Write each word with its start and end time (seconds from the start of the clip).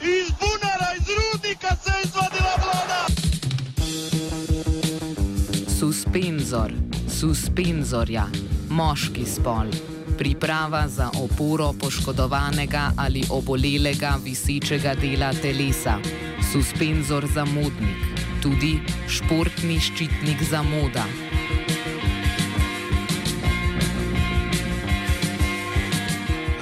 iz 0.00 0.30
bunara, 0.40 0.88
iz 0.96 1.06
rudnika 1.18 1.76
se 1.82 1.90
je 1.90 2.02
izvadila 2.04 2.54
voda. 2.64 3.06
Suspenzor, 5.78 6.72
suspenzorja, 7.20 8.26
moški 8.70 9.24
spol. 9.26 9.66
Priprava 10.18 10.88
za 10.88 11.10
oporo 11.22 11.72
poškodovanega 11.80 12.90
ali 12.96 13.24
obolelega 13.30 14.16
visečega 14.24 14.94
dela 14.94 15.32
telesa. 15.42 15.98
Suspenzor 16.52 17.26
za 17.34 17.44
modnik, 17.44 18.00
tudi 18.42 18.78
športni 19.08 19.80
ščitnik 19.80 20.42
za 20.50 20.62
moda. 20.62 21.23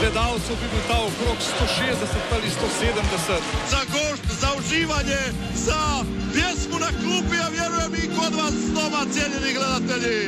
gledalcev, 0.00 0.56
bi 0.60 0.66
bil 0.72 0.84
ta 0.88 0.98
okrog 1.08 1.38
160 1.38 2.34
ali 2.34 2.48
170. 2.48 3.40
Za 3.72 3.80
gošt, 3.94 4.24
za 4.40 4.48
uživanje, 4.58 5.22
za 5.54 5.82
pjesmu 6.32 6.78
na 6.86 6.90
klupi, 7.00 7.36
ja 7.36 7.48
vjerujem 7.56 7.92
i 7.94 8.06
kod 8.16 8.32
vas 8.34 8.54
doma, 8.74 9.02
cijenjeni 9.12 9.52
gledatelji. 9.58 10.20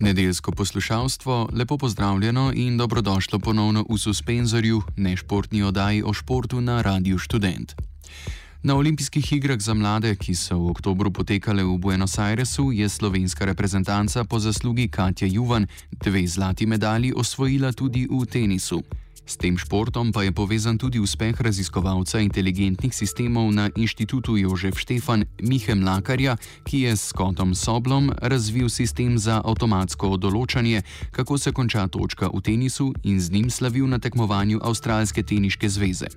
Nedeljsko 0.00 0.52
poslušalstvo, 0.52 1.48
lepo 1.52 1.78
pozdravljeno 1.78 2.52
in 2.54 2.78
dobrodošlo 2.78 3.38
ponovno 3.38 3.84
v 3.90 3.98
suspenzorju, 3.98 4.82
nešportni 4.96 5.62
oddaji 5.62 6.02
o 6.06 6.12
športu 6.12 6.60
na 6.60 6.82
Radiu 6.82 7.18
Student. 7.18 7.91
Na 8.64 8.74
olimpijskih 8.74 9.32
igrah 9.32 9.58
za 9.58 9.74
mlade, 9.74 10.14
ki 10.16 10.34
so 10.38 10.54
v 10.54 10.70
oktobru 10.70 11.10
potekale 11.10 11.64
v 11.66 11.78
Buenos 11.82 12.14
Airesu, 12.18 12.70
je 12.70 12.86
slovenska 12.88 13.44
reprezentanca 13.44 14.22
po 14.24 14.38
zaslugi 14.38 14.86
Katja 14.88 15.26
Juvan 15.26 15.66
dve 15.90 16.22
zlati 16.26 16.66
medalji 16.66 17.10
osvojila 17.16 17.72
tudi 17.72 18.06
v 18.06 18.22
tenisu. 18.26 18.82
S 19.26 19.36
tem 19.38 19.54
športom 19.58 20.10
pa 20.12 20.22
je 20.22 20.32
povezan 20.34 20.78
tudi 20.78 20.98
uspeh 20.98 21.40
raziskovalca 21.40 22.18
inteligentnih 22.20 22.94
sistemov 22.94 23.52
na 23.54 23.70
inštitutu 23.76 24.36
Jožef 24.36 24.78
Štefan 24.78 25.24
Mihe 25.42 25.74
Mlakarja, 25.74 26.36
ki 26.66 26.90
je 26.90 26.96
s 26.96 27.14
Scottom 27.14 27.54
Soblom 27.54 28.10
razvil 28.18 28.68
sistem 28.68 29.18
za 29.18 29.38
avtomatsko 29.44 30.16
določanje, 30.18 30.82
kako 31.14 31.38
se 31.38 31.54
konča 31.54 31.86
točka 31.86 32.28
v 32.34 32.42
tenisu 32.42 32.92
in 33.06 33.20
z 33.20 33.30
njim 33.30 33.50
slavil 33.50 33.86
na 33.86 34.02
tekmovanju 34.02 34.58
Avstralske 34.58 35.22
teniške 35.22 35.70
zveze. 35.70 36.10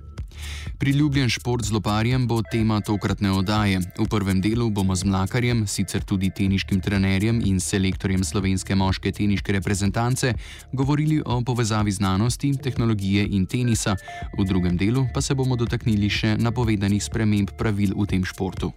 Priljubljen 0.78 1.28
šport 1.28 1.64
z 1.64 1.72
loparjem 1.72 2.26
bo 2.28 2.42
tema 2.42 2.80
tokratne 2.80 3.32
oddaje. 3.32 3.80
V 3.98 4.08
prvem 4.10 4.40
delu 4.40 4.70
bomo 4.70 4.96
z 4.96 5.04
Mlakarjem, 5.04 5.66
sicer 5.66 6.04
tudi 6.04 6.30
teniškim 6.30 6.80
trenerjem 6.80 7.40
in 7.44 7.60
selektorjem 7.60 8.24
slovenske 8.24 8.74
moške 8.74 9.12
teniške 9.12 9.52
reprezentance, 9.52 10.34
govorili 10.72 11.22
o 11.24 11.40
povezavi 11.40 11.92
znanosti, 11.92 12.52
tehnologije 12.62 12.95
in 13.04 13.46
tenisa, 13.46 13.96
v 14.38 14.44
drugem 14.44 14.76
delu 14.76 15.06
pa 15.14 15.20
se 15.20 15.34
bomo 15.34 15.56
dotaknili 15.56 16.10
še 16.10 16.36
napovedanih 16.36 17.02
sprememb 17.02 17.52
pravil 17.58 17.92
v 17.96 18.06
tem 18.06 18.24
športu. 18.24 18.72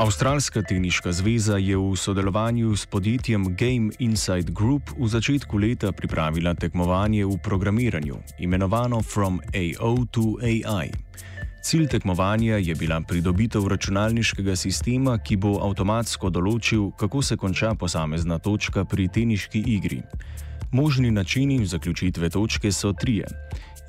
Avstralska 0.00 0.62
teniška 0.64 1.12
zveza 1.12 1.60
je 1.60 1.76
v 1.76 1.92
sodelovanju 1.92 2.72
s 2.72 2.88
podjetjem 2.88 3.52
Game 3.52 3.92
Inside 4.00 4.48
Group 4.48 4.88
v 4.96 5.04
začetku 5.04 5.60
leta 5.60 5.92
pripravila 5.92 6.56
tekmovanje 6.56 7.28
v 7.28 7.36
programiranju, 7.36 8.16
imenovano 8.40 9.04
From 9.04 9.44
AO 9.52 10.08
to 10.08 10.40
AI. 10.40 10.88
Cilj 11.62 11.86
tekmovanja 11.86 12.56
je 12.56 12.74
bila 12.74 13.00
pridobitev 13.00 13.66
računalniškega 13.68 14.56
sistema, 14.56 15.18
ki 15.18 15.36
bo 15.36 15.58
avtomatsko 15.60 16.30
določil, 16.32 16.88
kako 16.96 17.22
se 17.22 17.36
konča 17.36 17.74
posamezna 17.74 18.38
točka 18.38 18.84
pri 18.84 19.08
teniški 19.12 19.60
igri. 19.76 20.00
Možni 20.72 21.10
načini 21.10 21.66
zaključitve 21.66 22.30
točke 22.30 22.72
so 22.72 22.92
trije. 22.92 23.28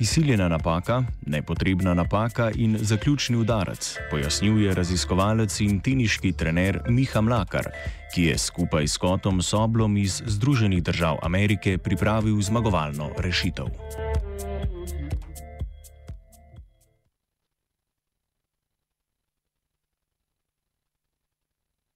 Izsiljena 0.01 0.47
napaka, 0.49 1.03
nepotrebna 1.25 1.93
napaka 1.93 2.49
in 2.55 2.77
zaključni 2.81 3.37
udarec, 3.37 3.95
pojasnjuje 4.11 4.73
raziskovalec 4.75 5.59
in 5.61 5.79
teniški 5.79 6.33
trener 6.33 6.81
Miha 6.89 7.21
Mlakar, 7.21 7.69
ki 8.15 8.31
je 8.31 8.37
skupaj 8.37 8.87
s 8.87 8.97
Kotom 8.97 9.41
Soblom 9.41 9.97
iz 9.97 10.23
Združenih 10.25 10.83
držav 10.83 11.21
Amerike 11.23 11.77
pripravil 11.77 12.41
zmagovalno 12.41 13.11
rešitev. 13.17 13.71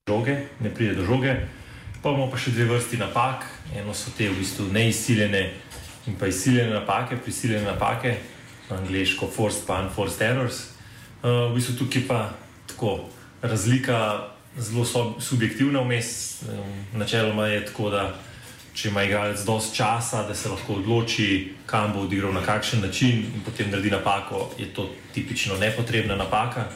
Žoge, 0.05 0.37
ne 0.61 0.69
pride 0.69 0.93
do 0.93 1.01
žoge, 1.01 1.33
pa 2.03 2.11
imamo 2.13 2.27
pa 2.29 2.37
še 2.37 2.51
dve 2.53 2.67
vrsti 2.69 2.99
napak. 3.01 3.41
Eno 3.73 3.89
so 3.97 4.11
te 4.13 4.27
v 4.29 4.35
bistvu 4.37 4.67
neizsiljene 4.69 5.41
in 6.05 6.13
pa 6.21 6.29
izsiljene 6.29 6.75
napake, 6.75 7.17
prisiljene 7.17 7.65
napake, 7.65 8.11
angliško 8.69 9.25
forced 9.33 9.65
pa 9.65 9.79
unforced 9.81 10.21
errors. 10.21 10.61
Uh, 11.25 11.49
v 11.49 11.57
bistvu 11.57 11.79
tukaj 11.81 12.05
pa 12.05 12.19
tako 12.69 13.09
razlika 13.41 14.29
zelo 14.61 14.85
subjektivna 15.17 15.81
vmes. 15.81 16.13
Um, 16.45 16.79
načeloma 17.01 17.49
je 17.49 17.65
tako, 17.65 17.89
da 17.89 18.05
če 18.77 18.93
ima 18.93 19.09
igralec 19.09 19.41
dosti 19.41 19.81
časa, 19.81 20.27
da 20.29 20.37
se 20.37 20.53
lahko 20.53 20.83
odloči, 20.85 21.55
kam 21.65 21.97
bo 21.97 22.05
odigral, 22.05 22.29
na 22.29 22.45
kakšen 22.45 22.85
način 22.85 23.25
in 23.25 23.41
potem 23.41 23.73
naredi 23.73 23.97
napako, 23.97 24.51
je 24.61 24.69
to 24.69 24.91
tipično 25.17 25.57
nepotrebna 25.57 26.13
napaka, 26.13 26.69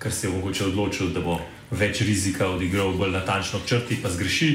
ker 0.00 0.08
se 0.08 0.30
je 0.30 0.38
mogoče 0.40 0.72
odločil, 0.72 1.12
da 1.12 1.20
bo 1.20 1.36
več 1.72 2.00
rizika 2.04 2.48
odigral 2.52 2.92
bolj 2.96 3.16
natančno 3.16 3.60
črti, 3.66 3.98
pa 4.02 4.10
zgreši. 4.12 4.52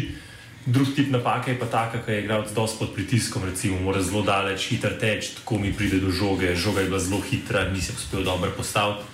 Drugi 0.67 0.95
tip 0.95 1.11
napake 1.11 1.53
je 1.53 1.59
pa 1.59 1.65
taka, 1.71 2.01
ki 2.03 2.11
je 2.11 2.23
igral 2.23 2.43
dosti 2.55 2.77
pod 2.79 2.93
pritiskom, 2.93 3.45
recimo, 3.47 3.79
mora 3.79 4.01
zelo 4.03 4.21
daleč, 4.27 4.67
hiter 4.67 4.97
teč, 4.99 5.31
tako 5.39 5.59
mi 5.63 5.71
pride 5.73 6.01
do 6.03 6.11
žoge, 6.11 6.55
žoga 6.55 6.83
je 6.83 6.89
bila 6.91 6.99
zelo 6.99 7.21
hitra, 7.23 7.69
nisem 7.71 7.95
uspel 7.95 8.23
dobro 8.27 8.51
postaviti. 8.51 9.07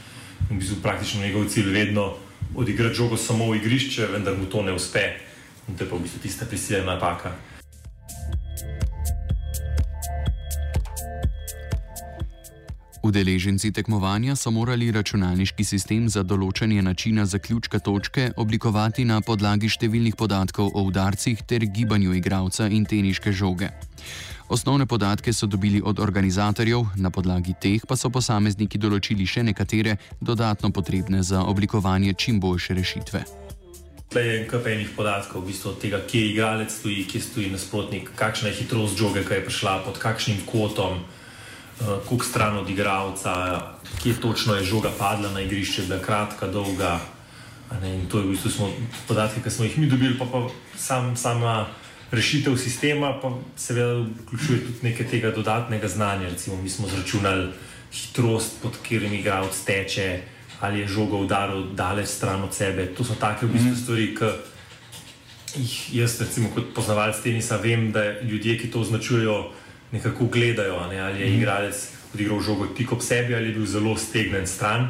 In 0.49 0.59
bi 0.59 0.65
bil 0.65 0.81
praktično 0.81 1.21
njegov 1.21 1.45
cilj 1.53 1.69
vedno 1.71 2.15
odigrati 2.55 2.95
žogo 2.95 3.17
samo 3.17 3.51
v 3.51 3.61
igrišče, 3.61 4.09
vendar 4.11 4.37
mu 4.37 4.45
to 4.45 4.63
ne 4.65 4.73
uspe. 4.73 5.05
In 5.69 5.77
to 5.77 5.85
je 5.85 5.89
pa 5.89 5.95
v 5.95 6.03
bistvu 6.03 6.19
tista 6.25 6.45
prisiljena 6.45 6.97
napaka. 6.97 7.31
Udeleženci 13.03 13.71
tekmovanja 13.71 14.35
so 14.35 14.51
morali 14.51 14.85
računalniški 14.95 15.63
sistem 15.67 16.05
za 16.09 16.21
določanje 16.23 16.81
načina 16.81 17.25
zaključka 17.27 17.79
točke 17.83 18.29
oblikovati 18.39 19.03
na 19.03 19.17
podlagi 19.19 19.67
številnih 19.67 20.15
podatkov 20.15 20.69
o 20.71 20.83
udarcih 20.87 21.41
ter 21.43 21.65
gibanju 21.67 22.13
igralca 22.15 22.69
in 22.71 22.85
teniške 22.87 23.33
žoge. 23.35 23.67
Osnovne 24.47 24.87
podatke 24.87 25.33
so 25.35 25.49
dobili 25.51 25.81
od 25.83 25.99
organizatorjev, 25.99 26.93
na 26.95 27.11
podlagi 27.11 27.57
teh 27.59 27.83
pa 27.83 27.97
so 27.99 28.07
posamezniki 28.07 28.79
določili 28.79 29.27
še 29.27 29.43
nekatere 29.43 29.97
dodatno 30.21 30.71
potrebne 30.71 31.19
za 31.27 31.41
oblikovanje 31.43 32.13
čim 32.15 32.39
boljše 32.39 32.77
rešitve. 32.77 33.25
Tukaj 34.13 34.29
je 34.29 34.37
nekaj 34.45 34.69
enih 34.77 34.93
podatkov, 34.95 35.43
v 35.43 35.51
bistvu 35.51 35.73
od 35.73 35.83
tega, 35.83 35.99
kje 36.07 36.23
igralec 36.29 36.71
stoji, 36.71 37.03
kje 37.11 37.21
stoji 37.27 37.51
nasprotnik, 37.51 38.13
kakšna 38.15 38.53
je 38.53 38.61
hitrost 38.61 38.95
žoge, 38.95 39.25
ki 39.27 39.41
je 39.41 39.45
prišla 39.49 39.75
pod 39.89 39.99
kakšnim 39.99 40.39
kotom 40.47 41.01
uh, 41.01 41.19
koliko 42.07 42.25
stran 42.25 42.57
od 42.57 42.69
igralca, 42.69 43.61
kje 44.03 44.13
točno 44.21 44.55
je 44.55 44.63
žoga 44.63 44.89
padla 44.99 45.29
na 45.31 45.41
igrišče, 45.41 45.85
da 45.85 45.95
je 45.95 46.03
kratka, 46.03 46.47
dolga. 46.47 46.99
In 47.83 48.05
to 48.11 48.19
je 48.19 48.25
v 48.25 48.29
bistvu 48.29 48.51
smo, 48.51 48.69
podatki, 49.07 49.41
ki 49.41 49.49
smo 49.49 49.65
jih 49.65 49.77
mi 49.77 49.87
dobili, 49.89 50.17
pa, 50.19 50.25
pa 50.25 50.47
sam, 50.77 51.15
sama 51.17 51.65
rešitev 52.11 52.57
sistema, 52.57 53.15
pa 53.21 53.31
seveda 53.57 54.05
vključuje 54.25 54.59
tudi 54.59 54.79
nekaj 54.83 55.07
tega 55.09 55.31
dodatnega 55.31 55.87
znanja. 55.87 56.29
Recimo, 56.29 56.61
mi 56.61 56.69
smo 56.69 56.87
zračunali 56.87 57.49
hitrost, 57.93 58.61
pod 58.61 58.77
katerim 58.83 59.13
igralec 59.13 59.57
teče, 59.65 60.21
ali 60.59 60.79
je 60.79 60.87
žoga 60.87 61.17
udaril 61.17 61.73
daleč 61.73 62.07
stran 62.07 62.43
od 62.43 62.53
sebe. 62.53 62.85
To 62.95 63.03
so 63.03 63.15
take 63.19 63.45
v 63.45 63.53
bistvu 63.53 63.71
mhm. 63.71 63.81
stvari, 63.81 64.15
ki 64.15 64.29
jih 65.61 65.95
jaz, 65.95 66.21
recimo, 66.21 66.49
kot 66.53 66.73
poznavalec 66.75 67.19
tenisa, 67.23 67.57
vem, 67.57 67.91
da 67.91 68.21
ljudje, 68.21 68.57
ki 68.59 68.71
to 68.71 68.79
označujejo 68.79 69.51
nekako 69.93 70.25
gledajo, 70.25 70.87
ne, 70.89 70.99
ali 70.99 71.21
je 71.21 71.29
mm. 71.29 71.37
igralec 71.37 71.87
odigral 72.13 72.41
žogo 72.41 72.67
tik 72.77 72.91
ob 72.91 73.01
sebi 73.01 73.35
ali 73.35 73.49
je 73.49 73.53
bil 73.57 73.65
zelo 73.65 73.97
stegnen 73.97 74.47
stran. 74.47 74.89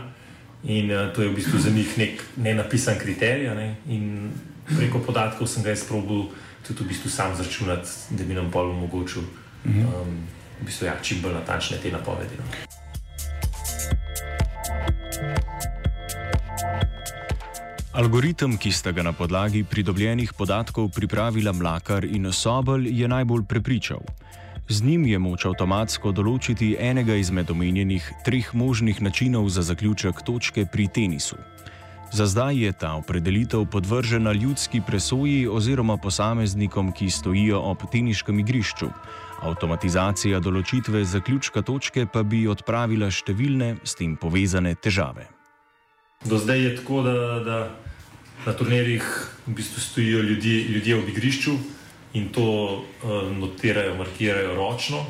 In 0.63 0.91
uh, 0.91 1.11
to 1.11 1.21
je 1.21 1.29
v 1.29 1.35
bistvu 1.35 1.59
za 1.59 1.69
njih 1.69 1.97
nek 1.97 2.23
nenapisan 2.39 2.95
kriterij. 2.99 3.51
Ne, 3.55 3.75
in 3.87 4.31
preko 4.77 4.99
podatkov 4.99 5.47
sem 5.47 5.63
ga 5.63 5.75
izprobil 5.75 6.31
tudi 6.63 6.83
v 6.83 6.87
bistvu 6.87 7.09
sam 7.11 7.35
zračunati, 7.35 8.15
da 8.15 8.23
bi 8.23 8.33
nam 8.33 8.51
pol 8.51 8.71
omogočil 8.71 9.23
um, 9.65 10.23
v 10.61 10.65
bistvu, 10.65 10.87
ja, 10.87 10.95
čim 11.03 11.19
bolj 11.21 11.35
natančne 11.35 11.77
te 11.83 11.91
napovedi. 11.91 12.39
No. 12.39 12.47
Algoritem, 17.93 18.55
ki 18.57 18.71
sta 18.71 18.91
ga 18.91 19.03
na 19.03 19.11
podlagi 19.13 19.61
pridobljenih 19.63 20.31
podatkov 20.33 20.89
pripravila 20.95 21.51
Mlakar 21.53 22.07
in 22.07 22.31
Sobel, 22.31 22.87
je 22.87 23.07
najbolj 23.07 23.43
prepričal. 23.45 24.01
Z 24.69 24.81
njim 24.81 25.05
je 25.05 25.17
moč 25.19 25.43
avtomatsko 25.43 26.13
določiti 26.15 26.69
enega 26.79 27.17
izmed 27.19 27.49
omenjenih 27.51 28.05
treh 28.23 28.53
možnih 28.55 29.01
načinov 29.03 29.49
za 29.51 29.61
zaključek 29.61 30.21
točke 30.23 30.63
pri 30.71 30.87
tenisu. 30.87 31.35
Za 32.13 32.29
zdaj 32.31 32.55
je 32.55 32.71
ta 32.71 32.93
opredelitev 32.95 33.65
podvržena 33.65 34.31
ljudski 34.31 34.79
presoji 34.87 35.47
oziroma 35.47 35.97
posameznikom, 35.97 36.93
ki 36.95 37.09
stojijo 37.09 37.59
ob 37.59 37.83
teniškem 37.91 38.39
igrišču. 38.39 38.87
Avtomatizacija 39.43 40.39
določitve 40.39 41.03
zaključka 41.11 41.61
točke 41.61 42.05
pa 42.07 42.23
bi 42.23 42.45
odpravila 42.47 43.11
številne 43.11 43.75
s 43.83 43.99
tem 43.99 44.15
povezane 44.15 44.77
težave. 44.79 45.27
Do 46.23 46.39
zdaj 46.39 46.63
je 46.63 46.75
tako, 46.79 47.01
da, 47.03 47.15
da 47.43 47.57
na 48.45 48.53
turnirjih 48.55 49.03
v 49.47 49.59
bistvu 49.59 49.81
stojijo 49.81 50.23
ljudje, 50.23 50.59
ljudje 50.71 51.01
v 51.01 51.09
igrišču 51.11 51.59
in 52.13 52.29
to 52.29 52.41
uh, 52.41 53.37
notirajo, 53.37 53.95
markirajo 53.95 54.55
ročno. 54.55 55.05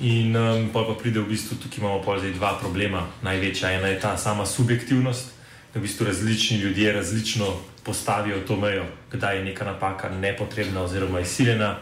In 0.00 0.36
um, 0.36 0.68
pa, 0.72 0.84
pa 0.84 0.94
pride 0.94 1.20
v 1.20 1.32
bistvu 1.32 1.56
tukaj 1.58 1.80
imamo 1.80 2.02
pa 2.04 2.18
zdaj 2.18 2.36
dva 2.36 2.54
problema. 2.60 3.06
Največja 3.22 3.72
ena 3.80 3.88
je 3.88 4.00
ta 4.00 4.16
sama 4.16 4.46
subjektivnost, 4.46 5.32
da 5.74 5.80
v 5.80 5.82
bistvu 5.82 6.06
različni 6.06 6.58
ljudje 6.58 6.92
različno 6.92 7.46
postavijo 7.82 8.40
to 8.46 8.56
mejo, 8.56 8.84
kdaj 9.12 9.36
je 9.36 9.44
neka 9.44 9.64
napaka 9.64 10.08
nepotrebna 10.08 10.82
oziroma 10.82 11.20
izsiljena. 11.20 11.76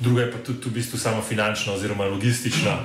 Druga 0.00 0.22
je 0.22 0.32
pa 0.32 0.38
tudi 0.38 0.68
v 0.68 0.72
bistvu 0.72 0.98
samo 0.98 1.22
finančna 1.22 1.72
oziroma 1.72 2.04
logistična, 2.04 2.78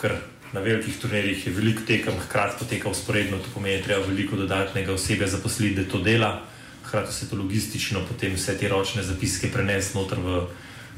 ker 0.00 0.16
na 0.52 0.60
velikih 0.60 0.96
turnirjih 0.98 1.46
je 1.46 1.52
veliko 1.52 1.82
tekem, 1.86 2.14
hkrati 2.26 2.58
poteka 2.58 2.88
usporedno, 2.88 3.38
to 3.38 3.52
pomeni, 3.54 3.76
da 3.76 3.78
je 3.78 3.84
treba 3.84 4.06
veliko 4.06 4.36
dodatnega 4.36 4.92
osebja 4.92 5.28
zaposliti, 5.28 5.76
da 5.76 5.90
to 5.90 6.00
dela 6.00 6.47
hkrati 6.88 7.12
se 7.12 7.28
to 7.28 7.36
logistično, 7.36 8.00
potem 8.08 8.34
vse 8.34 8.56
te 8.58 8.68
ročne 8.68 9.02
zapiske 9.02 9.52
prenesti 9.52 9.98
noter 9.98 10.18
v, 10.24 10.40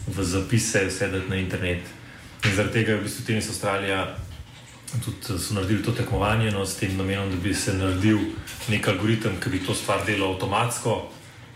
v 0.06 0.24
zapise, 0.24 0.86
vse 0.86 1.08
dati 1.10 1.30
na 1.30 1.36
internet. 1.36 1.82
In 2.44 2.54
zaradi 2.56 2.80
tega 2.80 2.92
je 2.92 3.00
v 3.00 3.04
bistvu 3.04 3.24
Tenis 3.26 3.50
Avstralija 3.50 4.04
tudi 5.04 5.38
so 5.38 5.54
naredili 5.54 5.82
to 5.82 5.92
tekmovanje 5.92 6.50
no, 6.50 6.66
s 6.66 6.78
tem 6.78 6.96
namenom, 6.96 7.30
da 7.30 7.36
bi 7.36 7.54
se 7.54 7.74
naredil 7.74 8.18
nek 8.68 8.88
algoritem, 8.88 9.38
ki 9.42 9.50
bi 9.50 9.62
to 9.66 9.74
stvar 9.74 10.02
delal 10.06 10.34
avtomatsko, 10.34 10.96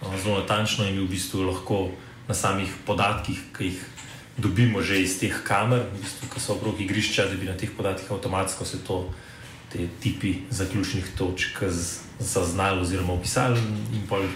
no, 0.02 0.12
zelo 0.22 0.38
natančno 0.38 0.86
in 0.86 0.98
bi 0.98 1.06
v 1.06 1.10
bistvu 1.14 1.46
lahko 1.46 1.88
na 2.28 2.34
samih 2.34 2.70
podatkih, 2.86 3.40
ki 3.56 3.70
jih 3.70 3.82
dobimo 4.38 4.82
že 4.82 4.98
iz 5.02 5.18
teh 5.18 5.34
kamer, 5.46 5.86
v 5.94 6.02
bistvu, 6.02 6.30
ki 6.34 6.40
so 6.40 6.54
okrog 6.54 6.80
igrišča, 6.80 7.26
da 7.30 7.38
bi 7.38 7.50
na 7.50 7.56
teh 7.58 7.70
podatkih 7.70 8.10
avtomatsko 8.10 8.64
se 8.64 8.82
to 8.86 9.06
te 9.72 9.88
tipi 10.00 10.36
zaključnih 10.50 11.14
točk 11.18 11.62
zaznali 12.18 12.80
oziroma 12.80 13.12
opisali. 13.12 13.60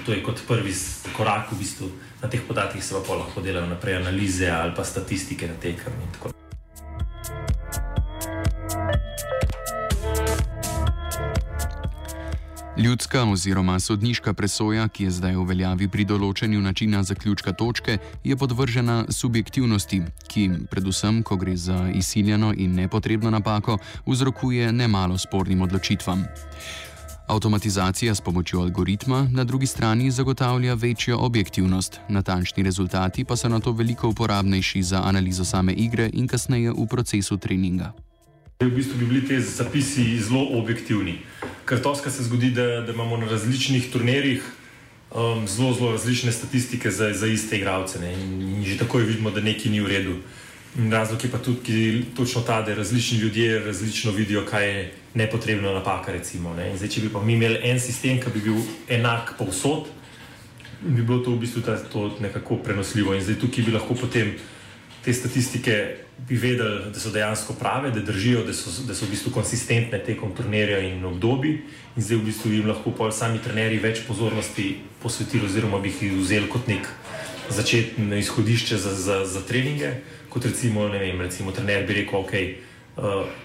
To 0.07 0.13
je 0.13 0.23
kot 0.23 0.41
prvi 0.49 0.75
korak, 1.17 1.53
v 1.53 1.59
bistvu 1.59 1.91
na 2.23 2.29
teh 2.29 2.41
podatkih 2.49 2.85
se 2.85 2.95
pa 3.07 3.15
lahko 3.15 3.41
delajo 3.41 3.67
naprej 3.67 3.97
analize 3.97 4.51
ali 4.51 4.75
pa 4.77 4.85
statistike 4.85 5.49
na 5.49 5.55
tekem. 5.55 5.93
Ljudska 12.79 13.25
oziroma 13.25 13.81
sodniška 13.81 14.33
presoja, 14.33 14.89
ki 14.89 15.05
je 15.05 15.11
zdaj 15.11 15.35
v 15.35 15.45
veljavi 15.49 15.89
pri 15.91 16.05
določanju 16.07 16.61
načina 16.63 17.03
zaključka 17.03 17.53
točke, 17.53 17.97
je 18.25 18.37
podvržena 18.37 19.01
subjektivnosti, 19.11 19.99
ki, 20.31 20.45
predvsem, 20.71 21.25
ko 21.27 21.37
gre 21.37 21.57
za 21.57 21.89
izsiljeno 21.91 22.53
in 22.55 22.79
nepotrebno 22.79 23.35
napako, 23.35 23.81
vzrokuje 24.07 24.71
nemalo 24.73 25.19
spornim 25.19 25.67
odločitvam. 25.67 26.23
Avtomatizacija 27.29 28.15
s 28.15 28.21
pomočjo 28.21 28.61
algoritma 28.61 29.29
na 29.33 29.45
drugi 29.45 29.67
strani 29.67 30.11
zagotavlja 30.11 30.75
večjo 30.75 31.19
objektivnost, 31.19 32.01
natančni 32.09 32.63
rezultati 32.63 33.25
pa 33.25 33.37
so 33.37 33.49
na 33.49 33.61
to 33.61 33.73
veliko 33.73 34.09
uporabnejši 34.09 34.83
za 34.83 35.03
analizo 35.05 35.45
same 35.45 35.73
igre 35.73 36.11
in 36.13 36.29
kasneje 36.29 36.71
v 36.71 36.87
procesu 36.91 37.37
treninga. 37.37 37.93
V 38.61 38.71
bistvu 38.71 38.99
bi 38.99 39.07
bili 39.07 39.29
ti 39.29 39.41
zapisi 39.41 40.21
zelo 40.21 40.47
objektivni. 40.59 41.19
Ker 41.69 41.83
to, 41.83 41.95
se 41.95 42.25
zgodi, 42.25 42.51
da, 42.51 42.81
da 42.81 42.93
imamo 42.93 43.17
na 43.17 43.27
različnih 43.27 43.93
turnirjih 43.93 44.43
um, 45.15 45.49
zelo, 45.49 45.75
zelo 45.75 45.93
različne 45.93 46.33
statistike 46.33 46.91
za, 46.91 47.13
za 47.13 47.27
iste 47.27 47.57
igralce. 47.57 47.99
In, 48.23 48.65
že 48.65 48.79
takoj 48.79 49.03
vidimo, 49.03 49.31
da 49.31 49.41
nekaj 49.41 49.71
ni 49.71 49.81
v 49.81 49.87
redu. 49.87 50.17
In 50.79 50.93
razlog 50.93 51.25
je 51.25 51.31
pa 51.31 51.39
tudi 51.39 52.05
točno 52.17 52.41
ta, 52.41 52.63
da 52.63 52.75
različni 52.75 53.19
ljudje 53.19 53.59
različno 53.59 54.13
vidijo, 54.13 54.47
kaj 54.47 54.69
je 54.69 54.93
nepotrebna 55.15 55.73
napaka. 55.73 56.13
Recimo, 56.13 56.55
zdaj, 56.55 56.89
če 56.89 57.07
bi 57.07 57.13
pa 57.13 57.23
mi 57.25 57.39
imeli 57.39 57.61
en 57.71 57.81
sistem, 57.81 58.21
ki 58.21 58.33
bi 58.35 58.45
bil 58.51 58.61
enak 58.89 59.37
povsod, 59.39 59.89
bi 60.83 61.03
bilo 61.03 61.23
to 61.25 61.35
v 61.35 61.43
bistvu 61.43 61.65
ta, 61.67 61.79
to 61.93 62.11
nekako 62.21 62.61
prenosljivo. 62.65 63.15
In 63.15 63.25
zdaj 63.25 63.41
tukaj 63.41 63.67
bi 63.67 63.75
lahko 63.75 63.97
potem 63.99 64.37
te 65.05 65.15
statistike 65.15 65.75
bi 66.29 66.37
vedeli, 66.37 66.91
da 66.93 67.01
so 67.01 67.11
dejansko 67.15 67.55
prave, 67.55 67.91
da 67.95 68.03
držijo, 68.03 68.43
da 68.45 68.53
so, 68.53 68.71
da 68.87 68.95
so 68.95 69.07
v 69.07 69.15
bistvu 69.15 69.33
konsistentne 69.33 70.01
tekom 70.05 70.35
turnirja 70.37 70.81
in 70.83 71.05
obdobij. 71.07 71.61
In 71.97 72.03
zdaj 72.03 72.19
v 72.19 72.29
bistvu 72.31 72.53
jim 72.53 72.71
lahko 72.71 72.93
pol 72.95 73.13
sami 73.15 73.39
trenerji 73.43 73.79
več 73.83 74.03
pozornosti 74.07 74.77
posvetili, 75.03 75.47
oziroma 75.47 75.79
bi 75.83 75.95
jih 75.95 76.19
vzeli 76.19 76.51
kot 76.51 76.67
nek 76.69 76.91
začetno 77.49 78.17
izhodišče 78.19 78.77
za, 78.77 78.95
za, 78.95 79.19
za 79.27 79.43
treninge. 79.47 79.95
Kot 80.29 80.45
recimo, 80.45 80.89
ne 80.93 80.99
vem, 81.01 81.21
recimo 81.25 81.55
trener 81.55 81.87
bi 81.89 82.03
rekel, 82.03 82.21
ok, 82.21 82.35
uh, 82.35 82.68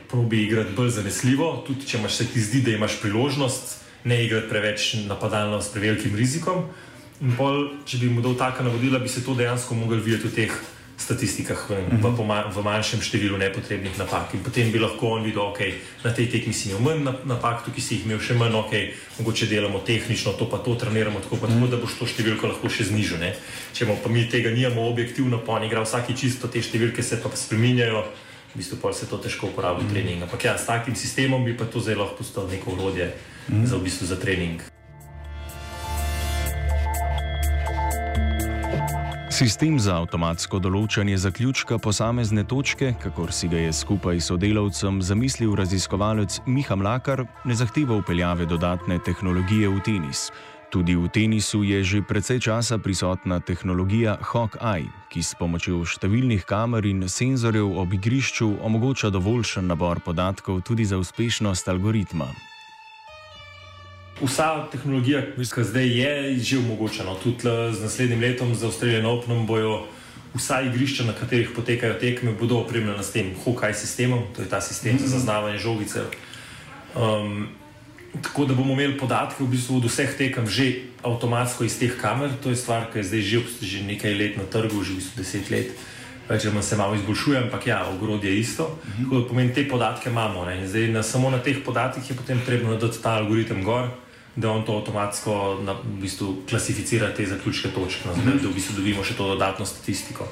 probi 0.09 0.44
igrati 0.44 0.73
bolj 0.75 0.89
zanesljivo, 0.89 1.63
tudi 1.67 1.88
če 1.88 1.97
imaš 1.97 2.19
se 2.21 2.27
ti 2.27 2.41
zdi, 2.41 2.61
da 2.61 2.71
imaš 2.71 3.00
priložnost, 3.01 3.77
ne 4.03 4.25
igrati 4.25 4.50
preveč 4.50 4.94
napadalno 5.07 5.61
s 5.61 5.71
prevelikim 5.73 6.15
rizikom. 6.15 6.65
In 7.21 7.35
pol, 7.38 7.67
če 7.85 8.01
bi 8.01 8.09
mu 8.11 8.21
dal 8.21 8.35
taka 8.35 8.63
navodila, 8.65 9.00
bi 9.00 9.09
se 9.09 9.23
to 9.23 9.35
dejansko 9.38 9.75
mogli 9.77 10.01
videti 10.01 10.27
v 10.27 10.35
teh 10.35 10.55
statistikah 10.97 11.69
v, 11.69 11.71
uh 11.73 12.00
-huh. 12.00 12.15
v, 12.15 12.53
v 12.55 12.63
manjšem 12.63 13.01
številu 13.01 13.38
nepotrebnih 13.38 13.97
napak. 13.97 14.33
In 14.33 14.44
potem 14.44 14.71
bi 14.71 14.79
lahko 14.79 15.07
on 15.07 15.23
videl, 15.23 15.41
da 15.41 15.50
okay, 15.50 15.73
na 16.03 16.11
tej 16.13 16.27
tekmi 16.31 16.53
si 16.53 16.69
imel 16.69 16.81
manj 16.81 17.25
napak, 17.25 17.65
tukaj 17.65 17.81
si 17.81 17.95
jih 17.95 18.05
imel 18.05 18.19
še 18.19 18.33
manj, 18.33 18.53
ok, 18.53 18.73
mogoče 19.19 19.45
delamo 19.45 19.79
tehnično, 19.79 20.33
to 20.33 20.45
pa 20.50 20.57
to 20.57 20.75
treniramo 20.75 21.19
tako, 21.19 21.35
pa 21.38 21.47
tako, 21.47 21.67
da 21.67 21.77
boš 21.77 21.94
to 22.00 22.05
številko 22.05 22.47
lahko 22.47 22.69
še 22.69 22.83
znižal. 22.83 23.19
Ne? 23.19 23.35
Če 23.73 23.85
pa 24.03 24.09
mi 24.09 24.29
tega 24.29 24.50
nimamo 24.50 24.89
objektivno, 24.89 25.38
pa 25.38 25.51
on 25.51 25.63
igra 25.63 25.81
vsaki 25.81 26.13
čisto, 26.13 26.47
te 26.47 26.61
številke 26.61 27.03
se 27.03 27.17
pa 27.21 27.29
spreminjajo. 27.29 28.05
V 28.53 28.62
bistvu 28.62 28.77
pa 28.77 28.93
se 28.93 29.10
to 29.10 29.17
težko 29.17 29.50
uporablja 29.50 29.81
v 29.81 29.89
mm. 29.89 29.93
treningu. 29.93 30.24
Ampak 30.29 30.45
ja, 30.45 30.53
s 30.57 30.69
takim 30.69 30.93
sistemom 30.95 31.41
bi 31.41 31.57
pa 31.57 31.65
to 31.65 31.81
zelo 31.81 32.05
lahko 32.05 32.22
postalo 32.22 32.45
neko 32.48 32.77
urodje 32.77 33.10
mm. 33.50 33.65
za, 33.65 33.77
v 33.77 33.81
bistvu, 33.89 34.05
za 34.05 34.17
trening. 34.22 34.62
Sistem 39.33 39.79
za 39.81 39.95
avtomatsko 39.98 40.60
določanje 40.62 41.17
zaključka 41.17 41.79
posamezne 41.81 42.43
točke, 42.45 42.91
kakor 43.01 43.33
si 43.33 43.50
ga 43.50 43.57
je 43.57 43.72
skupaj 43.74 44.22
s 44.22 44.29
sodelavcem 44.29 45.01
zamislil 45.01 45.55
raziskovalec 45.57 46.38
Miha 46.45 46.77
Mlakar, 46.77 47.25
ne 47.41 47.57
zahteva 47.57 47.98
upeljave 47.98 48.45
dodatne 48.45 49.00
tehnologije 49.01 49.74
v 49.74 49.81
tenis. 49.81 50.27
Tudi 50.74 50.96
v 50.98 51.06
tenisu 51.06 51.62
je 51.62 51.86
že 51.86 52.00
precej 52.01 52.42
časa 52.50 52.82
prisotna 52.82 53.38
tehnologija 53.38 54.18
Hawkeye, 54.18 54.89
ki 55.13 55.22
s 55.22 55.38
pomočjo 55.38 55.86
številnih 55.86 56.50
kamer 56.50 56.82
in 56.89 57.06
senzorjev 57.06 57.77
ob 57.77 57.94
igrišču 57.94 58.58
omogoča 58.58 59.13
dovoljšen 59.13 59.70
nabor 59.70 60.01
podatkov 60.01 60.65
tudi 60.65 60.89
za 60.89 60.98
uspešnost 60.98 61.70
algoritma 61.70 62.34
vsa 64.22 64.68
tehnologija, 64.72 65.22
ki 65.36 65.63
zdaj 65.63 65.88
je 65.88 66.39
že 66.39 66.58
omogočena, 66.58 67.15
tudi 67.24 67.50
z 67.74 67.82
naslednjim 67.82 68.22
letom 68.22 68.56
za 68.56 68.68
Avstralijo 68.68 69.10
Open 69.10 69.46
bojo 69.46 69.86
vsa 70.34 70.62
igrišča, 70.62 71.03
na 71.03 71.13
katerih 71.13 71.51
potekajo 71.56 72.00
tekme, 72.00 72.34
bodo 72.34 72.58
opremljena 72.65 73.03
s 73.03 73.12
tem 73.12 73.34
Hawkeye 73.46 73.74
sistemom, 73.74 74.24
to 74.36 74.42
je 74.42 74.50
ta 74.50 74.62
sistem 74.62 74.96
mm 74.96 74.98
-hmm. 74.98 75.01
za 75.01 75.06
mhm. 75.06 75.18
zaznavanje 75.18 75.58
žogice. 75.58 76.01
Um, 76.96 77.48
tako 78.22 78.46
da 78.46 78.53
bomo 78.53 78.74
imeli 78.74 78.98
podatke 78.98 79.43
v 79.43 79.48
bistvu 79.48 79.77
od 79.77 79.86
vseh 79.89 80.17
tekem 80.17 80.46
že 80.48 80.93
avtomatsko 81.03 81.63
iz 81.63 81.79
teh 81.79 81.98
kamer. 81.98 82.29
To 82.43 82.50
je 82.50 82.55
stvar, 82.55 82.91
ki 82.93 83.01
je 83.01 83.03
zdaj 83.03 83.22
že, 83.22 83.39
že 83.62 83.84
nekaj 83.84 84.13
let 84.13 84.38
na 84.38 84.46
trgu, 84.46 84.84
že 84.84 84.93
v 84.93 84.96
bistvu 85.01 85.15
deset 85.17 85.50
let. 85.50 85.70
Če 86.24 86.50
se 86.62 86.75
malo 86.79 86.96
izboljšuje, 86.96 87.38
ampak 87.43 87.67
ja, 87.67 87.84
ogrodje 87.84 88.32
je 88.32 88.39
isto. 88.39 88.63
Uh 88.63 88.70
-huh. 88.72 89.03
Tako 89.03 89.20
da 89.20 89.27
pomeni, 89.27 89.53
te 89.53 89.70
podatke 89.70 90.10
imamo. 90.10 90.46
Zdaj, 90.65 90.88
na, 90.88 91.03
samo 91.03 91.29
na 91.29 91.39
teh 91.39 91.58
podatkih 91.65 92.10
je 92.10 92.15
potem 92.15 92.39
treba 92.46 92.70
dodati 92.70 93.03
ta 93.03 93.12
algoritem 93.20 93.63
gor, 93.63 93.89
da 94.36 94.51
on 94.51 94.65
to 94.65 94.77
avtomatsko 94.77 95.60
na, 95.65 95.74
v 95.74 96.01
bistvu, 96.01 96.36
klasificira 96.50 97.13
te 97.13 97.25
zaključke 97.25 97.70
točk, 97.70 98.05
no, 98.05 98.15
mm 98.15 98.22
-hmm. 98.22 98.41
da 98.41 98.48
v 98.48 98.53
bistvu 98.53 98.75
dobimo 98.75 99.03
še 99.03 99.13
to 99.13 99.27
dodatno 99.27 99.65
statistiko. 99.65 100.27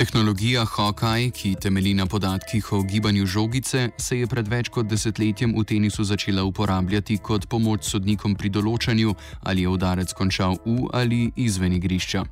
Tehnologija 0.00 0.64
Hawkeye, 0.64 1.30
ki 1.30 1.54
temelji 1.60 1.94
na 1.94 2.06
podatkih 2.06 2.72
o 2.72 2.82
gibanju 2.82 3.26
žogice, 3.26 3.90
se 4.00 4.16
je 4.18 4.26
pred 4.26 4.46
več 4.48 4.70
kot 4.72 4.86
desetletjem 4.88 5.52
v 5.52 5.64
tenisu 5.68 6.06
začela 6.08 6.40
uporabljati 6.48 7.18
kot 7.20 7.44
pomoč 7.52 7.84
sodnikom 7.84 8.32
pri 8.32 8.48
določanju, 8.48 9.12
ali 9.44 9.66
je 9.66 9.68
udarec 9.68 10.14
končal 10.16 10.56
v 10.64 10.88
ali 10.96 11.26
izven 11.36 11.76
igrišča. 11.76 12.24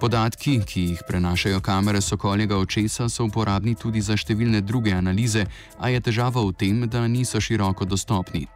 Podatki, 0.00 0.60
ki 0.66 0.80
jih 0.80 1.02
prenašajo 1.08 1.60
kamere 1.60 2.00
sokoljega 2.00 2.56
očesa, 2.56 3.08
so 3.08 3.24
uporabni 3.24 3.74
tudi 3.74 4.00
za 4.00 4.16
številne 4.18 4.60
druge 4.60 4.92
analize, 4.92 5.46
a 5.78 5.90
je 5.92 6.00
težava 6.00 6.42
v 6.42 6.52
tem, 6.52 6.82
da 6.90 7.06
niso 7.08 7.40
široko 7.40 7.86
dostopni. 7.86 8.46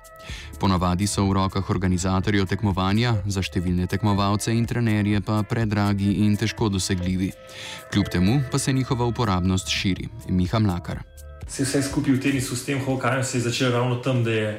Ponavadi 0.60 1.06
so 1.06 1.24
v 1.24 1.36
rokah 1.38 1.70
organizatorjev 1.70 2.48
tekmovanja, 2.50 3.14
za 3.26 3.42
številne 3.42 3.86
tekmovalce 3.88 4.52
in 4.52 4.66
trenerje 4.66 5.22
pa 5.24 5.40
predragi 5.46 6.18
in 6.24 6.36
težko 6.36 6.68
dosegljivi. 6.68 7.30
Kljub 7.92 8.10
temu 8.12 8.40
pa 8.50 8.58
se 8.58 8.72
njihova 8.72 9.06
uporabnost 9.08 9.70
širi. 9.70 10.08
Miha 10.28 10.58
Mlakar. 10.58 11.04
Se 11.48 11.64
vse 11.64 11.82
skupaj 11.86 12.18
v 12.18 12.20
tenisu 12.20 12.56
s 12.56 12.66
tem 12.66 12.82
Hawkeyeom 12.84 13.24
se 13.24 13.38
je 13.38 13.46
začelo 13.48 13.78
ravno 13.78 14.02
tam, 14.04 14.24
da 14.24 14.34
je 14.34 14.50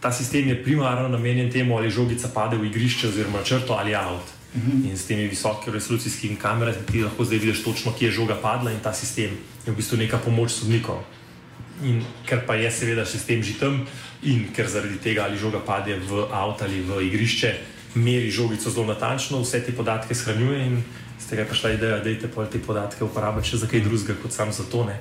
ta 0.00 0.12
sistem 0.12 0.48
je 0.48 0.62
primarno 0.64 1.08
namenjen 1.08 1.50
temu, 1.52 1.76
ali 1.76 1.90
žogica 1.90 2.28
pade 2.34 2.56
v 2.56 2.70
igrišče 2.70 3.08
oziroma 3.08 3.42
črto 3.44 3.76
ali 3.76 3.94
out. 3.94 4.39
-hmm. 4.54 4.90
In 4.90 4.96
s 4.98 5.06
temi 5.06 5.28
visokimi 5.28 5.74
resolucijskimi 5.74 6.36
kamerami 6.36 6.86
ti 6.92 7.02
lahko 7.02 7.24
zdaj 7.24 7.38
vidiš 7.38 7.62
točno, 7.62 7.92
kje 7.92 8.06
je 8.06 8.12
žoga 8.12 8.34
padla 8.34 8.70
in 8.70 8.80
ta 8.80 8.92
sistem 8.92 9.30
je 9.66 9.72
v 9.72 9.76
bistvu 9.76 9.96
neka 9.96 10.18
pomoč 10.18 10.50
sodnikov. 10.50 11.04
In 11.82 12.04
ker 12.26 12.46
pa 12.46 12.54
je 12.54 12.70
seveda 12.70 13.06
sistem 13.06 13.42
že 13.42 13.58
tam 13.58 13.86
in 14.22 14.52
ker 14.52 14.68
zaradi 14.68 14.98
tega 14.98 15.24
ali 15.24 15.38
žoga 15.38 15.60
pade 15.60 15.96
v 15.96 16.28
avto 16.32 16.64
ali 16.64 16.80
v 16.80 17.00
igrišče, 17.08 17.54
meri 17.94 18.30
žogico 18.30 18.70
zelo 18.70 18.86
natančno, 18.86 19.40
vse 19.40 19.60
te 19.64 19.72
podatke 19.72 20.14
shranjuje 20.14 20.66
in 20.66 20.82
z 21.20 21.26
tega 21.26 21.42
je 21.42 21.48
prišla 21.48 21.70
ideja, 21.70 21.98
da 21.98 22.08
je 22.08 22.18
te 22.18 22.58
podatke 22.66 23.04
uporabljati 23.04 23.48
še 23.48 23.56
za 23.56 23.66
kaj 23.66 23.80
drugega 23.80 24.14
kot 24.22 24.32
sam 24.32 24.52
za 24.52 24.64
to. 24.64 24.84
Ne. 24.84 25.00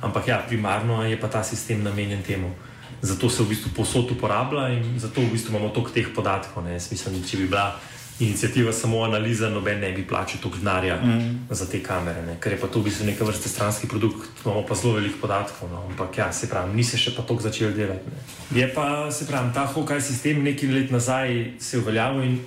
Ampak 0.00 0.28
ja, 0.28 0.38
primarno 0.48 1.04
je 1.04 1.20
pa 1.20 1.28
ta 1.28 1.44
sistem 1.44 1.82
namenjen 1.82 2.22
temu. 2.22 2.54
Zato 3.02 3.30
se 3.30 3.42
v 3.42 3.48
bistvu 3.48 3.70
posod 3.76 4.10
uporablja 4.10 4.68
in 4.76 4.98
zato 4.98 5.20
v 5.20 5.32
bistvu 5.32 5.52
imamo 5.52 5.68
toliko 5.68 5.90
teh 5.90 6.08
podatkov. 6.14 6.64
Ne. 6.64 6.72
Jaz 6.72 6.90
mislim, 6.90 7.20
da 7.20 7.28
če 7.28 7.36
bi 7.36 7.46
bila 7.48 7.80
inicijativa 8.20 8.72
samo 8.72 9.02
analiza, 9.02 9.48
noben 9.48 9.80
ne 9.80 9.92
bi 9.92 10.06
plačal 10.06 10.40
toliko 10.42 10.58
denarja 10.58 10.96
mm. 10.96 11.48
za 11.50 11.66
te 11.66 11.82
kamere, 11.82 12.22
ne? 12.26 12.36
ker 12.40 12.52
je 12.52 12.60
pa 12.60 12.66
to 12.66 12.80
v 12.80 12.90
bistvu 12.90 13.06
neka 13.06 13.24
vrsta 13.24 13.48
stranski 13.48 13.88
produkt, 13.88 14.28
imamo 14.44 14.64
pa 14.68 14.74
zelo 14.74 14.94
veliko 14.94 15.18
podatkov. 15.20 15.70
No? 15.72 15.82
Ampak 15.90 16.18
ja, 16.18 16.32
se 16.32 16.48
pravi, 16.48 16.76
ni 16.76 16.84
se 16.84 16.98
še 17.00 17.14
pa 17.16 17.22
toliko 17.22 17.48
začel 17.48 17.72
delati. 17.72 18.12
Ne? 18.12 18.60
Je 18.60 18.68
pa, 18.74 19.08
se 19.12 19.26
pravi, 19.26 19.54
ta 19.54 19.66
hokaj 19.66 20.00
sistem 20.00 20.44
nekaj 20.44 20.68
let 20.68 20.90
nazaj 20.90 21.54
se 21.58 21.76
je 21.76 21.82
uveljavil 21.82 22.22
in 22.28 22.38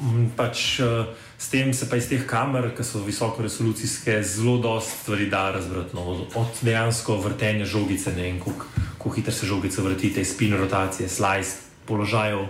m, 0.00 0.30
pač. 0.36 0.80
Uh, 0.80 1.06
S 1.44 1.50
tem 1.50 1.74
se 1.74 1.84
pa 1.90 1.98
iz 2.00 2.06
teh 2.08 2.22
kamer, 2.24 2.70
ki 2.72 2.84
so 2.86 3.02
visoko 3.04 3.42
resolucijske, 3.44 4.14
zelo 4.24 4.54
dosta 4.64 4.94
stvari 5.02 5.26
da 5.28 5.50
razbrati. 5.52 5.92
No, 5.92 6.14
od 6.40 6.60
dejansko 6.62 7.18
vrtenja 7.20 7.66
žogice, 7.68 8.14
ne 8.16 8.22
vem, 8.22 8.38
kako 8.40 9.10
hitro 9.12 9.32
se 9.34 9.46
žogice 9.46 9.82
vrti, 9.82 10.14
te 10.14 10.24
spin 10.24 10.56
rotacije, 10.56 11.08
slice, 11.08 11.58
položajev 11.84 12.46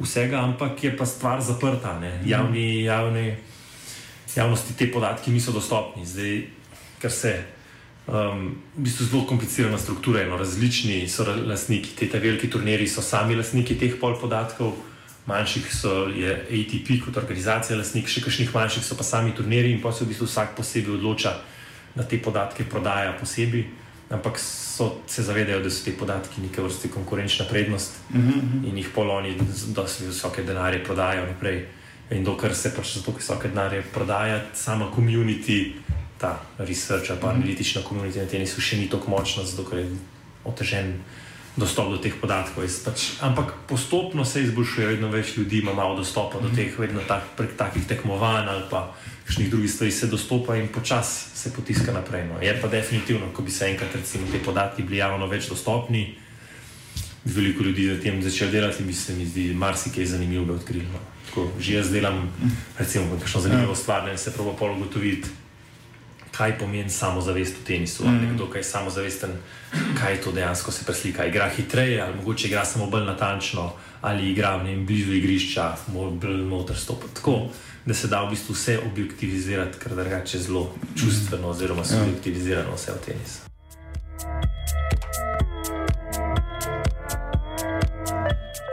vsega, 0.00 0.42
ampak 0.42 0.84
je 0.84 0.96
pa 0.96 1.06
stvar 1.06 1.40
zaprta. 1.40 2.00
Javni, 2.24 2.82
javni, 2.82 3.36
javnosti 4.36 4.76
te 4.78 4.90
podatki 4.92 5.30
niso 5.30 5.52
dostopni, 5.52 6.06
zdaj, 6.06 6.42
ker 7.02 7.12
se. 7.12 7.36
Um, 8.08 8.56
v 8.72 8.86
bistvu 8.88 9.04
zelo 9.04 9.26
komplicirana 9.28 9.78
struktura, 9.78 10.22
eno 10.24 10.38
različni 10.40 11.02
so 11.08 11.26
lastniki. 11.28 11.92
Te, 11.92 12.06
te 12.08 12.18
veliki 12.18 12.48
turniri 12.48 12.86
so 12.88 13.04
sami 13.04 13.36
lastniki 13.36 13.76
teh 13.76 13.98
pol 14.00 14.16
podatkov, 14.16 14.72
manjših 15.28 15.66
so 15.74 16.06
je 16.08 16.32
ATP 16.32 17.04
kot 17.04 17.18
organizacija 17.20 17.76
lastnik, 17.76 18.08
še 18.08 18.22
kakšnih 18.24 18.54
manjših 18.54 18.86
so 18.86 18.96
pa 18.96 19.04
sami 19.04 19.34
turniri 19.36 19.74
in 19.74 19.82
pa 19.84 19.92
se 19.92 20.06
v 20.06 20.14
bistvu 20.14 20.24
vsak 20.24 20.56
posebej 20.56 20.96
odloča, 20.96 21.34
da 21.92 22.06
te 22.08 22.16
podatke 22.16 22.64
prodaja 22.64 23.12
posebej 23.20 23.66
ampak 24.10 24.38
so, 24.38 24.92
se 25.06 25.22
zavedajo, 25.22 25.60
da 25.60 25.70
so 25.70 25.84
ti 25.84 25.92
podatki 25.92 26.40
neke 26.40 26.62
vrste 26.62 26.88
konkurenčna 26.88 27.44
prednost 27.50 27.92
uh 28.10 28.16
mhm, 28.16 28.28
-huh. 28.28 28.42
Mhm. 28.42 28.64
in 28.64 28.76
jih 28.78 28.88
poloni, 28.94 29.36
da 29.66 29.86
se 29.86 30.06
visoke 30.06 30.42
denarje 30.42 30.84
prodajajo 30.84 31.26
naprej. 31.26 31.66
In 32.10 32.24
dokler 32.24 32.54
se 32.54 32.74
pač 32.76 32.94
za 32.94 33.02
to 33.02 33.12
visoke 33.12 33.48
denarje 33.48 33.82
prodaja, 33.92 34.40
sama 34.54 34.90
komunity, 34.96 35.72
ta 36.18 36.40
research 36.58 37.10
ali 37.10 37.20
pa 37.20 37.26
mhm. 37.26 37.36
analitična 37.36 37.82
komunity 37.82 38.18
na 38.18 38.26
tenisu 38.26 38.60
še 38.60 38.76
ni 38.76 38.88
tako 38.88 39.10
močna, 39.10 39.44
zato 39.44 39.70
ker 39.70 39.78
je 39.78 39.90
otežen 40.44 40.94
dostop 41.56 41.90
do 41.90 41.98
teh 41.98 42.14
podatkov. 42.20 42.64
Pač, 42.84 43.18
ampak 43.20 43.52
postopno 43.66 44.24
se 44.24 44.42
izboljšuje, 44.42 44.86
vedno 44.86 45.08
več 45.08 45.36
ljudi 45.36 45.58
ima 45.58 45.74
malo 45.74 45.96
dostopa 45.96 46.40
do 46.40 46.48
teh, 46.54 46.78
vedno 46.78 47.00
tak, 47.08 47.22
prek 47.36 47.56
takih 47.58 47.86
tekmovanj 47.86 48.48
ali 48.48 48.64
pa 48.70 48.94
kakšnih 49.28 49.50
drugih 49.50 49.70
stvari 49.70 49.92
se 49.92 50.06
dostopa 50.06 50.56
in 50.56 50.68
počasi 50.72 51.36
se 51.36 51.52
potiska 51.52 51.92
naprej. 51.92 52.24
No. 52.26 52.40
Je 52.40 52.54
pa 52.60 52.68
definitivno, 52.68 53.28
ko 53.32 53.42
bi 53.42 53.50
se 53.50 53.68
enkrat 53.68 53.94
recimo, 53.94 54.24
te 54.32 54.40
podatki 54.40 54.82
bili 54.82 54.96
javno 54.96 55.26
več 55.28 55.50
dostopni, 55.52 56.14
bi 57.24 57.32
veliko 57.36 57.64
ljudi 57.64 57.90
za 57.90 58.00
tem 58.00 58.22
začelo 58.22 58.50
delati 58.50 58.80
in 58.82 58.88
bi 58.88 58.94
se 58.96 59.14
mi 59.14 59.26
zdi 59.26 59.52
marsikaj 59.54 60.06
zanimivo 60.06 60.54
odkrili. 60.54 60.86
No. 60.88 61.02
Tako, 61.28 61.50
že 61.60 61.74
jaz 61.74 61.90
delam, 61.92 62.24
recimo, 62.78 63.18
kakšno 63.20 63.40
zanimivo 63.40 63.74
stvar, 63.74 64.08
da 64.08 64.16
se 64.16 64.32
pravi 64.32 64.56
pol 64.58 64.72
ugotoviti. 64.78 65.28
Kaj 66.38 66.54
pomeni 66.58 66.90
samozavest 66.90 67.56
v 67.60 67.64
tenisu? 67.66 68.04
Mm. 68.06 68.20
Nekdo, 68.22 68.46
ki 68.46 68.60
je 68.60 68.64
samozavesten, 68.64 69.32
kaj 69.98 70.20
to 70.22 70.32
dejansko 70.32 70.70
se 70.70 70.84
preslika. 70.86 71.26
Igra 71.26 71.48
hitreje, 71.50 71.98
ali 72.02 72.14
mogoče 72.16 72.46
igra 72.46 72.64
samo 72.64 72.86
bolj 72.86 73.08
natančno, 73.10 73.72
ali 74.00 74.30
igra 74.30 74.56
v 74.56 74.68
nekem 74.70 74.86
blizu 74.86 75.18
igrišča, 75.18 75.66
bolj 75.90 76.46
noter 76.46 76.78
stopiti. 76.78 77.18
Tako. 77.18 77.40
Da 77.86 77.94
se 77.94 78.08
da 78.08 78.22
v 78.22 78.30
bistvu 78.30 78.54
vse 78.54 78.78
objektivizirati, 78.86 79.78
kar 79.78 79.96
drugače 79.96 80.38
zelo 80.38 80.74
čustveno, 80.94 81.48
oziroma 81.48 81.82
ja. 81.82 81.90
subjektivizirano 81.98 82.74
vse 82.76 82.92
v 82.92 83.04
tenisu. 83.06 83.47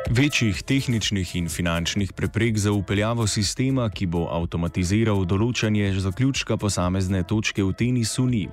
Večjih 0.09 0.63
tehničnih 0.63 1.35
in 1.35 1.49
finančnih 1.49 2.13
preprek 2.13 2.57
za 2.57 2.71
upeljavo 2.71 3.27
sistema, 3.27 3.87
ki 3.89 4.05
bo 4.05 4.27
avtomatiziral 4.29 5.23
določanje 5.25 5.87
zaključka 5.97 6.59
posamezne 6.61 7.23
točke 7.25 7.63
v 7.65 7.73
tenisu, 7.73 8.27
ni. 8.29 8.43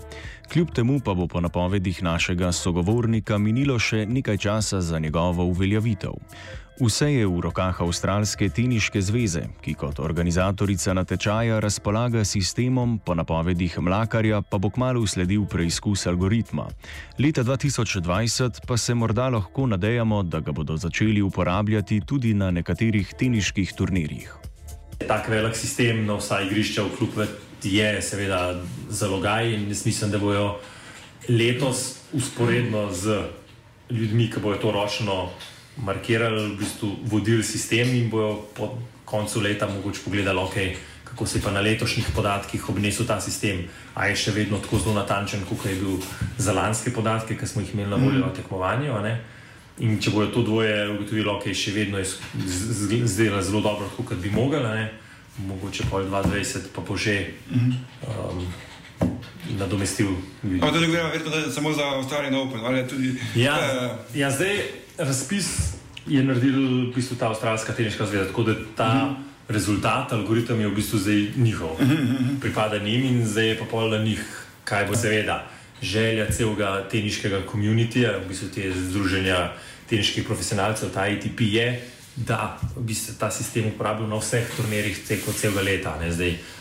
Kljub 0.48 0.72
temu 0.72 0.96
pa 1.04 1.12
bo 1.12 1.26
po 1.28 1.44
napovedih 1.44 2.00
našega 2.02 2.54
sogovornika 2.56 3.36
minilo 3.38 3.76
še 3.78 4.06
nekaj 4.08 4.38
časa 4.38 4.80
za 4.80 4.98
njegovo 4.98 5.44
uveljavitev. 5.52 6.16
Vse 6.82 7.14
je 7.14 7.22
v 7.22 7.38
rokah 7.38 7.78
Avstralske 7.78 8.48
teniške 8.50 8.98
zveze, 8.98 9.44
ki 9.62 9.76
kot 9.78 10.00
organizatorica 10.02 10.90
natečaja 10.90 11.60
razpolaga 11.62 12.24
sistemom, 12.26 12.96
po 12.98 13.14
napovedih 13.14 13.78
Mlakarja 13.78 14.40
pa 14.42 14.58
bo 14.58 14.66
kmalo 14.66 15.06
sledil 15.06 15.46
preizkus 15.46 16.10
algoritma. 16.10 16.66
Leta 17.22 17.46
2020 17.46 18.66
pa 18.66 18.74
se 18.74 18.98
morda 18.98 19.28
lahko 19.30 19.68
nadejamo, 19.70 20.22
da 20.26 20.40
ga 20.42 20.50
bodo 20.50 20.74
začeli 20.74 21.22
uporabljati 21.22 22.00
tudi 22.02 22.34
na 22.34 22.50
nekaterih 22.50 23.14
teniških 23.14 23.78
turnirjih. 23.78 24.34
Tak 25.06 25.30
velik 25.30 25.54
sistem 25.54 26.02
na 26.02 26.18
vsa 26.18 26.42
igrišča 26.42 26.82
v 26.82 26.98
klubu 26.98 27.30
je 27.62 28.02
seveda 28.02 28.58
zalogaj 28.90 29.54
in 29.54 29.70
mislim, 29.70 30.10
da 30.10 30.18
bojo 30.18 30.58
letos 31.30 32.02
usporedno 32.12 32.90
z 32.90 33.22
ljudmi, 33.90 34.30
ki 34.34 34.42
bojo 34.42 34.58
to 34.58 34.74
ročno 34.74 35.30
markirali, 35.82 36.54
v 36.54 36.58
bistvu 36.58 36.96
vodili 37.10 37.42
sistem 37.42 37.94
in 37.94 38.10
bojo 38.10 38.38
po 38.56 38.78
koncu 39.04 39.40
leta 39.40 39.68
mogoče 39.68 40.00
pogledali, 40.04 40.38
okay, 40.38 40.74
kako 41.04 41.26
se 41.26 41.38
je 41.38 41.42
pa 41.42 41.50
na 41.50 41.60
letošnjih 41.60 42.06
podatkih 42.16 42.68
obnesel 42.68 43.06
ta 43.06 43.20
sistem, 43.20 43.66
a 43.94 44.06
je 44.06 44.16
še 44.16 44.32
vedno 44.32 44.58
tako 44.58 44.78
zelo 44.78 44.94
natančen, 44.94 45.44
kot 45.48 45.66
je 45.66 45.76
bil 45.76 45.98
za 46.38 46.52
lanske 46.56 46.92
podatke, 46.94 47.36
ki 47.36 47.46
smo 47.46 47.60
jih 47.62 47.74
imeli 47.74 47.90
na 47.90 47.96
voljo 47.96 48.26
mm. 48.26 48.34
tekmovanju. 48.36 48.96
In 49.78 50.00
če 50.00 50.10
bojo 50.10 50.30
to 50.32 50.42
dvoje 50.42 50.88
ugotovili, 50.94 51.24
da 51.26 51.36
okay, 51.36 51.52
je 51.52 51.60
še 51.60 51.72
vedno 51.76 52.00
zdelo 53.04 53.42
zelo 53.42 53.60
dobro, 53.60 53.88
kot 53.96 54.16
bi 54.22 54.30
mogli, 54.30 54.88
mogoče 55.48 55.88
pol 55.90 56.06
22, 56.08 56.70
pa 56.72 56.84
bo 56.86 56.96
že. 56.96 57.34
Mm. 57.50 57.80
Um, 58.08 58.46
Nadomestil. 59.58 60.12
To 60.40 61.36
je 61.36 61.50
samo 61.50 61.72
za 61.74 61.82
Avstralijo, 61.98 62.46
ali 62.62 62.86
tudi. 62.88 63.16
Ja, 63.34 63.58
uh, 63.58 64.16
ja, 64.16 64.30
zdaj 64.30 64.81
razpis 64.98 65.72
je 66.06 66.22
naredil 66.22 66.90
v 66.90 66.94
bistvu 66.94 67.16
ta 67.16 67.28
Avstralska 67.30 67.72
teniška 67.72 68.06
zveza, 68.06 68.26
tako 68.26 68.42
da 68.42 68.54
ta 68.76 68.94
mhm. 68.94 69.14
-huh. 69.14 69.14
rezultat, 69.48 70.12
algoritem 70.12 70.60
je 70.60 70.68
v 70.68 70.74
bistvu 70.74 70.98
zdaj 70.98 71.28
njihov, 71.36 71.76
-huh. 71.78 71.84
Mhm. 71.84 72.40
pripada 72.40 72.78
njim 72.78 73.02
in 73.04 73.26
zdaj 73.26 73.48
je 73.48 73.58
pa 73.58 73.64
pol 73.64 73.90
na 73.90 73.98
njih, 73.98 74.22
kaj 74.64 74.86
bo 74.86 74.96
seveda 74.96 75.46
želja 75.82 76.30
celega 76.30 76.88
teniškega 76.90 77.42
komunitija, 77.46 78.18
v 78.24 78.28
bistvu 78.28 78.48
te 78.54 78.72
združenja 78.72 79.52
teniških 79.90 80.24
profesionalcev, 80.24 80.88
ta 80.94 81.08
ITP 81.08 81.40
je 81.40 81.82
da 82.16 82.58
bi 82.76 82.94
se 82.94 83.18
ta 83.18 83.30
sistem 83.30 83.66
uporabljal 83.74 84.08
na 84.08 84.16
vseh 84.20 84.44
turnirjih 84.56 84.98
tekom 85.08 85.34
celega 85.34 85.62
leta. 85.62 85.94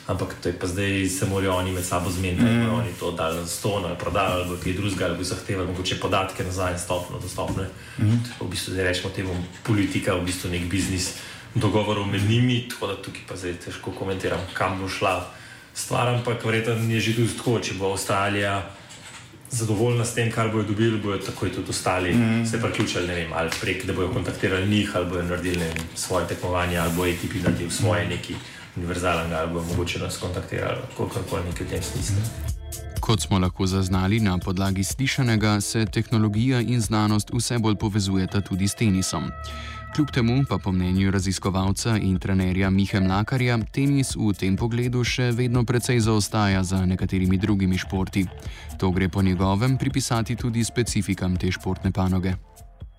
Ampak 0.08 0.36
to 0.44 0.50
je 0.50 0.60
pa 0.60 0.68
zdaj, 0.68 1.10
se 1.10 1.26
morajo 1.26 1.56
oni 1.56 1.72
med 1.72 1.86
sabo 1.86 2.12
zmeniti, 2.12 2.44
mm. 2.44 2.66
da 2.66 2.72
oni 2.72 2.94
to 3.00 3.12
dali 3.12 3.40
na 3.40 3.48
ston 3.48 3.86
ali 3.86 3.98
prodali 3.98 4.44
ali 4.44 4.58
kaj 4.64 4.74
drugega, 4.74 5.06
ali 5.06 5.18
bi 5.18 5.24
zahtevali 5.24 5.68
mogoče 5.68 6.00
podatke 6.00 6.44
nazaj, 6.44 6.80
stopno 6.80 7.20
dostopne. 7.20 7.68
Mm. 8.00 8.24
V 8.40 8.48
bistvu 8.48 8.74
zdaj 8.74 8.86
rečemo 8.86 9.10
temu 9.10 9.36
politika, 9.64 10.16
v 10.16 10.26
bistvu 10.26 10.50
nek 10.50 10.70
biznis 10.70 11.14
dogovorov 11.56 12.08
med 12.08 12.30
njimi, 12.30 12.68
tako 12.70 12.88
da 12.88 13.02
tukaj 13.02 13.22
pa 13.28 13.36
zdaj 13.36 13.54
težko 13.54 13.92
komentiram, 13.92 14.40
kam 14.54 14.80
bo 14.80 14.90
šla 14.90 15.28
stvar, 15.74 16.08
ampak 16.08 16.46
verjetno 16.46 16.94
je 16.94 17.00
že 17.00 17.16
tudi 17.16 17.38
tako, 17.38 17.60
če 17.60 17.74
bo 17.74 17.92
Avstralija 17.92 18.72
zadovoljna 19.52 20.06
s 20.06 20.14
tem, 20.16 20.32
kar 20.32 20.52
bojo 20.52 20.64
dobili, 20.64 21.02
bojo 21.02 21.18
takoj 21.18 21.52
tudi 21.52 21.70
ostali 21.70 22.14
mm 22.14 22.46
se 22.46 22.62
priključili, 22.62 23.08
ne 23.08 23.16
vem, 23.16 23.34
ali 23.34 23.50
prek, 23.62 23.86
da 23.86 23.94
bojo 23.94 24.14
kontaktirali 24.14 24.68
njih, 24.70 24.92
ali 24.96 25.10
bojo 25.10 25.24
naredili 25.24 25.58
vem, 25.58 25.78
svoje 25.96 26.28
tekmovanje, 26.28 26.78
ali 26.78 26.92
bo 26.96 27.04
ATP 27.04 27.44
naredil 27.44 27.70
svoje 27.70 28.08
neki 28.08 28.36
univerzalnega, 28.76 29.36
ali 29.36 29.54
bojo 29.54 29.66
mogoče 29.66 30.00
nas 30.00 30.18
kontaktirali, 30.18 30.82
kakorkoli 30.98 31.44
nekaj 31.50 31.68
v 31.68 31.70
tem 31.70 31.84
smislu. 31.84 32.16
-hmm. 32.16 32.52
Kot 33.02 33.22
smo 33.22 33.40
lahko 33.40 33.66
zaznali 33.66 34.20
na 34.20 34.38
podlagi 34.38 34.84
slišanega, 34.84 35.62
se 35.62 35.86
tehnologija 35.86 36.60
in 36.62 36.82
znanost 36.82 37.32
vse 37.34 37.58
bolj 37.60 37.76
povezujeta 37.76 38.42
tudi 38.42 38.68
s 38.68 38.76
tenisom. 38.76 39.24
Kljub 39.96 40.12
temu 40.12 40.44
pa 40.50 40.58
po 40.58 40.72
mnenju 40.72 41.12
raziskovalca 41.12 41.98
in 41.98 42.20
trenerja 42.20 42.70
Mihe 42.70 43.00
Mlakarja, 43.00 43.58
tenis 43.74 44.16
v 44.16 44.32
tem 44.40 44.56
pogledu 44.56 45.04
še 45.04 45.34
vedno 45.36 45.66
precej 45.68 46.00
zaostaja 46.00 46.64
za 46.64 46.80
nekaterimi 46.86 47.38
drugimi 47.38 47.76
športi. 47.78 48.24
To 48.80 48.92
gre 48.96 49.10
po 49.10 49.22
njegovem 49.22 49.76
pripisati 49.78 50.36
tudi 50.36 50.64
specifikam 50.64 51.36
te 51.36 51.52
športne 51.52 51.92
panoge. 51.92 52.38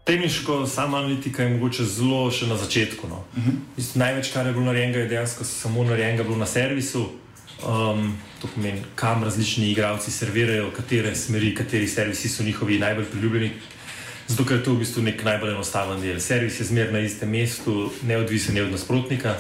Tehniško, 0.05 0.67
sama 0.67 0.99
analitika 0.99 1.43
je 1.43 1.55
mogoče 1.55 1.85
zelo 1.85 2.31
še 2.31 2.47
na 2.47 2.61
začetku. 2.61 3.09
No. 3.09 3.25
Uh 3.37 3.39
mhm. 3.39 3.51
-huh. 3.77 3.97
Največ, 3.97 4.33
kar 4.33 4.47
je 4.47 4.53
bilo 4.53 4.65
narejenega, 4.65 4.99
je 4.99 5.09
dejansko 5.09 5.45
samo 5.45 5.85
narejenega 5.85 6.37
na 6.37 6.47
servisu. 6.47 7.09
Um, 7.63 8.19
to 8.41 8.49
pomeni, 8.55 8.83
kam 8.95 9.25
različni 9.25 9.71
igralci 9.71 10.11
servirajo, 10.11 10.71
katere 10.77 11.15
smeri, 11.15 11.55
kateri 11.55 11.89
servisi 11.89 12.29
so 12.29 12.43
njihovi 12.43 12.79
najbolj 12.79 13.05
priljubljeni. 13.05 13.51
Zato, 14.33 14.49
ker 14.49 14.57
je 14.57 14.65
to 14.65 14.73
v 14.73 14.81
bistvu 14.81 15.03
nek 15.05 15.21
najbolj 15.21 15.53
enostaven 15.53 16.01
del. 16.01 16.17
Servis 16.17 16.57
je 16.57 16.65
zmerno 16.65 16.97
na 16.97 17.05
istem 17.05 17.29
mestu, 17.29 17.93
neodvisen 18.09 18.57
je 18.57 18.65
od 18.65 18.73
nasprotnika. 18.73 19.37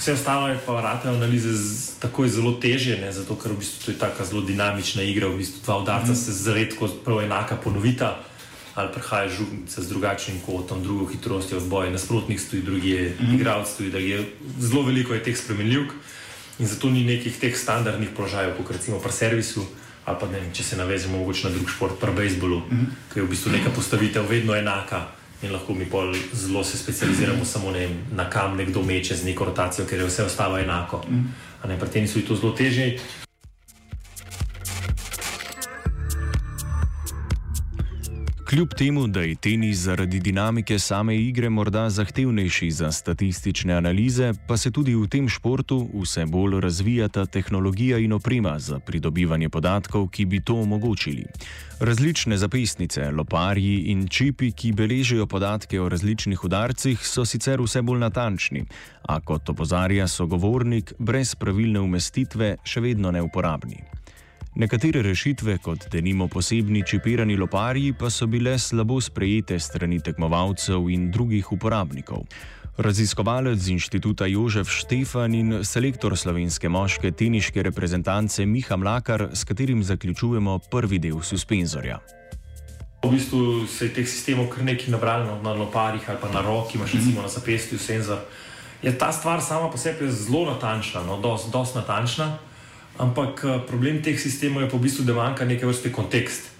Vse 0.00 0.16
ostalo 0.16 0.48
je 0.48 0.56
pa 0.64 0.72
vrate 0.80 1.12
analize 1.12 1.52
z, 1.52 2.00
tako 2.00 2.24
zelo 2.24 2.56
teže, 2.56 2.96
ne? 2.96 3.12
zato 3.12 3.36
ker 3.36 3.52
v 3.52 3.60
bistvu 3.60 3.84
to 3.84 3.90
je 3.92 3.98
tako 4.00 4.24
zelo 4.24 4.40
dinamična 4.40 5.04
igra. 5.04 5.28
V 5.28 5.44
bistvu 5.44 5.60
dva 5.60 5.76
udarca 5.84 6.12
mm. 6.12 6.16
se 6.16 6.32
zelo 6.32 6.56
redko 6.56 6.88
prav 7.04 7.20
enaka 7.20 7.60
ponovita, 7.60 8.16
ali 8.80 8.88
prihaja 8.96 9.28
žugnica 9.28 9.76
z 9.76 9.88
drugačnim 9.92 10.40
kotom, 10.40 10.80
drugo 10.80 11.12
hitrostjo 11.12 11.60
v 11.60 11.68
boju, 11.68 11.92
nasprotnik 11.92 12.40
stoji, 12.40 12.64
drugi 12.64 12.90
je 12.96 13.04
mm. 13.20 13.34
igralec 13.36 13.68
stoji, 13.68 13.92
drugi 13.92 14.10
je 14.10 14.20
zelo 14.56 14.88
veliko 14.88 15.12
je 15.12 15.20
teh 15.20 15.36
spremenljivk. 15.36 15.92
In 16.64 16.68
zato 16.68 16.88
ni 16.88 17.04
nekih 17.04 17.36
teh 17.36 17.52
standardnih 17.52 18.08
položajev, 18.16 18.56
kot 18.56 18.72
recimo 18.72 19.04
pri 19.04 19.12
servisu, 19.12 19.68
ali 20.10 20.18
pa 20.20 20.26
ne, 20.26 20.42
če 20.52 20.64
se 20.64 20.76
navezemo 20.76 21.18
mogoče 21.18 21.48
na 21.48 21.54
drug 21.54 21.70
šport, 21.70 21.96
pri 22.00 22.12
bejzbolu, 22.16 22.58
mm 22.58 22.76
-hmm. 22.76 23.12
ki 23.12 23.18
je 23.18 23.22
v 23.22 23.28
bistvu 23.28 23.52
neka 23.52 23.70
postavitev 23.70 24.28
vedno 24.30 24.56
enaka 24.56 25.06
in 25.42 25.52
lahko 25.52 25.74
mi 25.74 25.84
bolj 25.84 26.18
zelo 26.32 26.64
se 26.64 26.78
specializiramo 26.78 27.44
samo 27.44 27.70
ne, 27.70 27.88
na 28.12 28.30
kam 28.30 28.56
nekdo 28.56 28.82
meče 28.82 29.16
z 29.16 29.24
neko 29.24 29.44
rotacijo, 29.44 29.86
ker 29.86 29.98
je 29.98 30.06
vse 30.06 30.24
ostalo 30.24 30.58
enako. 30.58 31.04
Mm 31.08 31.34
-hmm. 31.64 31.78
Pri 31.80 31.88
tem 31.88 32.08
so 32.08 32.20
to 32.28 32.36
zelo 32.36 32.52
težje. 32.52 32.98
Kljub 38.50 38.68
temu, 38.74 39.06
da 39.06 39.20
je 39.20 39.34
tenis 39.34 39.78
zaradi 39.78 40.20
dinamike 40.20 40.78
same 40.78 41.16
igre 41.16 41.48
morda 41.50 41.90
zahtevnejši 41.90 42.70
za 42.70 42.92
statistične 42.92 43.74
analize, 43.74 44.32
pa 44.48 44.56
se 44.56 44.70
tudi 44.70 44.94
v 44.94 45.06
tem 45.06 45.28
športu 45.28 45.88
vse 45.94 46.24
bolj 46.26 46.60
razvijata 46.60 47.26
tehnologija 47.26 47.98
in 47.98 48.12
oprema 48.12 48.58
za 48.58 48.78
pridobivanje 48.78 49.48
podatkov, 49.48 50.08
ki 50.08 50.24
bi 50.24 50.40
to 50.40 50.54
omogočili. 50.54 51.24
Različne 51.80 52.36
zapisnice, 52.36 53.10
loparji 53.10 53.76
in 53.94 54.08
čipi, 54.08 54.50
ki 54.52 54.72
beležijo 54.72 55.26
podatke 55.26 55.80
o 55.80 55.88
različnih 55.88 56.44
udarcih, 56.44 57.06
so 57.06 57.24
sicer 57.24 57.62
vse 57.62 57.82
bolj 57.82 58.00
natančni, 58.00 58.64
a 59.02 59.20
kot 59.20 59.48
opozarja 59.48 60.08
sogovornik, 60.08 60.92
brez 60.98 61.34
pravilne 61.34 61.80
umestitve 61.80 62.56
še 62.64 62.80
vedno 62.80 63.10
neuporabni. 63.10 63.99
Nekatere 64.54 65.02
rešitve, 65.02 65.58
kot 65.62 65.86
denimo 65.92 66.26
posebni 66.28 66.82
čipirani 66.86 67.36
loparji, 67.36 67.92
pa 67.92 68.10
so 68.10 68.26
bile 68.26 68.58
slabo 68.58 69.00
sprejete 69.00 69.58
strani 69.58 70.00
tekmovalcev 70.02 70.88
in 70.90 71.10
drugih 71.10 71.52
uporabnikov. 71.52 72.24
Raziskovalec 72.76 73.58
z 73.58 73.76
inštituta 73.76 74.26
Jožef 74.26 74.68
Štefan 74.68 75.34
in 75.34 75.64
selektor 75.64 76.16
slovenske 76.18 76.68
moške 76.68 77.12
teniške 77.12 77.62
reprezentance 77.62 78.46
Miha 78.46 78.76
Mlakar, 78.76 79.28
s 79.32 79.44
katerim 79.44 79.84
zaključujemo 79.84 80.58
prvi 80.70 80.98
del 80.98 81.22
suspenzorja. 81.22 82.00
V 83.04 83.10
bistvu 83.10 83.66
se 83.70 83.86
je 83.86 83.94
teh 83.94 84.08
sistemov 84.08 84.50
kar 84.50 84.64
nekaj 84.64 84.90
nabralo 84.90 85.38
na 85.42 85.54
loparjih 85.54 86.10
ali 86.10 86.18
pa 86.20 86.28
na 86.34 86.42
roki, 86.42 86.78
imaš 86.78 86.92
recimo 86.98 87.22
na 87.22 87.28
zapestju 87.28 87.78
senzor. 87.78 88.18
Je 88.82 88.98
ta 88.98 89.12
stvar 89.12 89.40
sama 89.40 89.70
po 89.70 89.78
sebi 89.78 90.10
zelo 90.10 90.50
natančna, 90.50 91.06
no, 91.06 91.20
dosti 91.20 91.50
dos 91.52 91.74
natančna. 91.74 92.38
Ampak 93.00 93.44
eh, 93.44 93.58
problem 93.64 94.04
teh 94.04 94.20
sistemov 94.20 94.62
je 94.62 94.68
pa 94.68 94.76
v 94.76 94.84
bistvu, 94.84 95.08
da 95.08 95.16
manjka 95.16 95.48
neke 95.48 95.64
vrste 95.64 95.88
kontekst. 95.88 96.52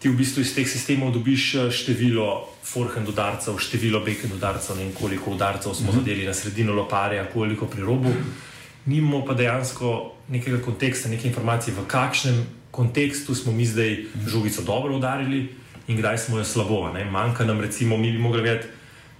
Ti 0.00 0.08
v 0.12 0.16
bistvu 0.16 0.44
iz 0.44 0.52
teh 0.52 0.68
sistemov 0.68 1.16
dobiš 1.16 1.44
eh, 1.56 1.72
število 1.72 2.52
forehand 2.60 3.08
udarcev, 3.08 3.56
število 3.56 4.04
backhand 4.04 4.36
udarcev, 4.36 4.76
ne 4.76 4.84
vem 4.84 4.92
koliko 4.92 5.32
udarcev 5.32 5.72
smo 5.72 5.92
-hmm. 5.92 6.04
zadeli 6.04 6.28
na 6.28 6.34
sredino 6.36 6.76
loparja, 6.76 7.24
koliko 7.32 7.66
pri 7.66 7.80
robu. 7.80 8.12
Nimamo 8.86 9.24
pa 9.24 9.34
dejansko 9.34 10.12
nekega 10.28 10.60
konteksta, 10.60 11.08
neke 11.08 11.28
informacije, 11.28 11.74
v 11.74 11.86
kakšnem 11.86 12.46
kontekstu 12.70 13.34
smo 13.34 13.52
mi 13.52 13.66
zdaj 13.66 14.04
žogico 14.28 14.62
dobro 14.62 14.96
udarili 14.96 15.48
in 15.88 15.96
kdaj 15.96 16.18
smo 16.18 16.38
jo 16.38 16.44
slabo. 16.44 16.92
Ne? 16.92 17.04
Manjka 17.04 17.44
nam, 17.44 17.60
recimo, 17.60 17.96
mi 17.96 18.12
bi 18.12 18.18
mogli 18.18 18.42
vedeti, 18.42 18.66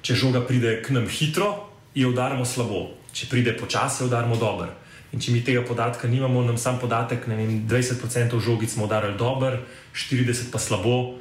če 0.02 0.14
žoga 0.14 0.40
pride 0.46 0.82
k 0.82 0.90
nam 0.90 1.08
hitro, 1.08 1.66
jo 1.94 2.08
udarimo 2.08 2.44
slabo, 2.44 2.90
če 3.12 3.26
pride 3.26 3.56
počasi, 3.56 4.02
jo 4.02 4.06
udarimo 4.06 4.36
dobro. 4.36 4.79
In 5.10 5.18
če 5.18 5.32
mi 5.34 5.42
tega 5.42 5.64
podatka 5.66 6.08
nimamo, 6.08 6.42
nam 6.46 6.58
sam 6.58 6.78
podatek, 6.78 7.26
ne 7.26 7.38
vem, 7.38 7.54
20% 7.66 8.38
žogic 8.38 8.70
smo 8.70 8.86
udarili 8.86 9.18
dobro, 9.18 9.58
40% 9.94 10.52
pa 10.52 10.58
slabo. 10.62 11.18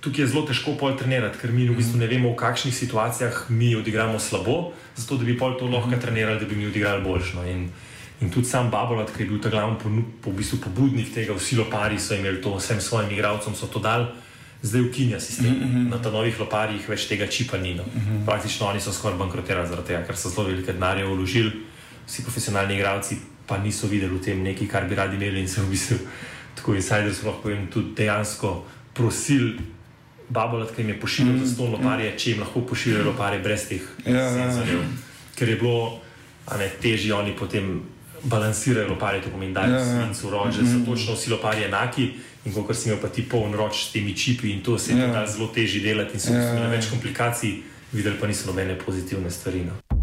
Tukaj 0.00 0.24
je 0.24 0.28
zelo 0.32 0.46
težko 0.48 0.72
pol 0.80 0.96
trenirati, 0.96 1.36
ker 1.36 1.52
mi 1.52 1.66
v 1.68 1.76
bistvu 1.76 2.00
ne 2.00 2.08
vemo, 2.08 2.32
v 2.32 2.40
kakšnih 2.40 2.72
situacijah 2.72 3.50
mi 3.52 3.74
odigramo 3.76 4.16
slabo, 4.16 4.72
zato 4.96 5.20
da 5.20 5.28
bi 5.28 5.36
pol 5.36 5.58
to 5.60 5.68
lahko 5.68 6.00
trenirali, 6.00 6.40
da 6.40 6.48
bi 6.48 6.56
mi 6.56 6.70
odigrali 6.70 7.04
boljšno. 7.04 7.44
In, 7.52 7.68
in 8.24 8.32
tudi 8.32 8.48
sam 8.48 8.72
Babolat, 8.72 9.12
ki 9.12 9.26
je 9.26 9.28
bil 9.28 9.42
ta 9.44 9.52
glavni 9.52 9.76
po, 9.76 9.92
po, 10.24 10.32
v 10.32 10.40
bistvu 10.40 10.62
pobudnik 10.64 11.12
tega, 11.12 11.36
vsi 11.36 11.60
lopari 11.60 12.00
so 12.00 12.16
imeli 12.16 12.40
to, 12.40 12.56
vsem 12.56 12.80
svojim 12.80 13.12
igralcem 13.12 13.52
so 13.52 13.68
to 13.68 13.84
dali, 13.84 14.08
zdaj 14.64 14.80
ukinja 14.88 15.20
sistem. 15.20 15.52
Mm 15.52 15.68
-hmm. 15.68 15.90
Na 15.92 16.00
ta 16.00 16.08
novih 16.10 16.40
loparjih 16.40 16.88
več 16.88 17.04
tega 17.04 17.26
čipa 17.26 17.60
ni. 17.60 17.74
No. 17.74 17.84
Mm 17.84 18.00
-hmm. 18.00 18.24
Praktično 18.24 18.66
oni 18.66 18.80
so 18.80 18.92
skoraj 18.92 19.18
bankrotirali 19.18 19.68
zaradi 19.68 19.86
tega, 19.86 20.06
ker 20.06 20.16
so 20.16 20.28
zelo 20.28 20.48
velike 20.48 20.72
denarje 20.72 21.04
vložili 21.04 21.52
vsi 22.10 22.22
profesionalni 22.26 22.74
igralci 22.74 23.16
pa 23.46 23.58
niso 23.58 23.86
videli 23.86 24.14
v 24.14 24.22
tem 24.22 24.42
nekaj, 24.42 24.66
kar 24.68 24.88
bi 24.88 24.94
radi 24.94 25.16
imeli 25.16 25.40
in 25.40 25.48
se 25.48 25.62
v 25.62 25.70
bistvu 25.70 25.98
tako 26.54 26.74
insidersko 26.74 27.26
lahko 27.26 27.42
povem 27.42 27.66
tudi 27.70 27.94
dejansko 27.96 28.64
prosil. 28.94 29.54
Babolat, 30.30 30.70
ki 30.70 30.82
jim 30.82 30.92
je 30.92 31.00
pošiljal 31.00 31.34
mm, 31.34 31.44
za 31.44 31.54
sto 31.54 31.64
loparje, 31.66 32.10
mm. 32.12 32.18
če 32.18 32.30
jim 32.30 32.40
lahko 32.44 32.60
pošiljajo 32.62 33.06
loparje 33.08 33.40
brez 33.42 33.64
teh 33.66 33.88
ja, 34.06 34.12
ja, 34.14 34.20
ja. 34.22 34.28
senzorjev. 34.36 34.84
Ker 35.34 35.48
je 35.50 35.56
bilo 35.58 35.98
ne, 36.58 36.68
težje, 36.82 37.10
oni 37.14 37.34
potem 37.34 37.80
balansirajo 38.22 38.92
loparje, 38.92 39.24
to 39.24 39.34
pomeni, 39.34 39.56
da 39.56 39.66
ja, 39.66 39.82
ja. 39.82 40.06
so 40.14 40.30
rože, 40.30 40.62
mm. 40.62 40.70
so 40.70 40.84
točno 40.86 41.18
vsi 41.18 41.34
loparji 41.34 41.66
enaki. 41.66 42.10
In 42.46 42.54
ko 42.54 42.74
si 42.74 42.88
imel 42.88 43.02
pa 43.02 43.10
ti 43.10 43.26
poln 43.26 43.58
roč 43.58 43.88
s 43.88 43.92
temi 43.92 44.14
čipi, 44.16 44.54
in 44.54 44.62
to 44.62 44.78
se 44.78 44.94
je 44.94 45.02
ja. 45.02 45.26
zelo 45.26 45.50
težje 45.50 45.82
delati, 45.82 46.14
in 46.14 46.22
so 46.22 46.30
ja, 46.30 46.52
imeli 46.54 46.68
ja. 46.70 46.74
več 46.78 46.92
komplikacij, 46.94 47.58
videli 47.92 48.20
pa 48.20 48.30
niso 48.30 48.46
nobene 48.46 48.78
pozitivne 48.78 49.34
stvari. 49.34 49.66
No. 49.66 49.99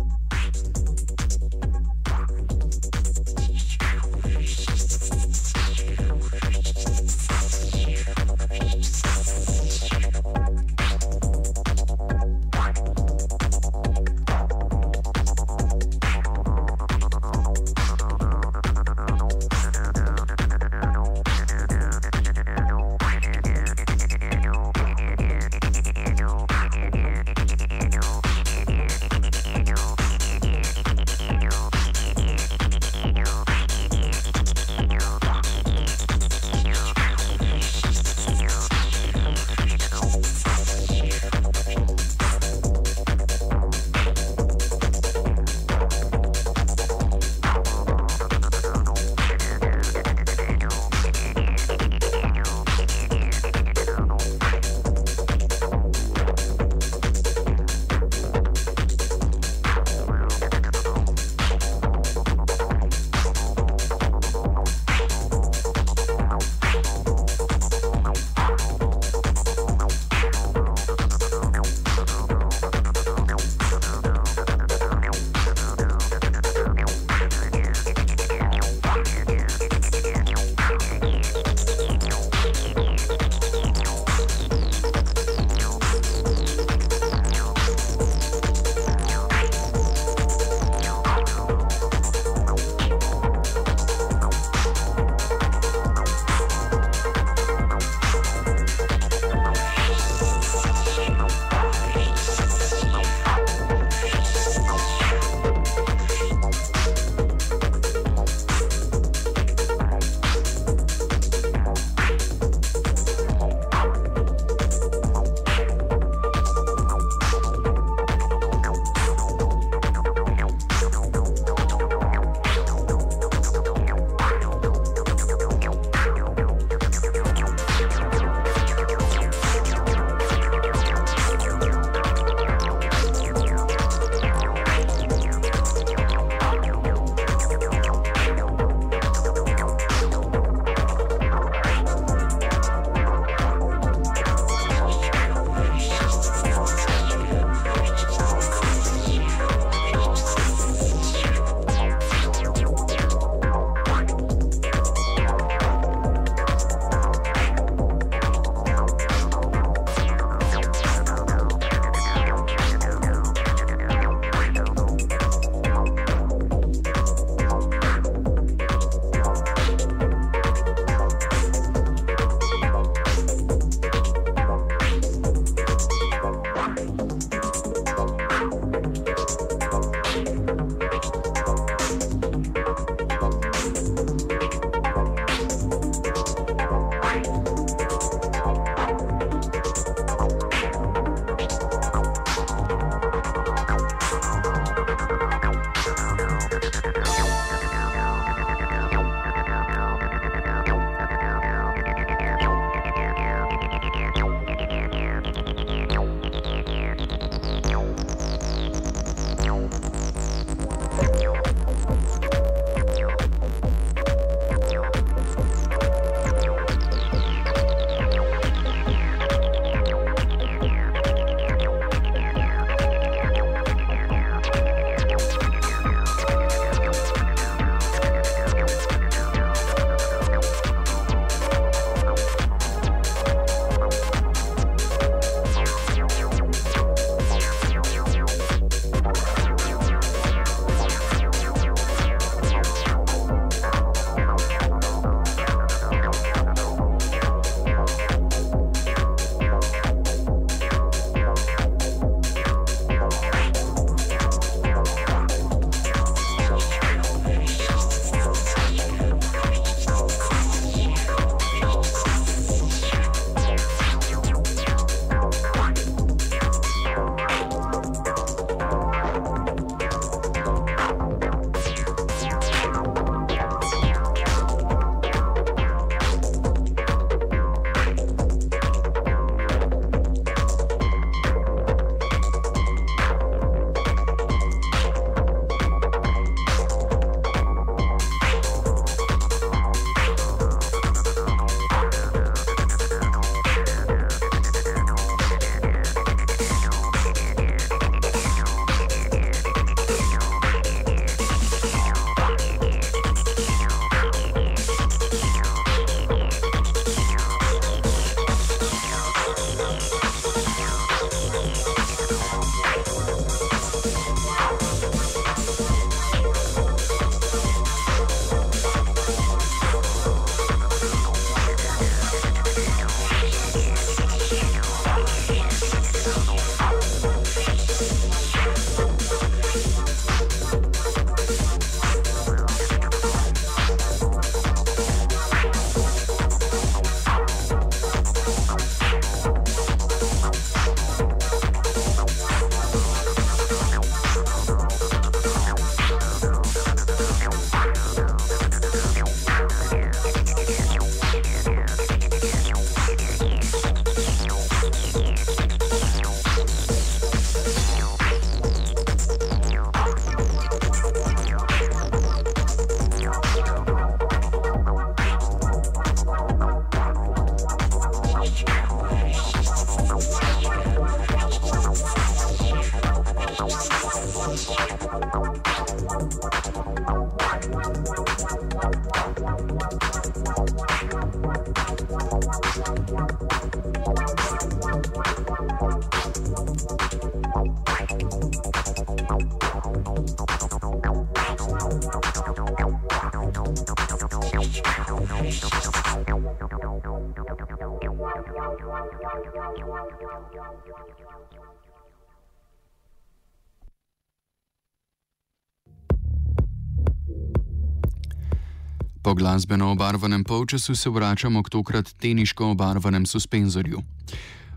Po 409.08 409.14
glasbeno 409.14 409.72
obarvanem 409.72 410.24
polčasu 410.24 410.76
se 410.76 410.90
vračamo 410.90 411.44
k 411.44 411.50
tokrat 411.50 411.94
teniško 412.00 412.52
obarvanem 412.52 413.06
suspenzorju. 413.06 413.80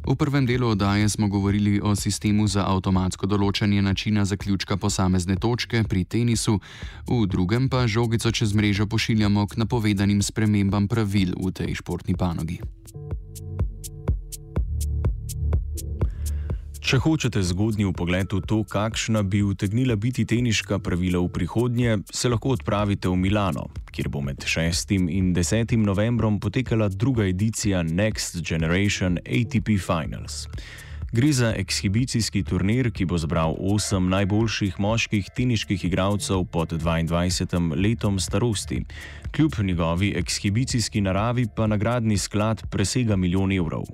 V 0.06 0.16
prvem 0.16 0.46
delu 0.46 0.68
oddaje 0.68 1.08
smo 1.08 1.28
govorili 1.28 1.80
o 1.82 1.94
sistemu 1.96 2.48
za 2.48 2.64
avtomatsko 2.66 3.28
določanje 3.30 3.82
načina 3.82 4.24
zaključka 4.24 4.76
posamezne 4.76 5.36
točke 5.36 5.84
pri 5.84 6.04
tenisu, 6.04 6.58
v 7.06 7.26
drugem 7.28 7.68
pa 7.68 7.86
žogico 7.86 8.32
čez 8.32 8.50
mrežo 8.56 8.88
pošiljamo 8.90 9.46
k 9.46 9.56
napovedanim 9.56 10.22
spremembam 10.22 10.88
pravil 10.88 11.36
v 11.36 11.52
tej 11.52 11.78
športni 11.78 12.16
panogi. 12.16 12.58
Če 16.90 16.98
hočete 16.98 17.38
zgodnji 17.46 17.86
pogled 17.94 18.32
v 18.34 18.40
to, 18.42 18.56
kakšna 18.66 19.20
bi 19.22 19.44
utegnila 19.46 19.94
biti 19.94 20.24
teniška 20.26 20.80
pravila 20.82 21.20
v 21.22 21.28
prihodnje, 21.30 22.00
se 22.10 22.26
lahko 22.26 22.56
odpravite 22.56 23.06
v 23.06 23.14
Milano, 23.14 23.68
kjer 23.94 24.08
bo 24.10 24.18
med 24.18 24.42
6. 24.42 24.96
in 24.98 25.30
10. 25.30 25.76
novembrom 25.78 26.40
potekala 26.42 26.88
druga 26.90 27.28
edicija 27.30 27.84
Next 27.86 28.42
Generation 28.42 29.22
ATP 29.22 29.78
Finals. 29.78 30.48
Gre 31.14 31.30
za 31.30 31.54
ekshibicijski 31.54 32.42
turnir, 32.42 32.90
ki 32.90 33.06
bo 33.06 33.22
zbral 33.22 33.54
osem 33.54 34.10
najboljših 34.10 34.82
moških 34.82 35.30
teniških 35.30 35.84
igralcev 35.86 36.42
pod 36.50 36.74
22 36.74 37.70
letom 37.78 38.18
starosti. 38.18 38.82
Kljub 39.30 39.62
njegovi 39.62 40.16
ekshibicijski 40.18 41.06
naravi 41.06 41.46
pa 41.54 41.70
nagradni 41.70 42.18
sklad 42.18 42.66
presega 42.66 43.14
milijon 43.14 43.54
evrov. 43.54 43.86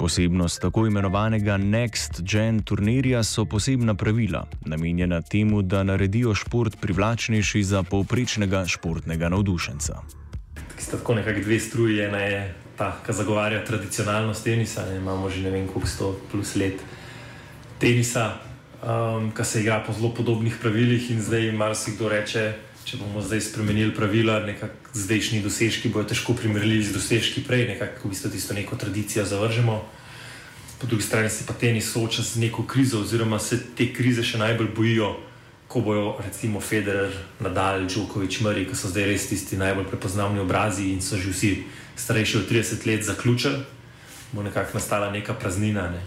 Posebnost 0.00 0.60
tako 0.60 0.86
imenovanega 0.86 1.56
Next 1.56 2.22
Gen 2.22 2.62
turnirja 2.62 3.20
so 3.22 3.44
posebna 3.44 3.94
pravila, 3.94 4.46
namenjena 4.66 5.20
temu, 5.22 5.62
da 5.62 5.82
naredijo 5.82 6.34
šport 6.34 6.76
privlačnejši 6.80 7.62
za 7.62 7.82
povprečnega 7.82 8.64
športnega 8.66 9.28
navdušenca. 9.28 10.00
Tako 10.90 11.14
nekako 11.14 11.40
dve 11.40 11.60
struji, 11.60 12.00
ena 12.00 12.18
je 12.18 12.54
ta, 12.78 12.96
ki 13.06 13.12
zagovarja 13.12 13.60
tradicionalnost 13.64 14.44
tenisa. 14.44 14.86
Ne, 14.88 14.96
imamo 14.96 15.30
že 15.30 15.42
ne 15.42 15.50
vem 15.50 15.68
koliko 15.68 15.88
sto 15.88 16.16
plus 16.32 16.56
let 16.56 16.80
tenisa, 17.78 18.40
um, 18.80 19.28
ki 19.36 19.44
se 19.44 19.60
igra 19.60 19.82
po 19.86 19.92
zelo 19.92 20.14
podobnih 20.14 20.56
pravilih 20.62 21.10
in 21.10 21.20
zdaj 21.20 21.52
marsikdo 21.52 22.08
reče. 22.08 22.54
Če 22.90 22.98
bomo 22.98 23.20
zdaj 23.22 23.44
spremenili 23.46 23.92
pravila, 23.94 24.40
nekako 24.42 24.90
zdajšnji 24.98 25.44
dosežki 25.44 25.92
bodo 25.94 26.08
težko 26.10 26.34
primerljivi 26.34 26.88
z 26.88 26.96
dosežki 26.96 27.44
prej, 27.46 27.68
nekako 27.68 28.08
v 28.08 28.10
bistvu 28.10 28.30
tisto 28.34 28.56
neko 28.56 28.74
tradicijo 28.74 29.22
zavržemo. 29.30 29.76
Po 30.80 30.88
drugi 30.90 31.06
strani 31.06 31.30
se 31.30 31.46
pa 31.46 31.54
tenis 31.54 31.92
sooča 31.92 32.26
z 32.26 32.42
neko 32.42 32.66
krizo, 32.66 33.04
oziroma 33.06 33.38
se 33.38 33.60
te 33.78 33.92
krize 33.94 34.26
še 34.26 34.42
najbolj 34.42 34.74
bojijo, 34.74 35.12
ko 35.70 35.86
bojo 35.86 36.18
recimo 36.18 36.58
Federer, 36.58 37.14
Nadal, 37.38 37.86
Djokovic, 37.86 38.42
Murray, 38.42 38.66
ki 38.66 38.74
so 38.74 38.90
zdaj 38.90 39.06
res 39.06 39.30
tisti 39.30 39.62
najbolj 39.62 39.86
prepoznavni 39.86 40.42
obrazi 40.42 40.90
in 40.90 40.98
so 40.98 41.14
že 41.14 41.30
vsi 41.30 41.56
starejši 41.94 42.42
od 42.42 42.50
30 42.50 42.86
let 42.90 43.06
zaključili, 43.06 43.62
bo 44.34 44.42
nekako 44.42 44.82
nastala 44.82 45.14
neka 45.14 45.38
praznina. 45.38 45.92
Ne? 45.94 46.02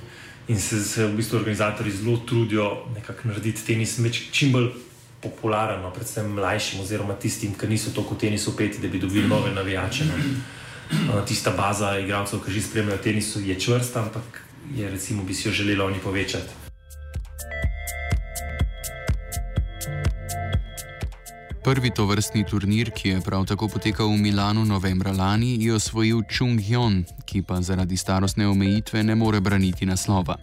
In 0.51 0.59
se, 0.59 0.83
se 0.83 1.07
v 1.07 1.15
bistvu 1.15 1.39
organizatori 1.39 1.95
zelo 1.95 2.19
trudijo 2.27 2.89
nekako 2.91 3.31
narediti 3.31 3.71
tenis 3.71 4.01
čim 4.35 4.51
bolj 4.51 4.73
popularen, 5.23 5.81
no, 5.81 5.91
predvsem 5.95 6.27
mlajšim, 6.35 6.81
oziroma 6.83 7.15
tistim, 7.15 7.53
ki 7.59 7.67
niso 7.67 7.91
toliko 7.95 8.15
v 8.15 8.25
tenisu 8.27 8.55
peti, 8.57 8.81
da 8.81 8.87
bi 8.87 8.99
dobili 8.99 9.27
nove 9.27 9.51
navijače. 9.51 10.05
No. 10.05 11.21
Tista 11.27 11.51
baza 11.57 11.97
igralcev, 11.99 12.43
ki 12.45 12.51
že 12.51 12.61
spremljajo 12.61 13.01
tenis, 13.03 13.35
je 13.39 13.55
čvrsta, 13.59 14.03
ampak 14.03 14.43
je, 14.75 14.89
recimo, 14.89 15.23
bi 15.23 15.33
si 15.33 15.47
jo 15.47 15.53
želeli 15.53 15.81
oni 15.81 15.99
povečati. 16.03 16.61
Prvi 21.63 21.93
to 21.95 22.05
vrstni 22.05 22.43
turnir, 22.43 22.91
ki 22.91 23.09
je 23.09 23.21
prav 23.21 23.45
tako 23.47 23.67
potekal 23.71 24.11
v 24.11 24.19
Milanu 24.19 24.65
novembra 24.65 25.11
lani, 25.11 25.55
je 25.63 25.73
osvojil 25.73 26.21
Chung 26.27 26.59
Hyun, 26.59 27.05
ki 27.25 27.41
pa 27.47 27.61
zaradi 27.61 27.97
starostne 27.97 28.47
omejitve 28.47 29.03
ne 29.03 29.15
more 29.15 29.39
braniti 29.39 29.85
naslova. 29.85 30.35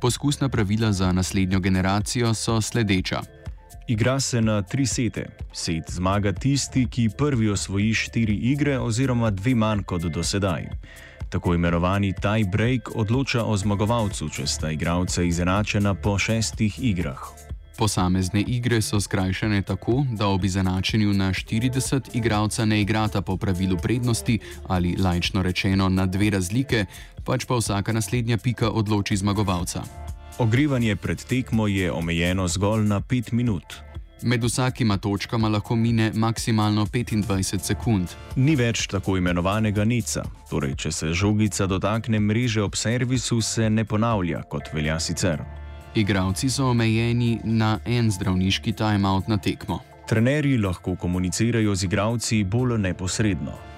Poskusna 0.00 0.48
pravila 0.48 0.92
za 0.92 1.12
naslednjo 1.12 1.60
generacijo 1.60 2.34
so 2.34 2.60
sledeča. 2.60 3.41
Igra 3.86 4.20
se 4.20 4.40
na 4.40 4.62
tri 4.62 4.86
sete. 4.86 5.26
Set 5.52 5.90
zmaga 5.90 6.32
tisti, 6.32 6.86
ki 6.90 7.10
prvi 7.18 7.50
osvoji 7.50 7.94
štiri 7.94 8.34
igre 8.34 8.78
oziroma 8.78 9.30
dve 9.30 9.54
manj 9.54 9.82
kot 9.82 10.02
do 10.02 10.22
sedaj. 10.22 10.68
Tako 11.28 11.54
imenovani 11.54 12.12
tie 12.12 12.44
break 12.44 12.90
odloča 12.94 13.44
o 13.44 13.56
zmagovalcu, 13.56 14.28
če 14.28 14.46
sta 14.46 14.70
igralca 14.70 15.22
izenačena 15.22 15.94
po 15.94 16.18
šestih 16.18 16.78
igrah. 16.84 17.18
Posamezne 17.78 18.40
igre 18.40 18.82
so 18.82 19.00
skrajšane 19.00 19.62
tako, 19.62 20.04
da 20.12 20.28
ob 20.28 20.44
izenačenju 20.44 21.12
na 21.12 21.32
40 21.32 22.14
igralca 22.14 22.64
ne 22.64 22.80
igrata 22.80 23.22
po 23.22 23.36
pravilu 23.36 23.76
prednosti 23.82 24.38
ali 24.68 24.96
lajčno 24.96 25.42
rečeno 25.42 25.88
na 25.88 26.06
dve 26.06 26.30
razlike, 26.30 26.84
pač 27.24 27.44
pa 27.44 27.56
vsaka 27.56 27.92
naslednja 27.92 28.38
pika 28.38 28.70
odloči 28.70 29.16
zmagovalca. 29.16 29.82
Ogrevanje 30.42 30.96
pred 30.96 31.24
tekmo 31.24 31.68
je 31.68 31.92
omejeno 31.92 32.48
zgolj 32.48 32.84
na 32.84 33.00
5 33.00 33.32
minut. 33.32 33.64
Med 34.22 34.44
vsakima 34.44 34.96
točkama 34.98 35.48
lahko 35.48 35.76
mine 35.76 36.10
maksimalno 36.14 36.86
25 36.86 37.58
sekund. 37.58 38.08
Ni 38.36 38.56
več 38.56 38.86
tako 38.86 39.16
imenovanega 39.16 39.84
nica, 39.84 40.24
torej 40.50 40.74
če 40.74 40.92
se 40.92 41.12
žogica 41.12 41.66
dotakne 41.66 42.20
mreže 42.20 42.62
ob 42.62 42.74
servisu, 42.74 43.40
se 43.40 43.70
ne 43.70 43.84
ponavlja 43.84 44.42
kot 44.42 44.74
velja 44.74 44.98
sicer. 45.00 45.44
Igravci 45.94 46.50
so 46.50 46.72
omejeni 46.74 47.38
na 47.44 47.78
en 47.86 48.10
zdravniški 48.10 48.72
timeout 48.72 49.28
na 49.28 49.38
tekmo. 49.38 49.78
Trenerji 50.08 50.58
lahko 50.58 50.96
komunicirajo 50.96 51.74
z 51.74 51.86
igravci 51.86 52.44
bolj 52.44 52.80
neposredno. 52.82 53.71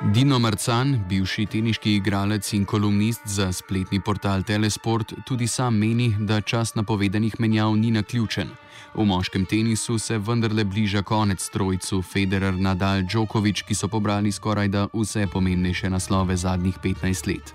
Dino 0.00 0.38
Marcan, 0.38 0.94
bivši 1.08 1.44
teniški 1.46 1.90
igralec 1.94 2.52
in 2.56 2.62
kolumnist 2.64 3.20
za 3.28 3.50
spletni 3.52 4.00
portal 4.00 4.42
Telesport, 4.42 5.12
tudi 5.28 5.46
sam 5.46 5.76
meni, 5.78 6.14
da 6.18 6.40
čas 6.40 6.74
napovedanih 6.74 7.36
menjav 7.40 7.76
ni 7.76 7.90
na 7.90 8.02
ključen. 8.02 8.48
V 8.94 9.04
moškem 9.04 9.44
tenisu 9.46 9.98
se 9.98 10.18
vendarle 10.18 10.64
bliža 10.64 11.02
konec 11.02 11.48
trojcu 11.52 12.02
Federer, 12.02 12.54
Nadal, 12.54 13.02
Djokovic, 13.02 13.62
ki 13.62 13.74
so 13.74 13.88
pobrali 13.88 14.32
skoraj 14.32 14.68
da 14.68 14.86
vse 14.94 15.26
pomembnejše 15.32 15.90
naslove 15.90 16.36
zadnjih 16.36 16.78
15 16.84 17.28
let. 17.28 17.54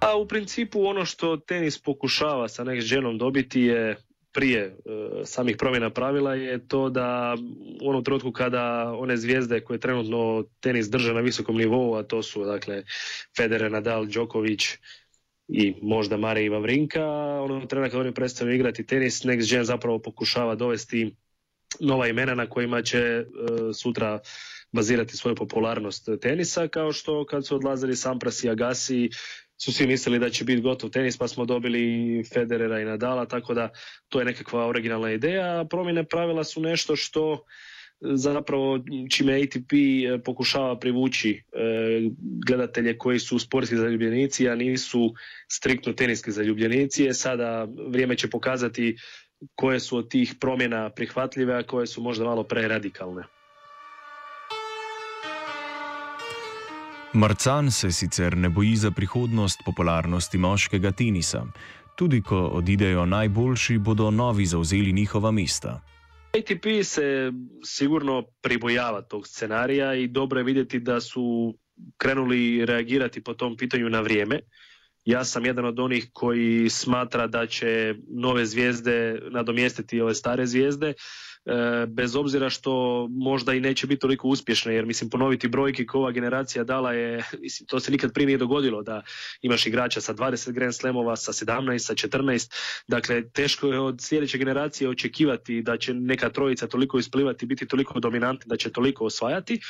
A 0.00 0.16
u 0.16 0.26
principu 0.28 0.86
ono 0.86 1.04
što 1.04 1.36
tenis 1.36 1.78
pokušava 1.78 2.48
sa 2.48 2.64
next 2.64 2.90
genom 2.90 3.18
dobiti 3.18 3.60
je 3.60 3.96
prije 4.32 4.60
e, 4.60 4.74
samih 5.24 5.56
promjena 5.56 5.90
pravila 5.90 6.34
je 6.34 6.68
to 6.68 6.90
da 6.90 7.36
u 7.82 7.90
onom 7.90 8.04
trenutku 8.04 8.32
kada 8.32 8.92
one 8.98 9.16
zvijezde 9.16 9.60
koje 9.60 9.78
trenutno 9.78 10.44
tenis 10.60 10.90
drže 10.90 11.14
na 11.14 11.20
visokom 11.20 11.56
nivou, 11.56 11.94
a 11.94 12.02
to 12.02 12.22
su 12.22 12.44
dakle 12.44 12.82
Federer, 13.36 13.72
Nadal, 13.72 14.06
Djokovic 14.06 14.78
i 15.48 15.74
možda 15.82 16.16
Mare 16.16 16.44
i 16.44 16.48
Vavrinka, 16.48 17.04
ono 17.40 17.66
trenutka 17.66 17.90
kada 17.90 18.00
oni 18.00 18.14
prestanu 18.14 18.52
igrati 18.52 18.86
tenis, 18.86 19.24
Next 19.24 19.50
Gen 19.50 19.64
zapravo 19.64 19.98
pokušava 19.98 20.54
dovesti 20.54 21.16
nova 21.80 22.08
imena 22.08 22.34
na 22.34 22.46
kojima 22.46 22.82
će 22.82 22.98
e, 22.98 23.24
sutra 23.74 24.20
bazirati 24.72 25.16
svoju 25.16 25.34
popularnost 25.34 26.08
tenisa, 26.20 26.68
kao 26.68 26.92
što 26.92 27.26
kad 27.26 27.46
su 27.46 27.56
odlazili 27.56 27.96
Sampras 27.96 28.44
i 28.44 28.50
Agassi, 28.50 29.10
su 29.58 29.72
svi 29.72 29.86
mislili 29.86 30.18
da 30.18 30.30
će 30.30 30.44
biti 30.44 30.62
gotov 30.62 30.90
tenis 30.90 31.16
pa 31.16 31.28
smo 31.28 31.44
dobili 31.44 32.24
Federera 32.34 32.80
i 32.80 32.84
Nadala, 32.84 33.26
tako 33.26 33.54
da 33.54 33.68
to 34.08 34.18
je 34.18 34.24
nekakva 34.24 34.66
originalna 34.66 35.12
ideja. 35.12 35.64
Promjene 35.70 36.04
pravila 36.04 36.44
su 36.44 36.60
nešto 36.60 36.96
što 36.96 37.44
zapravo 38.00 38.78
čime 39.10 39.42
ATP 39.42 39.72
e, 39.72 40.18
pokušava 40.24 40.78
privući 40.78 41.30
e, 41.30 41.40
gledatelje 42.46 42.98
koji 42.98 43.18
su 43.18 43.38
sportski 43.38 43.76
zaljubljenici, 43.76 44.48
a 44.48 44.54
nisu 44.54 45.14
striktno 45.48 45.92
teniski 45.92 46.30
zaljubljenici. 46.32 47.12
Sada 47.12 47.68
vrijeme 47.88 48.16
će 48.16 48.30
pokazati 48.30 48.96
koje 49.54 49.80
su 49.80 49.96
od 49.96 50.10
tih 50.10 50.34
promjena 50.40 50.90
prihvatljive, 50.90 51.54
a 51.54 51.62
koje 51.62 51.86
su 51.86 52.02
možda 52.02 52.24
malo 52.24 52.44
preradikalne. 52.44 53.37
Marcan 57.12 57.70
se 57.70 57.92
sicer 57.92 58.36
ne 58.36 58.48
boji 58.48 58.76
za 58.76 58.90
prihodnost 58.90 59.60
popularnosti 59.64 60.38
moškega 60.38 60.92
tenisa. 60.92 61.44
Tudi 61.96 62.22
ko 62.22 62.36
odidejo 62.36 63.06
najboljši, 63.06 63.78
bodo 63.78 64.10
novi 64.10 64.46
zauzeli 64.46 64.92
njihova 64.92 65.30
mesta. 65.30 65.80
ATP 66.38 66.66
se 66.82 67.32
sigurno 67.64 68.22
pribojava 68.42 69.02
tog 69.02 69.26
scenarija 69.26 69.94
i 69.94 70.08
dobro 70.08 70.40
je 70.40 70.44
vidjeti 70.44 70.80
da 70.80 71.00
su 71.00 71.54
krenuli 71.96 72.66
reagirati 72.66 73.22
po 73.22 73.34
tom 73.34 73.56
pitanju 73.56 73.88
na 73.88 74.00
vrijeme. 74.00 74.40
Ja 75.04 75.24
sam 75.24 75.46
jedan 75.46 75.64
od 75.64 75.80
onih 75.80 76.10
koji 76.12 76.68
smatra 76.68 77.26
da 77.26 77.46
će 77.46 77.94
nove 78.08 78.46
zvijezde 78.46 79.20
nadomjestiti 79.30 80.00
ove 80.00 80.14
stare 80.14 80.46
zvijezde. 80.46 80.92
E, 81.48 81.86
bez 81.86 82.16
obzira 82.16 82.50
što 82.50 83.06
možda 83.10 83.54
i 83.54 83.60
neće 83.60 83.86
biti 83.86 84.00
toliko 84.00 84.28
uspješne, 84.28 84.74
jer 84.74 84.86
mislim 84.86 85.10
ponoviti 85.10 85.48
brojke 85.48 85.86
koje 85.86 86.00
ova 86.00 86.10
generacija 86.12 86.64
dala 86.64 86.92
je, 86.92 87.24
mislim, 87.42 87.66
to 87.66 87.80
se 87.80 87.92
nikad 87.92 88.12
prije 88.12 88.26
nije 88.26 88.38
dogodilo 88.38 88.82
da 88.82 89.02
imaš 89.42 89.66
igrača 89.66 90.00
sa 90.00 90.14
20 90.14 90.52
Grand 90.52 90.74
Slamova, 90.74 91.16
sa 91.16 91.32
17, 91.32 91.78
sa 91.78 91.94
14, 91.94 92.52
dakle 92.88 93.30
teško 93.30 93.66
je 93.66 93.80
od 93.80 94.00
sljedeće 94.00 94.38
generacije 94.38 94.88
očekivati 94.88 95.62
da 95.62 95.76
će 95.76 95.94
neka 95.94 96.30
trojica 96.30 96.66
toliko 96.66 96.98
isplivati, 96.98 97.46
biti 97.46 97.66
toliko 97.66 98.00
dominantni, 98.00 98.48
da 98.48 98.56
će 98.56 98.72
toliko 98.72 99.04
osvajati, 99.04 99.60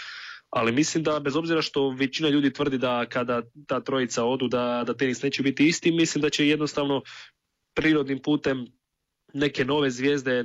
ali 0.50 0.72
mislim 0.72 1.04
da 1.04 1.20
bez 1.20 1.36
obzira 1.36 1.62
što 1.62 1.90
većina 1.90 2.28
ljudi 2.28 2.52
tvrdi 2.52 2.78
da 2.78 3.06
kada 3.06 3.42
ta 3.66 3.80
trojica 3.80 4.24
odu 4.24 4.48
da, 4.48 4.84
da 4.86 4.94
tenis 4.94 5.22
neće 5.22 5.42
biti 5.42 5.66
isti, 5.66 5.92
mislim 5.92 6.22
da 6.22 6.30
će 6.30 6.48
jednostavno 6.48 7.02
prirodnim 7.74 8.18
putem 8.22 8.66
neke 9.32 9.64
nove 9.64 9.90
zvijezde 9.90 10.42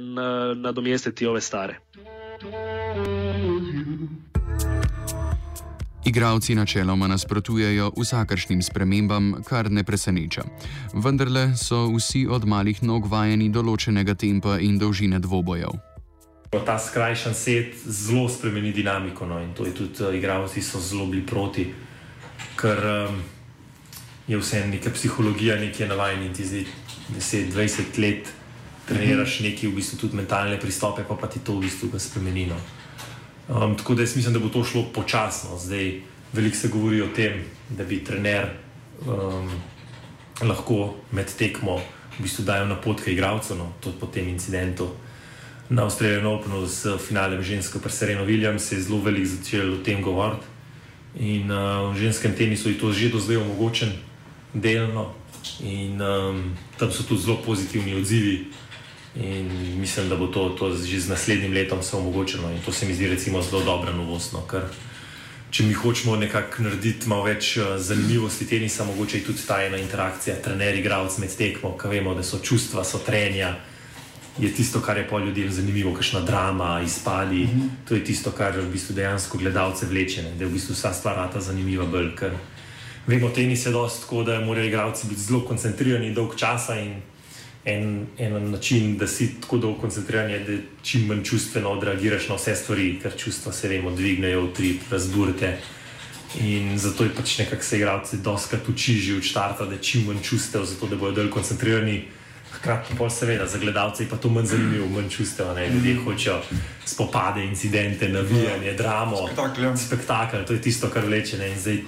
nadomjestiti 0.55 1.25
ove 1.25 1.41
stare. 1.41 1.79
Igravci 6.05 6.55
načeloma 6.55 7.07
nasprotujejo 7.07 7.91
vsakršnim 7.97 8.61
spremembam, 8.61 9.33
kar 9.47 9.71
ne 9.71 9.83
preseneča. 9.83 10.41
Vendarle 10.93 11.57
so 11.57 11.87
vsi 11.95 12.27
od 12.29 12.45
malih 12.45 12.83
nog 12.83 13.07
vajeni 13.07 13.47
določenega 13.49 14.15
tempa 14.15 14.57
in 14.59 14.75
dolžine 14.79 15.19
dvobojev. 15.23 15.79
Ta 16.65 16.75
skrajšan 16.79 17.33
set 17.33 17.79
zelo 17.87 18.27
spremeni 18.29 18.73
dinamiko, 18.75 19.25
no, 19.25 19.39
in 19.39 19.53
to 19.55 19.65
je 19.65 19.73
tudi 19.73 20.03
uh, 20.03 20.15
igravci 20.15 20.61
so 20.61 20.79
zelo 20.79 21.07
bili 21.07 21.23
proti, 21.25 21.65
ker 22.59 22.83
um, 23.07 23.23
je 24.27 24.37
vse 24.37 24.67
neka 24.67 24.91
psihologija, 24.91 25.55
nekaj 25.55 25.87
navajen 25.87 26.27
in 26.27 26.33
ti 26.33 26.45
zdaj 26.45 26.65
10-20 27.15 27.99
let 28.03 28.42
treniraš 28.87 29.39
neki 29.39 29.67
v 29.67 29.75
bistvu 29.75 29.97
tudi 29.97 30.15
mentalne 30.15 30.59
pristope, 30.59 31.03
pa, 31.07 31.15
pa 31.15 31.27
ti 31.27 31.39
to 31.39 31.57
v 31.57 31.67
bistvu 31.67 31.91
spremeni. 31.99 32.47
No. 32.51 32.57
Um, 33.47 33.77
tako 33.77 33.95
da 33.95 34.01
jaz 34.03 34.15
mislim, 34.15 34.33
da 34.33 34.39
bo 34.39 34.49
to 34.49 34.63
šlo 34.63 34.85
počasno. 34.93 35.57
Zdaj, 35.57 36.01
veliko 36.33 36.57
se 36.57 36.67
govori 36.67 37.01
o 37.01 37.07
tem, 37.15 37.43
da 37.69 37.83
bi 37.83 38.03
trener 38.03 38.49
um, 39.07 39.49
lahko 40.41 40.95
med 41.11 41.31
tekmo 41.37 41.79
v 42.17 42.23
bistvu 42.23 42.45
dajal 42.45 42.67
napotke 42.67 43.11
igralcev, 43.11 43.57
no, 43.57 43.73
tudi 43.81 43.99
po 43.99 44.07
tem 44.07 44.27
incidentu. 44.29 44.91
Na 45.69 45.83
Avstralijan 45.83 46.25
Openu 46.27 46.67
s 46.67 46.85
finalem 47.07 47.41
žensko, 47.41 47.79
pa 47.79 47.89
Sereno 47.89 48.25
Williams 48.25 48.71
je 48.71 48.81
zelo 48.81 48.99
veliko 49.01 49.29
začel 49.29 49.73
o 49.73 49.83
tem 49.83 50.01
govoriti. 50.01 50.45
In 51.19 51.51
uh, 51.51 51.93
v 51.93 51.97
ženskem 51.97 52.35
tenisu 52.35 52.69
je 52.69 52.77
to 52.77 52.91
že 52.91 53.09
do 53.09 53.19
zdaj 53.19 53.37
omogočen, 53.37 53.93
delno. 54.53 55.13
In 55.61 56.01
um, 56.01 56.53
tam 56.77 56.91
so 56.91 57.03
tudi 57.03 57.21
zelo 57.21 57.37
pozitivni 57.45 57.95
odzivi. 57.95 58.49
In 59.15 59.79
mislim, 59.79 60.09
da 60.09 60.15
bo 60.15 60.27
to, 60.27 60.49
to 60.49 60.75
že 60.75 60.99
z 60.99 61.09
naslednjim 61.09 61.53
letom 61.53 61.83
se 61.83 61.95
omogočilo. 61.95 62.49
In 62.51 62.61
to 62.65 62.71
se 62.71 62.85
mi 62.85 62.93
zdi 62.93 63.07
recimo 63.07 63.41
zelo 63.41 63.63
dobra 63.63 63.91
novost. 63.91 64.33
No, 64.33 64.41
ker 64.47 64.61
če 65.53 65.63
mi 65.63 65.73
hočemo 65.73 66.15
nekako 66.15 66.63
narediti 66.65 67.09
malo 67.09 67.27
več 67.29 67.57
uh, 67.57 67.75
zanimivosti 67.77 68.47
tenisa, 68.49 68.87
mogoče 68.89 69.17
je 69.17 69.25
tudi 69.27 69.45
ta 69.47 69.59
ena 69.61 69.77
interakcija, 69.77 70.39
trener, 70.41 70.79
igralec 70.79 71.19
med 71.21 71.35
tekmo, 71.37 71.75
ki 71.77 71.93
vemo, 71.93 72.15
da 72.17 72.25
so 72.25 72.41
čustva, 72.41 72.83
so 72.83 73.03
trenja. 73.05 73.53
Je 74.41 74.49
tisto, 74.49 74.81
kar 74.81 74.97
je 74.97 75.05
po 75.05 75.19
ljudem 75.21 75.51
zanimivo, 75.53 75.93
kakšna 75.93 76.23
drama, 76.25 76.81
izpadi. 76.81 77.45
Mm 77.45 77.49
-hmm. 77.49 77.69
To 77.87 77.95
je 77.95 78.03
tisto, 78.03 78.31
kar 78.31 78.57
v 78.57 78.65
bistvu 78.71 78.95
dejansko 78.95 79.37
gledalce 79.37 79.85
vleče, 79.85 80.23
ne? 80.23 80.31
da 80.31 80.43
je 80.43 80.49
v 80.49 80.53
bistvu 80.53 80.73
vsa 80.73 80.93
stvar 80.93 81.29
ta 81.33 81.41
zanimiva. 81.41 81.85
Bolj, 81.85 82.15
ker 82.15 82.31
vemo, 83.07 83.29
tenis 83.29 83.65
je 83.65 83.71
dosti 83.71 84.01
tako, 84.01 84.23
da 84.23 84.39
morajo 84.39 84.67
igralci 84.67 85.07
biti 85.07 85.21
zelo 85.21 85.45
koncentrirani 85.45 86.13
dolg 86.13 86.35
časa 86.35 86.79
in 86.79 87.01
en, 87.65 88.07
en 88.17 88.51
način, 88.51 88.97
da 88.97 89.07
si 89.07 89.41
tako 89.41 89.57
dolgo 89.57 89.81
koncentriran, 89.81 90.31
da 90.47 90.57
čim 90.83 91.07
manj 91.07 91.23
čustveno 91.23 91.69
odreagiraš 91.69 92.29
na 92.29 92.35
vse 92.35 92.55
stvari, 92.55 92.99
ker 93.03 93.15
čustva 93.17 93.51
se 93.51 93.67
vemo, 93.67 93.91
dvignejo 93.91 94.41
v 94.41 94.53
tri, 94.53 94.79
razburite. 94.91 95.57
In 96.41 96.79
zato 96.79 97.03
je 97.03 97.13
pač 97.13 97.37
nekako 97.37 97.63
se 97.63 97.77
igralci 97.77 98.17
doskrat 98.17 98.69
uči 98.69 98.93
že 98.93 99.15
od 99.15 99.23
začetka, 99.23 99.65
da 99.65 99.77
čim 99.77 100.07
manj 100.07 100.21
čustev, 100.23 100.65
zato 100.65 100.87
da 100.87 100.95
bodo 100.95 101.21
bolj 101.21 101.29
koncentrirani. 101.29 102.03
Hkrati 102.53 102.93
pa 102.97 103.09
seveda 103.09 103.47
za 103.47 103.57
gledalce 103.57 104.03
je 104.03 104.09
pa 104.09 104.17
to 104.17 104.29
manj 104.29 104.45
zanimivo, 104.45 104.87
manj 104.87 105.09
čustev. 105.09 105.47
Ljudje 105.73 105.93
mm. 105.93 106.03
hočejo 106.05 106.41
spopade, 106.85 107.45
incidente, 107.45 108.09
navijanje, 108.09 108.67
ja. 108.67 108.73
dramo, 108.73 109.17
spektakel. 109.27 109.63
Ja. 109.63 109.77
spektakel. 109.77 110.45
To 110.45 110.53
je 110.53 110.61
tisto, 110.61 110.89
kar 110.89 111.05
vleče. 111.05 111.37
Ne? 111.37 111.49
In 111.51 111.59
zdaj 111.59 111.81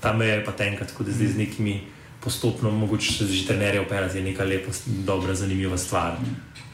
ta 0.00 0.12
meja 0.12 0.34
je 0.34 0.44
pa 0.44 0.52
tenka, 0.52 0.84
tako 0.84 1.04
da 1.04 1.12
zdaj 1.12 1.26
z 1.28 1.38
nekimi 1.38 1.80
postopno, 2.20 2.70
mogoče 2.70 3.12
se 3.12 3.26
že 3.26 3.46
trenerje 3.46 3.80
operati, 3.80 4.18
je 4.18 4.24
neka 4.24 4.44
lepa, 4.44 4.72
dobra, 4.86 5.34
zanimiva 5.34 5.78
stvar. 5.78 6.16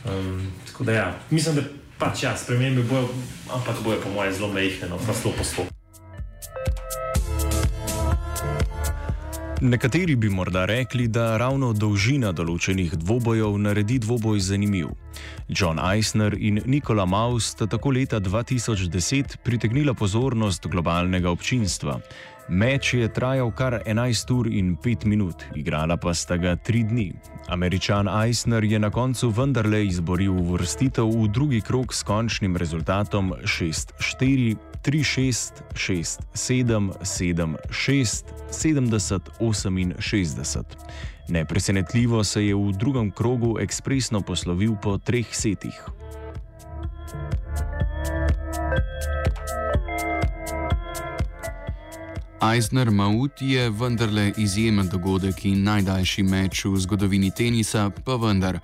Um, 0.05 0.53
tako 0.67 0.85
da 0.85 0.93
ja, 0.93 1.19
mislim, 1.31 1.55
da 1.57 1.63
pač 1.99 2.23
ja, 2.23 2.37
spremembe 2.37 2.83
bojo, 2.83 3.09
ampak 3.53 3.83
bojo 3.85 4.01
po 4.03 4.11
mojem 4.11 4.33
zelo 4.33 4.53
mehne, 4.53 4.89
no, 4.89 4.99
pa 5.07 5.13
zelo 5.13 5.35
postopno. 5.39 5.73
Nekateri 9.63 10.17
bi 10.17 10.29
morda 10.29 10.65
rekli, 10.65 11.05
da 11.07 11.37
ravno 11.39 11.69
dolžina 11.73 12.33
določenih 12.35 12.97
dvobojev 12.99 13.61
naredi 13.63 14.01
dvoboj 14.03 14.41
zanimiv. 14.43 14.89
John 15.47 15.79
Eisner 15.79 16.35
in 16.35 16.59
Nikola 16.67 17.05
Maus 17.07 17.53
sta 17.53 17.69
tako 17.71 17.93
leta 17.95 18.19
2010 18.19 19.37
pritegnila 19.47 19.95
pozornost 19.95 20.67
globalnega 20.67 21.31
občinstva. 21.31 22.01
Meč 22.53 22.93
je 22.95 23.09
trajal 23.09 23.49
kar 23.57 23.81
11 23.87 24.31
ur 24.31 24.47
in 24.47 24.77
5 24.77 25.07
minut, 25.09 25.45
igrala 25.57 25.97
pa 25.97 26.15
sta 26.15 26.37
ga 26.37 26.57
3 26.57 26.85
dni. 26.85 27.13
Američan 27.49 28.09
Eisner 28.09 28.65
je 28.65 28.79
na 28.79 28.91
koncu 28.91 29.31
vendarle 29.33 29.87
izboril 29.87 30.35
vrstitev 30.53 31.09
v 31.09 31.29
drugi 31.33 31.61
krok 31.65 31.95
s 31.95 32.03
končnim 32.05 32.57
rezultatom 32.57 33.33
6-4, 33.41 34.57
3-6, 34.85 35.53
6-7, 35.73 36.93
7-6, 37.01 38.25
70-68. 38.53 40.63
Nepresenetljivo 41.29 42.25
se 42.25 42.47
je 42.47 42.55
v 42.55 42.73
drugem 42.77 43.11
krogu 43.11 43.59
ekspresno 43.61 44.21
poslovil 44.21 44.77
po 44.77 44.99
treh 44.99 45.27
setih. 45.33 45.89
Eisner 52.43 52.91
Maut 52.91 53.33
je 53.41 53.71
vendarle 53.71 54.33
izjemen 54.39 54.89
dogodek 54.93 55.45
in 55.45 55.61
najdaljši 55.63 56.23
meč 56.23 56.65
v 56.65 56.81
zgodovini 56.83 57.31
tenisa, 57.31 57.85
pa 58.05 58.17
vendar. 58.19 58.59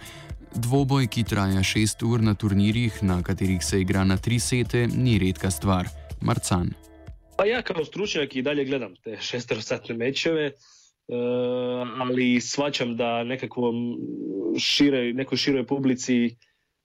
Dvoboj, 0.55 1.07
ki 1.07 1.23
traja 1.23 1.63
šest 1.63 2.03
ur 2.03 2.19
na 2.23 2.35
turnirjih, 2.35 2.97
na 3.07 3.21
katerih 3.23 3.63
se 3.63 3.79
igra 3.81 4.03
na 4.05 4.17
tri 4.17 4.41
sete, 4.43 4.89
ni 4.91 5.15
redka 5.23 5.51
stvar. 5.55 5.87
Marcan. 6.21 6.73
Pa 7.37 7.47
ja, 7.47 7.63
kao 7.63 7.85
stručnjak 7.85 8.37
i 8.37 8.43
dalje 8.43 8.65
gledam 8.65 8.97
te 9.05 9.15
šesterosatne 9.21 9.95
mečeve, 9.95 10.47
e, 10.51 10.55
ali 12.03 12.41
svačam 12.41 12.97
da 12.97 13.23
nekakvom 13.25 13.77
šire, 14.59 15.13
nekoj 15.13 15.39
široj 15.39 15.67
publici 15.67 16.35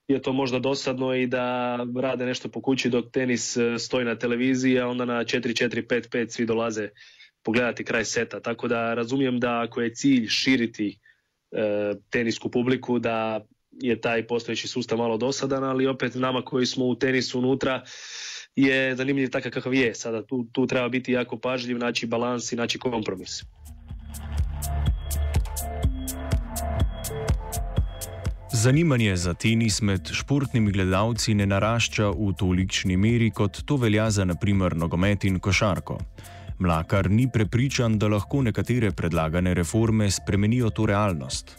je 0.08 0.22
to 0.22 0.34
možda 0.34 0.60
dosadno 0.60 1.16
i 1.16 1.28
da 1.28 1.78
rade 2.02 2.26
nešto 2.26 2.50
po 2.50 2.62
kući 2.62 2.90
dok 2.90 3.12
tenis 3.12 3.58
e, 3.58 3.80
stoji 3.80 4.06
na 4.06 4.16
televiziji, 4.16 4.80
a 4.80 4.88
onda 4.88 5.06
na 5.06 5.24
4-4-5-5 5.24 6.30
svi 6.30 6.46
dolaze 6.46 6.90
pogledati 7.44 7.84
kraj 7.84 8.06
seta. 8.06 8.40
Tako 8.40 8.68
da 8.68 8.94
razumijem 8.94 9.40
da 9.40 9.62
ako 9.62 9.82
je 9.82 9.94
cilj 9.94 10.28
širiti 10.28 11.00
e, 11.52 11.94
tenisku 12.10 12.52
publiku, 12.52 13.00
da 13.00 13.46
je 13.72 14.02
taj 14.02 14.28
postojeći 14.28 14.68
sustav 14.68 14.98
malo 14.98 15.18
dosadan, 15.18 15.64
ali 15.64 15.88
opet 15.88 16.16
nama 16.16 16.42
koji 16.42 16.66
smo 16.66 16.86
u 16.86 16.96
tenisu 16.96 17.40
unutra 17.40 17.84
je 18.56 18.96
zanimljiv 18.96 19.30
takav 19.30 19.52
kakav 19.52 19.74
je. 19.74 19.96
Sada 19.96 20.26
tu, 20.26 20.46
tu 20.52 20.68
treba 20.68 20.90
biti 20.90 21.12
jako 21.12 21.40
pažljiv, 21.40 21.78
naći 21.78 22.08
balans 22.08 22.52
i 22.52 22.56
naći 22.56 22.80
kompromis. 22.80 23.44
Zanimanje 28.64 29.16
za 29.16 29.34
tenis 29.34 29.82
med 29.82 30.08
športnimi 30.12 30.72
gledalci 30.72 31.34
ne 31.36 31.44
narašča 31.46 32.06
v 32.16 32.30
tolikšni 32.40 32.96
meri, 32.98 33.28
kot 33.36 33.58
to 33.68 33.76
velja 33.76 34.06
za 34.12 34.24
naprimer 34.26 34.76
nogomet 34.80 35.26
in 35.28 35.40
košarko. 35.40 35.98
Mlakar 36.60 37.10
ni 37.12 37.26
prepričan, 37.34 37.98
da 38.00 38.08
lahko 38.08 38.40
nekatere 38.42 38.92
predlagane 38.92 39.54
reforme 39.54 40.08
spremenijo 40.12 40.70
to 40.70 40.86
realnost. 40.86 41.52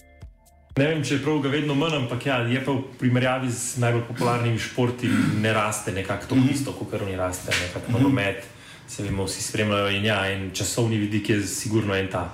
Ne 0.79 0.87
vem, 0.87 1.03
če 1.05 1.19
je 1.19 1.23
prav, 1.27 1.43
ga 1.45 1.53
vedno 1.53 1.77
manj, 1.77 1.99
ampak 1.99 2.25
ja, 2.27 2.39
je 2.49 2.63
pa 2.65 2.73
v 2.73 2.97
primerjavi 3.03 3.53
z 3.53 3.85
najbolj 3.85 4.07
popularnimi 4.09 4.59
športi 4.59 5.11
ne 5.43 5.53
raste 5.53 5.93
nekako 5.93 6.31
tako 6.31 6.41
mhm. 6.41 6.55
isto, 6.55 6.73
kot 6.79 6.95
kar 6.95 7.05
oni 7.05 7.19
raste, 7.21 7.53
nekako 7.67 7.99
nogomet, 7.99 8.49
se 8.89 9.05
vemo, 9.05 9.29
vsi 9.29 9.45
spremljajo 9.51 9.93
in 9.99 10.09
ja, 10.09 10.23
en 10.33 10.49
časovni 10.57 11.05
vidik 11.05 11.35
je 11.35 11.43
sigurno 11.53 12.01
en 12.01 12.09
ta. 12.09 12.31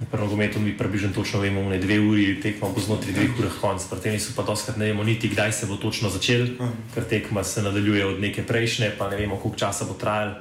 Na 0.00 0.20
nogometu 0.20 0.60
mi 0.60 0.76
približno 0.76 1.08
točno 1.14 1.40
vemo, 1.40 1.68
da 1.68 1.74
je 1.74 1.80
dve 1.80 2.00
uri 2.00 2.40
tekmo, 2.40 2.68
bo 2.68 2.80
znotraj 2.80 3.14
dveh 3.16 3.38
ur 3.38 3.48
konc. 3.60 3.80
Pri 3.88 4.00
tem 4.04 4.18
so 4.20 4.34
pa 4.36 4.42
doskrat 4.44 4.76
ne 4.76 4.90
vemo 4.92 5.04
niti, 5.04 5.28
kdaj 5.28 5.52
se 5.52 5.66
bo 5.66 5.76
točno 5.80 6.10
začel, 6.12 6.46
ker 6.94 7.04
tekma 7.08 7.44
se 7.44 7.62
nadaljuje 7.62 8.04
od 8.06 8.20
neke 8.20 8.44
prejšnje, 8.44 8.92
pa 8.98 9.08
ne 9.08 9.16
vemo, 9.16 9.40
koliko 9.40 9.58
časa 9.58 9.88
bo 9.88 9.96
trajal. 9.96 10.34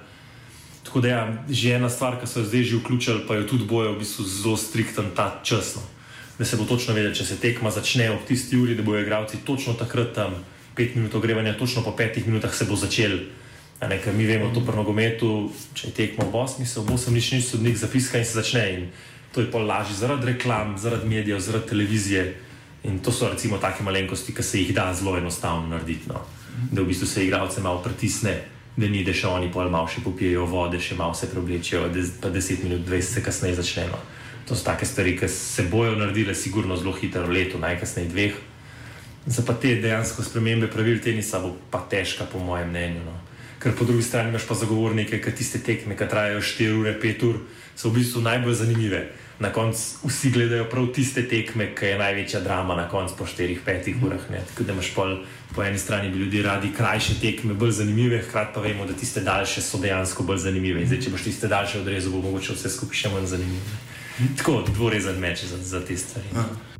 Tako 0.83 1.01
da, 1.01 1.07
ja, 1.07 1.21
že 1.49 1.71
ena 1.79 1.89
stvar, 1.89 2.19
ki 2.19 2.27
so 2.27 2.43
jo 2.43 2.49
zdaj 2.51 2.63
že 2.63 2.81
vključili, 2.83 3.23
pa 3.27 3.39
je 3.39 3.47
tudi 3.47 3.63
bojo 3.63 3.95
v 3.95 4.03
bistvu 4.03 4.25
zelo 4.27 4.57
strikten 4.57 5.15
ta 5.15 5.39
čas. 5.43 5.75
No. 5.79 5.81
Da 6.37 6.45
se 6.45 6.59
bo 6.59 6.67
točno 6.67 6.93
vedel, 6.93 7.15
če 7.15 7.23
se 7.25 7.39
tekma 7.39 7.71
začne 7.71 8.11
ob 8.11 8.27
tisti 8.27 8.59
uri, 8.59 8.75
da 8.75 8.83
bojo 8.83 9.01
igralci 9.01 9.39
točno 9.47 9.73
takrat 9.73 10.13
tam, 10.13 10.35
pet 10.75 10.95
minut 10.95 11.15
ogrevanja, 11.15 11.55
točno 11.57 11.83
po 11.83 11.95
petih 11.95 12.27
minutah 12.27 12.51
se 12.51 12.67
bo 12.67 12.75
začel. 12.75 13.31
Ne, 13.81 13.99
mi 14.13 14.25
vemo, 14.25 14.51
to 14.53 14.59
pri 14.63 14.75
nogometu, 14.75 15.51
če 15.75 15.87
je 15.87 15.93
tekmo 15.95 16.27
v 16.31 16.43
8, 16.43 16.65
se 16.65 16.79
v 16.79 16.95
8 16.95 17.11
nič 17.11 17.31
nič 17.31 17.43
sodnik 17.43 17.75
zapiska 17.77 18.19
in 18.19 18.25
se 18.25 18.39
začne. 18.39 18.63
In 18.71 18.81
to 19.35 19.41
je 19.41 19.51
pa 19.51 19.59
lažje 19.59 19.97
zaradi 19.99 20.25
reklam, 20.31 20.77
zaradi 20.77 21.07
medijev, 21.07 21.39
zaradi 21.39 21.67
televizije. 21.67 22.35
In 22.83 22.99
to 22.99 23.11
so 23.11 23.27
recimo 23.29 23.57
take 23.57 23.83
malenkosti, 23.83 24.33
ki 24.35 24.43
se 24.43 24.59
jih 24.59 24.73
da 24.73 24.93
zelo 24.93 25.17
enostavno 25.17 25.67
narediti. 25.67 26.07
No. 26.07 26.21
Da 26.71 26.81
v 26.81 26.85
bistvu 26.85 27.07
se 27.07 27.25
igralce 27.25 27.61
malo 27.61 27.81
pritisne, 27.83 28.35
da 28.77 28.87
ni, 28.87 29.03
da 29.03 29.11
še 29.13 29.27
oni 29.27 29.51
pol 29.51 29.67
malo 29.69 29.89
še 29.91 30.03
popijejo 30.05 30.45
vode, 30.47 30.79
še 30.79 30.95
malo 30.95 31.13
se 31.13 31.27
preoblečejo, 31.27 31.89
pa 32.21 32.31
10 32.31 32.63
minut, 32.63 32.85
20 32.87 33.01
se 33.01 33.23
kasneje 33.23 33.57
začne. 33.59 33.89
No. 33.91 33.99
To 34.47 34.55
so 34.55 34.63
take 34.63 34.85
stvari, 34.85 35.17
ki 35.19 35.27
se 35.27 35.67
bojo 35.67 35.97
naredile, 35.99 36.35
sigurno 36.35 36.77
zelo 36.79 36.95
hitro, 36.95 37.27
leto, 37.27 37.59
najkasneje 37.59 38.09
dveh. 38.13 38.39
Za 39.25 39.43
pa 39.43 39.57
te 39.59 39.75
dejansko 39.81 40.23
spremembe 40.23 40.71
pravil 40.71 41.01
tenisa 41.03 41.41
bo 41.43 41.51
pa 41.71 41.83
težka, 41.89 42.29
po 42.31 42.39
mojem 42.39 42.71
mnenju. 42.71 43.03
No. 43.03 43.19
Ker 43.59 43.75
po 43.75 43.83
drugi 43.83 44.05
strani 44.05 44.31
imaš 44.31 44.47
pa 44.47 44.55
zagovornike, 44.55 45.19
ki 45.19 45.35
tiste 45.35 45.59
tekme, 45.59 45.97
ki 45.99 46.07
trajajo 46.07 46.39
4 46.39 46.79
ure, 46.79 46.97
5 47.03 47.27
ur, 47.27 47.43
so 47.75 47.89
v 47.89 47.99
bistvu 47.99 48.23
najbolj 48.23 48.61
zanimive 48.63 49.03
na 49.39 49.51
koncu 49.53 50.07
vsi 50.07 50.31
gledajo 50.31 50.65
prav 50.71 50.87
tiste 50.95 51.27
tekme, 51.27 51.67
ki 51.75 51.85
je 51.85 51.97
največja 51.97 52.39
drama 52.39 52.75
na 52.75 52.89
koncu 52.89 53.15
po 53.17 53.25
4-5 53.25 54.05
urah. 54.05 54.29
Ne? 54.31 54.43
Tako 54.49 54.63
da 54.63 54.73
imaš 54.73 54.93
pol, 54.95 55.17
po 55.55 55.63
eni 55.63 55.79
strani 55.79 56.09
bi 56.09 56.19
ljudje 56.19 56.43
radi 56.43 56.71
krajše 56.77 57.19
tekme, 57.21 57.53
bolj 57.53 57.71
zanimive, 57.71 58.21
hkrati 58.21 58.53
pa 58.55 58.61
vemo, 58.61 58.85
da 58.85 58.93
tiste 58.93 59.21
daljše 59.21 59.61
so 59.61 59.77
dejansko 59.77 60.23
bolj 60.23 60.37
zanimive. 60.37 60.81
In 60.81 60.87
zdaj, 60.87 61.01
če 61.01 61.15
boš 61.15 61.27
tiste 61.27 61.47
daljše 61.47 61.79
odrezal, 61.79 62.11
bo 62.11 62.21
mogoče 62.29 62.53
vse 62.53 62.69
skupaj 62.69 63.01
še 63.03 63.11
manj 63.11 63.27
zanimivo. 63.35 63.83
Tako, 64.37 64.63
dvorezen 64.71 65.19
meč 65.19 65.43
za, 65.43 65.59
za 65.59 65.83
te 65.85 65.97
stvari. 65.97 66.31
Aha. 66.35 66.74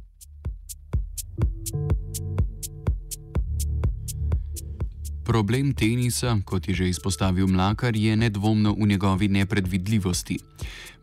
Problem 5.25 5.73
tenisa, 5.73 6.37
kot 6.45 6.67
je 6.69 6.73
že 6.77 6.89
izpostavil 6.89 7.47
Mlakar, 7.47 7.95
je 7.97 8.15
nedvomno 8.15 8.75
v 8.77 8.85
njegovi 8.87 9.27
nepredvidljivosti. 9.27 10.37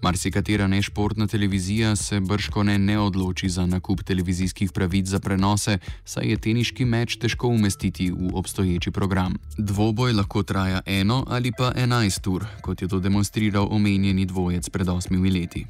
Marsikatera 0.03 0.67
nešportna 0.67 1.27
televizija 1.27 1.97
se 1.97 2.21
brško 2.21 2.63
ne, 2.63 2.79
ne 2.79 2.99
odloči 2.99 3.49
za 3.49 3.67
nakup 3.67 4.03
televizijskih 4.03 4.73
pravic 4.73 5.07
za 5.07 5.21
prenose, 5.21 5.79
saj 6.05 6.31
je 6.31 6.37
teniški 6.37 6.85
meč 6.85 7.17
težko 7.19 7.49
umestiti 7.49 8.11
v 8.11 8.31
obstoječi 8.35 8.91
program. 8.91 9.35
Dvoboj 9.59 10.13
lahko 10.13 10.43
traja 10.43 10.81
eno 10.87 11.25
ali 11.29 11.53
pa 11.59 11.73
enajst 11.77 12.27
ur, 12.27 12.47
kot 12.63 12.83
je 12.83 12.89
to 12.89 13.01
demonstriral 13.01 13.69
omenjeni 13.71 14.27
dvojec 14.27 14.69
pred 14.69 14.89
osmimi 14.89 15.31
leti. 15.31 15.67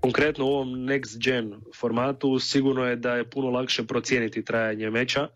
Konkretno 0.00 0.44
v 0.44 0.48
ovom 0.48 0.68
Next 0.86 1.18
Gen 1.18 1.54
formatu, 1.74 2.38
sigurno 2.38 2.84
je, 2.84 2.96
da 2.96 3.14
je 3.14 3.30
puno 3.30 3.50
lakše 3.50 3.86
procijeniti 3.86 4.44
trajanje 4.44 4.90
meča. 4.90 5.28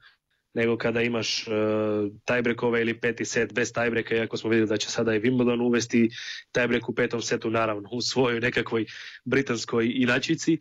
Nego 0.55 0.76
kada 0.76 1.03
imaš 1.03 1.46
uh, 1.48 2.80
ili 2.80 3.00
peti 3.00 3.24
set 3.24 3.55
bez 3.55 3.72
tajbreka, 3.72 4.14
iako 4.14 4.36
smo 4.36 4.50
vidjeli 4.50 4.68
da 4.68 4.76
će 4.76 4.90
sada 4.90 5.14
i 5.14 5.20
Wimbledon 5.20 5.66
uvesti 5.66 6.11
tajbrek 6.53 6.88
u 6.88 6.94
petom 6.94 7.22
setu, 7.22 7.50
naravno, 7.50 7.88
u 7.92 8.00
svojoj 8.00 8.40
nekakvoj 8.40 8.86
britanskoj 9.24 9.92
inačici. 9.94 10.53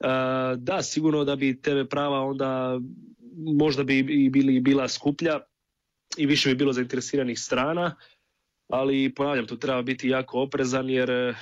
Uh, 0.00 0.08
da, 0.58 0.82
sigurno 0.82 1.24
da 1.24 1.36
bi 1.36 1.60
TV 1.62 1.84
prava 1.90 2.20
onda 2.20 2.80
možda 3.58 3.84
bi 3.84 3.98
i 3.98 4.30
bili 4.30 4.60
bila 4.60 4.88
skuplja 4.88 5.40
i 6.16 6.26
više 6.26 6.48
bi 6.48 6.54
bilo 6.54 6.72
zainteresiranih 6.72 7.38
strana, 7.38 7.96
ali 8.68 9.14
ponavljam, 9.14 9.46
tu 9.46 9.56
treba 9.58 9.82
biti 9.82 10.08
jako 10.08 10.42
oprezan 10.42 10.90
jer 10.90 11.34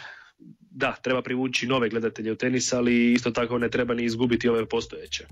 da, 0.71 0.97
treba 1.03 1.23
privući 1.23 1.67
nove 1.67 1.89
gledatelje 1.89 2.33
u 2.33 2.37
tenis, 2.37 2.73
ali 2.73 3.13
isto 3.13 3.31
tako 3.31 3.59
ne 3.59 3.71
treba 3.71 3.95
ni 3.95 4.05
izgubiti 4.05 4.49
ove 4.49 4.69
postojeće. 4.69 5.27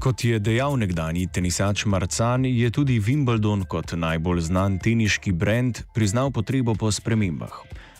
Kot 0.00 0.24
je 0.24 0.38
dejal 0.40 0.80
nekdani 0.80 1.26
tenisač 1.28 1.84
Marcan, 1.84 2.48
je 2.48 2.70
tudi 2.72 2.96
Wimbledon 2.96 3.66
kot 3.68 3.92
najbolj 3.92 4.40
znan 4.48 4.78
teniški 4.80 5.28
brand 5.36 5.82
priznal 5.92 6.32
potrebo 6.32 6.72
po 6.72 6.88
spremembah. 6.88 7.52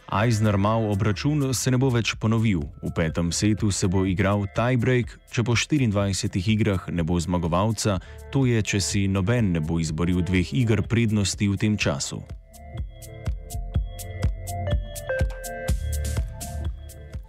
Eisner 0.09 0.57
Mau 0.57 0.89
obračun 0.89 1.53
se 1.53 1.71
ne 1.71 1.77
bo 1.77 1.93
več 1.93 2.15
ponovil. 2.17 2.65
V 2.81 2.95
petem 2.97 3.29
setu 3.29 3.69
se 3.69 3.85
bo 3.85 4.07
igral 4.09 4.49
tiebreak, 4.57 5.13
če 5.29 5.45
po 5.45 5.53
24 5.53 6.41
igrah 6.41 6.89
ne 6.89 7.05
bo 7.05 7.21
zmagovalca, 7.21 8.01
to 8.33 8.49
je, 8.49 8.65
če 8.65 8.81
si 8.81 9.05
noben 9.05 9.53
ne 9.53 9.61
bo 9.61 9.77
izboril 9.77 10.25
dveh 10.25 10.57
iger 10.57 10.81
prednosti 10.81 11.53
v 11.53 11.61
tem 11.61 11.77
času. 11.77 12.25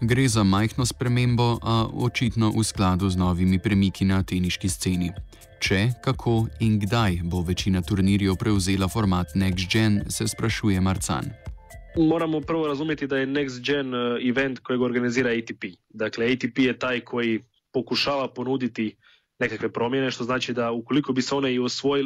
Gre 0.02 0.28
za 0.28 0.44
majhno 0.44 0.86
spremembo, 0.86 1.60
a 1.62 1.86
očitno 1.94 2.50
v 2.50 2.64
skladu 2.64 3.10
z 3.10 3.18
novimi 3.18 3.60
premiki 3.60 4.06
na 4.06 4.24
teniški 4.24 4.70
sceni. 4.70 5.12
Če, 5.62 5.94
kako 6.02 6.48
in 6.60 6.80
kdaj 6.82 7.20
bo 7.30 7.44
večina 7.46 7.84
turnirjev 7.86 8.34
prevzela 8.34 8.88
format 8.90 9.36
Next 9.38 9.70
Gen, 9.70 10.02
se 10.10 10.28
sprašuje 10.28 10.82
Marcan. 10.82 11.30
Moramo 11.98 12.42
prvo 12.42 12.68
razumjeti 12.68 13.08
da 13.08 13.18
je 13.18 13.28
Next 13.28 13.62
Gen 13.62 13.94
eh, 13.94 14.30
event 14.30 14.60
kojeg 14.60 14.82
organizira 14.82 15.30
ATP. 15.30 15.78
Dakle, 15.90 16.34
ATP 16.34 16.60
je 16.60 16.80
taj 16.80 17.00
koji 17.00 17.44
pokušava 17.74 18.34
ponuditi 18.34 18.96
nekakve 19.40 19.70
promjene, 19.70 20.12
što 20.12 20.24
znači 20.24 20.54
da 20.54 20.72
ukoliko 20.72 21.14
bi 21.14 21.22
se 21.22 21.36
one 21.36 21.54
i 21.54 21.60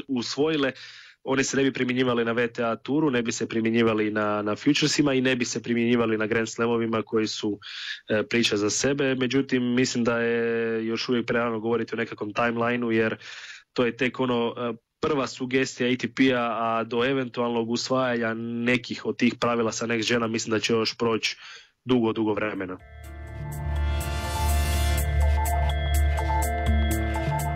usvojile, 0.08 0.72
one 1.26 1.44
se 1.44 1.58
ne 1.58 1.64
bi 1.64 1.74
primjenjivali 1.74 2.26
na 2.26 2.32
VTA 2.32 2.76
turu, 2.76 3.12
ne 3.12 3.22
bi 3.22 3.32
se 3.32 3.48
primjenjivali 3.48 4.12
na, 4.12 4.42
na 4.42 4.56
futuresima 4.56 5.14
i 5.14 5.22
ne 5.22 5.36
bi 5.36 5.46
se 5.46 5.64
primjenjivali 5.64 6.18
na 6.18 6.28
Grand 6.28 6.50
Slamovima 6.50 7.02
koji 7.02 7.28
su 7.28 7.60
e, 8.10 8.24
priča 8.24 8.58
za 8.58 8.70
sebe. 8.70 9.16
Međutim, 9.16 9.74
mislim 9.74 10.04
da 10.04 10.20
je 10.20 10.86
još 10.86 11.10
uvijek 11.10 11.26
prerano 11.26 11.60
govoriti 11.60 11.96
o 11.96 11.98
nekakvom 11.98 12.34
timelineu 12.34 12.92
jer 12.92 13.18
to 13.74 13.86
je 13.86 13.98
tek 13.98 14.20
ono 14.20 14.54
e, 14.58 14.74
prva 15.02 15.28
sugestija 15.28 15.90
ATP-a, 15.90 16.58
a 16.60 16.84
do 16.84 17.06
eventualnog 17.06 17.70
usvajanja 17.70 18.34
nekih 18.34 19.06
od 19.06 19.18
tih 19.18 19.36
pravila 19.40 19.72
sa 19.72 19.88
Next 19.88 20.08
Gena 20.08 20.28
mislim 20.28 20.52
da 20.52 20.60
će 20.60 20.74
još 20.74 20.98
proći 20.98 21.38
dugo, 21.86 22.14
dugo 22.14 22.34
vremena. 22.34 22.78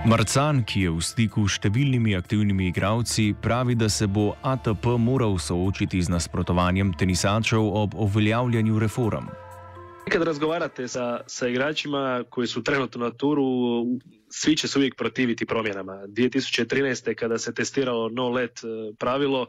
Marcan, 0.05 0.63
ki 0.63 0.81
je 0.87 0.91
v 0.95 1.01
stiku 1.03 1.41
s 1.43 1.57
številnimi 1.59 2.13
aktivnimi 2.15 2.69
igralci, 2.71 3.33
pravi, 3.35 3.75
da 3.75 3.89
se 3.91 4.07
bo 4.07 4.31
ATP 4.47 4.95
moral 4.95 5.35
soočiti 5.35 5.99
z 5.99 6.07
nasprotovanjem 6.13 6.93
tenisačev 6.95 7.59
ob 7.59 7.97
uveljavljanju 7.99 8.79
reform. 8.79 9.27
Kad 10.07 10.23
razgovarate 10.23 10.87
sa, 10.87 11.19
sa 11.27 11.49
igračima 11.51 12.23
koji 12.31 12.47
su 12.47 12.63
trenutno 12.63 13.03
na 13.03 13.11
turu, 13.11 13.43
svi 14.31 14.55
će 14.55 14.67
se 14.67 14.79
uvijek 14.79 14.95
protiviti 14.95 15.45
promjenama. 15.45 16.07
2013. 16.07 17.13
kada 17.15 17.37
se 17.37 17.53
testiralo 17.53 18.07
no 18.09 18.29
let 18.29 18.63
e, 18.63 18.95
pravilo 18.95 19.47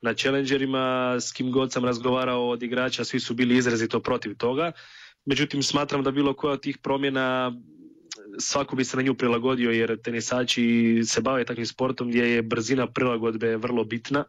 na 0.00 0.14
challengerima, 0.14 1.16
s 1.18 1.32
kim 1.32 1.50
god 1.50 1.72
sam 1.72 1.84
razgovarao 1.84 2.48
od 2.48 2.62
igrača, 2.62 3.04
svi 3.04 3.20
su 3.20 3.34
bili 3.34 3.56
izrazito 3.56 4.00
protiv 4.00 4.36
toga. 4.38 4.72
Međutim, 5.26 5.62
smatram 5.62 6.02
da 6.02 6.10
bilo 6.10 6.34
koja 6.34 6.52
od 6.52 6.62
tih 6.62 6.78
promjena 6.78 7.52
svako 8.38 8.76
bi 8.76 8.84
se 8.84 8.96
na 8.96 9.02
nju 9.02 9.14
prilagodio 9.14 9.70
jer 9.70 10.02
tenisači 10.02 11.00
se 11.04 11.20
bave 11.20 11.44
takvim 11.44 11.66
sportom 11.66 12.08
gdje 12.08 12.22
je 12.22 12.42
brzina 12.42 12.86
prilagodbe 12.86 13.56
vrlo 13.56 13.84
bitna. 13.84 14.24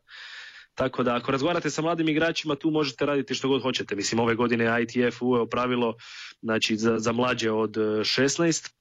Tako 0.75 1.03
da 1.03 1.15
ako 1.15 1.31
razgovarate 1.31 1.69
sa 1.69 1.81
mladim 1.81 2.09
igračima 2.09 2.55
tu 2.55 2.71
možete 2.71 3.05
raditi 3.05 3.35
što 3.35 3.47
god 3.47 3.61
hoćete. 3.61 3.95
Mislim 3.95 4.19
ove 4.19 4.35
godine 4.35 4.83
ITF 4.83 5.21
uveo 5.21 5.45
pravilo 5.45 5.95
znači, 6.41 6.77
za, 6.77 6.99
za 6.99 7.11
mlađe 7.11 7.51
od 7.51 7.71
16 7.71 8.71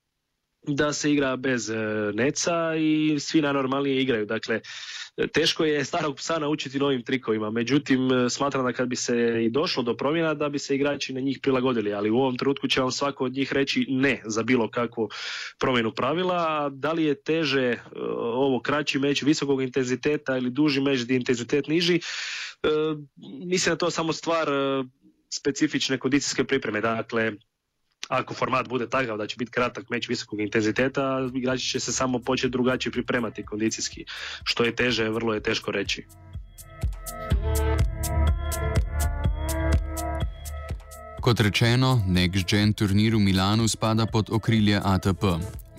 da 0.66 0.92
se 0.92 1.12
igra 1.12 1.36
bez 1.36 1.70
e, 1.70 1.76
neca 2.14 2.74
i 2.76 3.16
svi 3.20 3.42
najnormalnije 3.42 4.02
igraju. 4.02 4.26
Dakle, 4.26 4.60
teško 5.26 5.64
je 5.64 5.84
starog 5.84 6.16
psa 6.16 6.38
naučiti 6.38 6.78
novim 6.78 7.02
trikovima, 7.02 7.50
međutim 7.50 8.12
e, 8.12 8.30
smatram 8.30 8.64
da 8.64 8.72
kad 8.72 8.88
bi 8.88 8.96
se 8.96 9.44
i 9.44 9.50
došlo 9.50 9.82
do 9.82 9.96
promjena 9.96 10.34
da 10.34 10.48
bi 10.48 10.58
se 10.58 10.74
igrači 10.74 11.12
na 11.12 11.20
njih 11.20 11.38
prilagodili, 11.42 11.94
ali 11.94 12.10
u 12.10 12.16
ovom 12.16 12.36
trenutku 12.36 12.68
će 12.68 12.80
vam 12.80 12.90
svako 12.90 13.24
od 13.24 13.32
njih 13.32 13.52
reći 13.52 13.86
ne 13.88 14.22
za 14.24 14.42
bilo 14.42 14.70
kakvu 14.70 15.08
promjenu 15.58 15.92
pravila. 15.92 16.70
Da 16.72 16.92
li 16.92 17.04
je 17.04 17.22
teže 17.22 17.62
e, 17.62 17.80
ovo 18.16 18.60
kraći 18.60 18.98
meč 18.98 19.22
visokog 19.22 19.62
intenziteta 19.62 20.36
ili 20.36 20.50
duži 20.50 20.80
meč 20.80 21.04
gdje 21.04 21.16
intenzitet 21.16 21.66
niži, 21.66 22.00
mislim 23.46 23.72
da 23.72 23.78
to 23.78 23.90
samo 23.90 24.12
stvar 24.12 24.48
specifične 25.30 25.98
kondicijske 25.98 26.44
pripreme. 26.44 26.80
Dakle, 26.80 27.32
ako 28.08 28.34
format 28.34 28.68
bude 28.68 28.88
takav 28.88 29.16
da 29.16 29.26
će 29.26 29.36
biti 29.36 29.50
kratak 29.50 29.90
meč 29.90 30.08
visokog 30.08 30.40
intenziteta, 30.40 31.30
igrači 31.34 31.68
će 31.68 31.80
se 31.80 31.92
samo 31.92 32.18
početi 32.18 32.50
drugačije 32.50 32.92
pripremati 32.92 33.44
kondicijski. 33.44 34.04
Što 34.44 34.64
je 34.64 34.76
teže, 34.76 35.08
vrlo 35.08 35.34
je 35.34 35.42
teško 35.42 35.70
reći. 35.70 36.06
Kot 41.20 41.40
rečeno, 41.40 42.02
Next 42.08 42.50
Gen 42.50 42.72
turnir 42.72 43.14
v 43.14 43.18
Milanu 43.18 43.68
spada 43.68 44.06
pod 44.06 44.30
okrilje 44.30 44.80
ATP. 44.84 45.24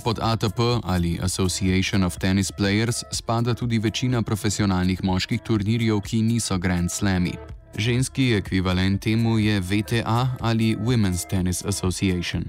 Pod 0.04 0.20
ATP 0.22 0.60
ali 0.84 1.20
Association 1.22 2.04
of 2.04 2.18
Tennis 2.18 2.52
Players 2.52 3.04
spada 3.12 3.54
tudi 3.54 3.80
večina 3.80 4.22
profesionalnih 4.22 5.04
moških 5.04 5.42
turnirjev, 5.42 6.02
ki 6.02 6.22
niso 6.22 6.58
Grand 6.58 6.92
Slami. 6.92 7.59
Ženski 7.78 8.34
ekvivalent 8.34 9.02
temu 9.02 9.40
je 9.40 9.60
VTA 9.60 10.28
ali 10.40 10.76
Women's 10.76 11.28
Tennis 11.30 11.66
Association. 11.66 12.44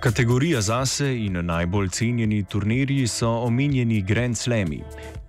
Kategorija 0.00 0.60
zase 0.60 1.24
in 1.24 1.46
najbolj 1.46 1.88
cenjeni 1.88 2.44
turnirji 2.44 3.06
so 3.06 3.28
omenjeni 3.28 4.02
Grand 4.02 4.36
Slami. 4.36 4.82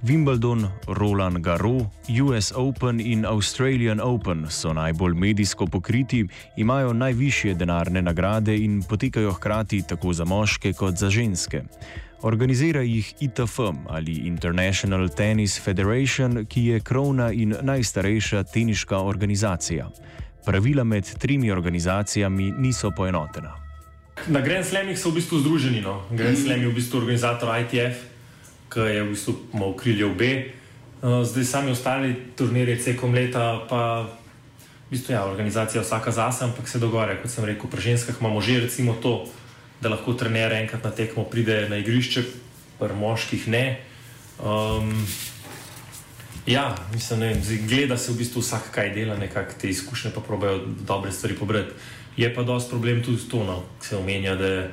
Wimbledon, 0.04 0.68
Roland 0.88 1.38
Garros, 1.38 1.84
US 2.24 2.54
Open 2.56 3.00
in 3.00 3.26
Australian 3.26 4.00
Open 4.00 4.46
so 4.50 4.74
najbolj 4.74 5.14
medijsko 5.14 5.66
pokriti, 5.66 6.28
imajo 6.58 6.94
najvišje 6.94 7.54
denarne 7.54 8.02
nagrade 8.02 8.58
in 8.58 8.84
potekajo 8.90 9.32
hkrati 9.32 9.82
tako 9.88 10.14
za 10.14 10.26
moške 10.26 10.74
kot 10.74 10.96
za 10.96 11.10
ženske. 11.10 11.64
Organizira 12.22 12.82
jih 12.82 13.14
ITF 13.20 13.60
ali 13.90 14.12
International 14.12 15.10
Tennis 15.10 15.62
Federation, 15.62 16.46
ki 16.46 16.66
je 16.66 16.80
krovna 16.80 17.32
in 17.32 17.56
najstarejša 17.62 18.44
teniška 18.44 18.98
organizacija. 18.98 19.90
Pravila 20.46 20.84
med 20.84 21.18
tremi 21.20 21.52
organizacijami 21.52 22.52
niso 22.52 22.92
poenotena. 22.92 23.54
Na 24.28 24.42
Grand 24.42 24.66
Slamih 24.66 24.98
so 25.00 25.10
v 25.10 25.22
bistvu 25.22 25.40
združeni. 25.40 25.82
No. 25.82 26.02
Grand 26.12 26.38
Slam 26.38 26.62
je 26.62 26.68
v 26.68 26.74
bistvu 26.74 26.98
organizator 26.98 27.54
ITF, 27.62 28.02
ki 28.74 28.80
je 28.80 29.04
v 29.04 29.10
bistvu 29.14 29.36
imel 29.54 29.74
krilje 29.78 30.06
obe. 30.06 30.32
Uh, 31.02 31.22
zdaj 31.22 31.46
sami 31.46 31.72
ostali 31.72 32.16
turnirji 32.36 32.80
tekom 32.82 33.14
leta, 33.14 33.62
pa 33.70 34.10
v 34.88 34.90
bistvu 34.90 35.14
ja, 35.14 35.26
organizacija 35.26 35.86
vsaka 35.86 36.12
zase, 36.12 36.50
ampak 36.50 36.66
se 36.68 36.82
dogovarja, 36.82 37.22
kot 37.22 37.30
sem 37.30 37.46
rekel, 37.46 37.70
pri 37.70 37.94
ženskah 37.94 38.18
imamo 38.18 38.42
že 38.42 38.66
recimo 38.66 38.98
to 38.98 39.30
da 39.82 39.90
lahko 39.90 40.14
trener 40.14 40.54
enkrat 40.54 40.84
na 40.84 40.92
tekmo 40.92 41.24
pride 41.24 41.68
na 41.70 41.78
igrišče, 41.78 42.24
pri 42.80 42.94
moških 42.94 43.48
ne. 43.48 43.80
Um, 44.44 45.08
ja, 46.46 46.76
mislim, 46.94 47.20
ne, 47.20 47.36
gleda 47.68 47.98
se 47.98 48.12
v 48.12 48.18
bistvu 48.18 48.42
vsak, 48.42 48.72
kaj 48.72 48.94
dela, 48.96 49.18
nekako 49.18 49.58
te 49.62 49.70
izkušnje, 49.70 50.12
pa 50.16 50.22
pravijo 50.22 50.62
dobre 50.88 51.12
stvari 51.12 51.36
pobrati. 51.36 51.74
Je 52.18 52.34
pa 52.34 52.44
dosti 52.44 52.70
problem 52.70 53.04
tudi 53.04 53.30
to, 53.30 53.44
no, 53.44 53.64
se 53.82 53.98
omenja, 53.98 54.36
da, 54.36 54.68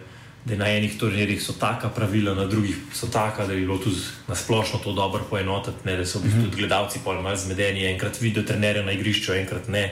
da 0.44 0.56
na 0.56 0.68
enih 0.68 0.98
turnirjih 0.98 1.42
so 1.42 1.52
taka 1.60 1.88
pravila, 1.88 2.34
na 2.34 2.46
drugih 2.46 2.76
so 2.92 3.06
taka, 3.06 3.46
da 3.46 3.52
je 3.52 3.60
bilo 3.60 3.78
tudi 3.78 4.00
na 4.28 4.34
splošno 4.34 4.78
to 4.84 4.92
dobro 4.92 5.24
poenotiti, 5.30 5.84
ne, 5.84 5.96
da 5.96 6.06
so 6.06 6.18
v 6.18 6.28
bistvu 6.28 6.44
tudi 6.48 6.56
gledalci 6.56 7.00
pol 7.04 7.20
malo 7.22 7.36
zmedeni, 7.36 7.84
enkrat 7.92 8.20
vidijo 8.20 8.44
trenerja 8.44 8.84
na 8.84 8.92
igrišču, 8.92 9.32
enkrat 9.32 9.68
ne, 9.68 9.84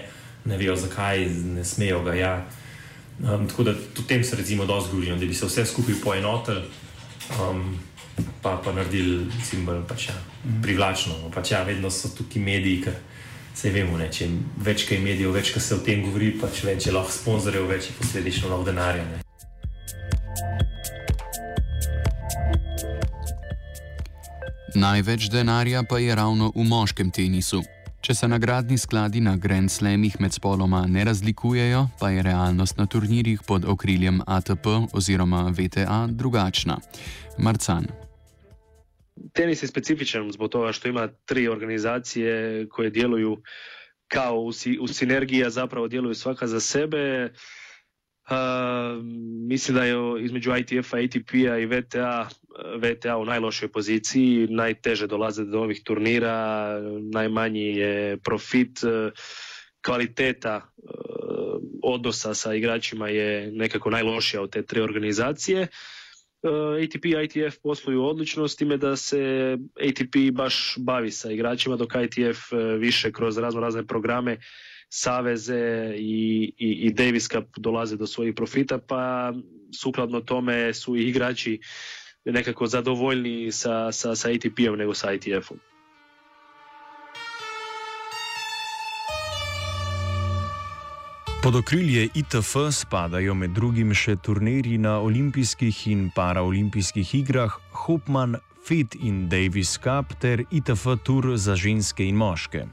ne 0.45 0.57
vejo 0.57 0.77
zakaj, 0.77 1.27
ne 1.57 1.65
smejo 1.65 2.03
ga. 2.05 2.15
Ja. 2.15 2.35
Um, 3.21 3.47
tako 3.49 3.63
da 3.63 3.75
tudi 3.95 4.09
tem 4.09 4.25
se 4.25 4.37
recimo 4.37 4.67
dosti 4.67 4.91
zgodijo, 4.91 5.17
da 5.17 5.27
bi 5.27 5.35
se 5.35 5.47
vse 5.47 5.67
skupaj 5.67 5.95
poenotili, 6.05 6.63
um, 7.41 7.79
pa, 8.43 8.57
pa 8.65 8.73
naredili 8.73 9.27
simbol 9.45 9.83
pač, 9.89 10.09
ja, 10.09 10.15
privlačno. 10.63 11.15
No, 11.23 11.31
pač, 11.31 11.53
ja, 11.53 11.63
vedno 11.63 11.91
so 11.91 12.11
tukaj 12.17 12.43
mediji, 12.43 12.81
ker 12.83 12.97
se 13.55 13.71
vemo, 13.71 13.99
ne, 13.99 14.09
če 14.11 14.29
več 14.65 14.87
kaj 14.89 14.99
medijev, 15.05 15.35
več 15.37 15.53
kaj 15.55 15.63
se 15.63 15.75
o 15.77 15.83
tem 15.85 16.03
govori, 16.03 16.33
pač 16.41 16.65
več 16.67 16.89
je 16.89 16.97
lahko 16.97 17.13
sponzorjev, 17.13 17.69
več 17.69 17.91
je 17.91 17.99
posledično 18.01 18.51
lahko 18.51 18.67
denarja. 18.71 19.05
Ne. 19.05 19.21
Največ 24.75 25.29
denarja 25.29 25.83
pa 25.85 26.01
je 26.01 26.15
ravno 26.17 26.51
v 26.57 26.65
moškem 26.65 27.11
tenisu. 27.13 27.63
Če 28.03 28.17
se 28.19 28.27
nagradni 28.27 28.75
skladi 28.79 29.21
na 29.23 29.37
Grand 29.39 29.71
Slamih 29.71 30.17
med 30.21 30.35
spoloma 30.35 30.81
ne 30.91 31.05
razlikujejo, 31.07 31.85
pa 32.01 32.11
je 32.11 32.25
realnost 32.27 32.75
na 32.79 32.87
turnirjih 32.91 33.45
pod 33.47 33.65
okriljem 33.65 34.19
ATP 34.27 34.67
oziroma 34.93 35.45
VTA 35.55 36.09
drugačna. 36.11 36.81
Marcan. 37.39 37.87
Tenis 39.33 39.63
je 39.63 39.69
specifičan 39.69 40.33
zbog 40.33 40.51
toga 40.51 40.73
što 40.73 40.89
ima 40.89 41.09
tri 41.25 41.49
organizacije 41.49 42.67
koje 42.69 42.91
djeluju 42.91 43.43
kao 44.09 44.41
u, 44.41 44.53
si, 44.53 44.79
u 44.81 44.89
sinergiji, 44.89 45.45
a 45.45 45.51
zapravo 45.51 45.89
djeluju 45.89 46.15
svaka 46.15 46.47
za 46.47 46.61
sebe. 46.61 47.25
Uh, 47.25 47.62
mislim 49.49 49.77
da 49.77 49.85
je 49.85 49.95
između 50.25 50.51
ITF-a, 50.57 50.97
ATP-a 50.97 51.59
i 51.59 51.67
VTA 51.67 52.29
VTA 52.79 53.17
u 53.17 53.25
najlošoj 53.25 53.69
poziciji, 53.69 54.47
najteže 54.51 55.07
dolaze 55.07 55.45
do 55.45 55.61
ovih 55.61 55.81
turnira, 55.85 56.79
najmanji 57.13 57.67
je 57.77 58.17
profit, 58.17 58.81
kvaliteta 59.85 60.61
odnosa 61.83 62.35
sa 62.35 62.55
igračima 62.55 63.09
je 63.09 63.53
nekako 63.53 63.91
najlošija 63.91 64.43
od 64.43 64.51
te 64.51 64.63
tri 64.63 64.81
organizacije. 64.81 65.67
ATP 66.85 67.05
i 67.05 67.15
ITF 67.25 67.57
posluju 67.63 68.05
odlično 68.05 68.49
s 68.49 68.57
time 68.57 68.77
da 68.77 68.97
se 68.97 69.57
ATP 69.89 70.17
baš 70.33 70.75
bavi 70.79 71.11
sa 71.11 71.31
igračima 71.31 71.77
dok 71.77 71.93
ITF 72.05 72.39
više 72.79 73.13
kroz 73.13 73.39
razno 73.39 73.61
razne 73.61 73.87
programe 73.87 74.39
saveze 74.95 75.95
i, 75.97 76.53
i, 76.59 76.69
i 76.87 76.93
Davis 76.93 77.29
Cup 77.29 77.45
dolaze 77.57 77.97
do 77.97 78.07
svojih 78.07 78.35
profita 78.35 78.79
pa 78.79 79.33
sukladno 79.73 80.21
tome 80.21 80.75
su 80.75 80.97
i 80.97 81.09
igrači 81.09 81.61
nekako 82.25 82.67
zadovoljniji 82.67 83.53
sa, 83.53 83.93
sa, 83.93 84.15
sa 84.15 84.29
ATP-om 84.29 84.77
nego 84.79 84.95
sa 84.95 85.13
ITF-om. 85.13 85.59
Pod 91.43 91.57
okrilje 91.57 92.09
ITF 92.15 92.57
spadajo 92.71 93.35
med 93.35 93.51
drugim 93.51 93.95
še 93.95 94.17
turnirji 94.17 94.79
na 94.79 95.01
olimpijskih 95.01 95.87
in 95.89 96.11
paraolimpijskih 96.15 97.15
igrah 97.15 97.57
Hopman, 97.73 98.37
Fit 98.63 98.95
in 98.95 99.29
Davis 99.29 99.79
Cup 99.79 100.13
ter 100.21 100.45
ITF 100.51 100.87
Tour 101.03 101.33
za 101.37 101.57
ženske 101.57 102.05
in 102.07 102.17
moške. 102.17 102.67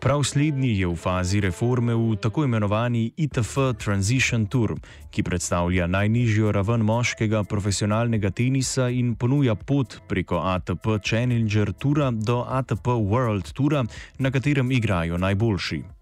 Prav 0.00 0.22
slednji 0.22 0.78
je 0.78 0.86
v 0.86 0.94
fazi 0.96 1.40
reforme 1.40 1.94
v 1.94 2.16
tako 2.16 2.44
imenovani 2.44 3.12
ITF 3.16 3.58
Transition 3.82 4.46
Tour, 4.46 4.76
ki 5.10 5.22
predstavlja 5.26 5.86
najnižjo 5.90 6.52
raven 6.52 6.86
moškega 6.86 7.42
profesionalnega 7.44 8.30
tenisa 8.30 8.88
in 8.94 9.16
ponuja 9.18 9.54
pot 9.54 9.98
preko 10.08 10.38
ATP 10.54 11.02
Challenger 11.02 11.72
Toura 11.72 12.10
do 12.10 12.44
ATP 12.46 12.86
World 12.86 13.52
Toura, 13.52 13.84
na 14.18 14.30
katerem 14.30 14.70
igrajo 14.70 15.18
najboljši. 15.18 15.97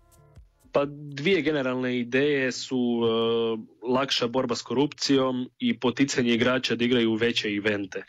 Pa 0.77 0.85
dvije 0.89 1.43
generalne 1.43 1.99
ideje 1.99 2.53
su 2.53 2.79
uh, 2.79 3.91
lakša 3.91 4.27
borba 4.27 4.55
s 4.55 4.63
korupcijom 4.63 5.49
i 5.59 5.81
poticanje 5.81 6.35
igrača 6.35 6.75
da 6.75 6.85
igraju 6.85 7.15
veće 7.15 7.49
evente. 7.49 8.05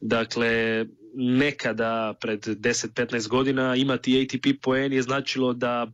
Dakle, 0.00 0.84
nekada 1.14 2.14
pred 2.20 2.46
10-15 2.46 3.28
godina 3.28 3.76
imati 3.76 4.22
ATP 4.22 4.62
poen 4.62 4.92
je 4.92 5.02
značilo 5.02 5.52
da 5.52 5.86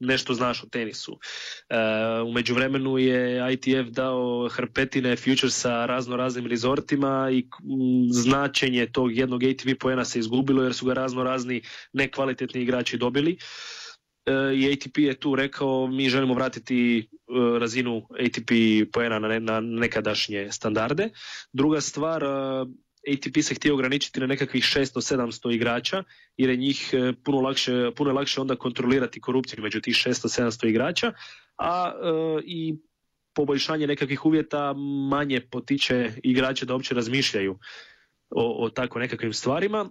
nešto 0.00 0.34
znaš 0.34 0.62
o 0.62 0.66
tenisu. 0.66 1.12
Uh, 1.12 2.28
u 2.28 2.32
međuvremenu 2.32 2.98
je 2.98 3.52
ITF 3.52 3.90
dao 3.90 4.48
hrpetine 4.48 5.16
futuresa 5.16 5.86
razno 5.86 6.16
raznim 6.16 6.46
rezortima 6.46 7.30
i 7.32 7.46
značenje 8.10 8.86
tog 8.86 9.16
jednog 9.16 9.44
ATP 9.44 9.80
poena 9.80 10.04
se 10.04 10.18
izgubilo 10.18 10.62
jer 10.62 10.74
su 10.74 10.86
ga 10.86 10.94
razno 10.94 11.24
razni 11.24 11.62
nekvalitetni 11.92 12.62
igrači 12.62 12.98
dobili. 12.98 13.38
I 14.54 14.72
ATP 14.72 14.98
je 14.98 15.14
tu 15.20 15.34
rekao 15.34 15.86
mi 15.86 16.08
želimo 16.08 16.34
vratiti 16.34 17.08
uh, 17.26 17.58
razinu 17.58 18.08
ATP 18.10 18.50
poena 18.92 19.18
na, 19.18 19.28
ne, 19.28 19.40
na 19.40 19.60
nekadašnje 19.60 20.52
standarde. 20.52 21.08
Druga 21.52 21.80
stvar, 21.80 22.22
ATP 23.08 23.42
se 23.42 23.54
htio 23.54 23.74
ograničiti 23.74 24.20
na 24.20 24.26
nekakvih 24.26 24.64
600-700 24.64 25.54
igrača 25.54 26.04
jer 26.36 26.50
je 26.50 26.56
njih 26.56 26.90
e, 26.92 27.12
puno 27.24 27.40
lakše, 27.40 27.90
puno 27.96 28.10
je 28.10 28.14
lakše 28.14 28.40
onda 28.40 28.56
kontrolirati 28.56 29.20
korupciju 29.20 29.62
među 29.62 29.80
tih 29.80 29.94
600-700 29.94 30.68
igrača, 30.68 31.12
a 31.56 31.92
e, 31.92 32.42
i 32.44 32.74
poboljšanje 33.34 33.86
nekakvih 33.86 34.26
uvjeta 34.26 34.72
manje 35.10 35.40
potiče 35.40 36.12
igrače 36.22 36.66
da 36.66 36.74
uopće 36.74 36.94
razmišljaju 36.94 37.58
o, 38.30 38.64
o 38.64 38.70
tako 38.70 38.98
nekakvim 38.98 39.32
stvarima. 39.32 39.90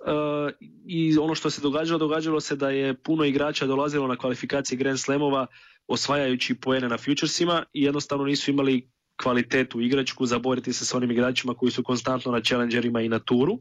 E, 0.00 0.52
I 0.86 1.18
ono 1.18 1.34
što 1.34 1.50
se 1.50 1.60
događalo, 1.60 1.98
događalo 1.98 2.40
se 2.40 2.56
da 2.56 2.70
je 2.70 2.94
puno 2.94 3.24
igrača 3.24 3.66
dolazilo 3.66 4.06
na 4.06 4.16
kvalifikacije 4.16 4.78
Grand 4.78 4.98
Slamova 5.00 5.46
osvajajući 5.86 6.54
poene 6.54 6.88
na 6.88 6.98
futuresima 6.98 7.64
i 7.72 7.82
jednostavno 7.82 8.24
nisu 8.24 8.50
imali 8.50 8.90
kvalitetu 9.22 9.80
igračku, 9.80 10.26
zaboriti 10.26 10.72
se 10.72 10.84
s 10.84 10.94
onim 10.94 11.10
igračima 11.10 11.54
koji 11.54 11.72
su 11.72 11.82
konstantno 11.82 12.32
na 12.32 12.40
challengerima 12.40 13.00
i 13.00 13.08
na 13.08 13.18
turu 13.18 13.58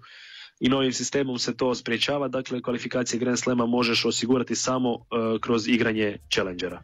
i 0.60 0.70
novim 0.70 0.94
sistemom 0.94 1.40
se 1.40 1.58
to 1.58 1.76
spriječava, 1.76 2.28
dakle 2.28 2.62
kvalifikacije 2.62 3.20
Grand 3.20 3.40
Slema 3.40 3.66
možeš 3.66 4.06
osigurati 4.06 4.56
samo 4.56 5.06
kroz 5.42 5.68
igranje 5.68 6.18
Challengera. 6.32 6.82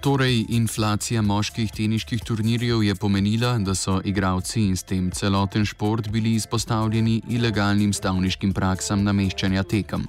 Torej, 0.00 0.46
inflacija 0.48 1.22
moških 1.22 1.72
teniških 1.76 2.22
turnirjev 2.24 2.82
je 2.82 2.94
pomenila, 2.94 3.58
da 3.58 3.74
so 3.74 3.98
igralci 4.04 4.62
in 4.64 4.76
s 4.76 4.82
tem 4.82 5.10
celoten 5.10 5.64
šport 5.64 6.08
bili 6.08 6.32
izpostavljeni 6.34 7.22
ilegalnim 7.28 7.92
stavniškim 7.92 8.52
praksam 8.52 9.02
nameščanja 9.04 9.62
tekem. 9.62 10.06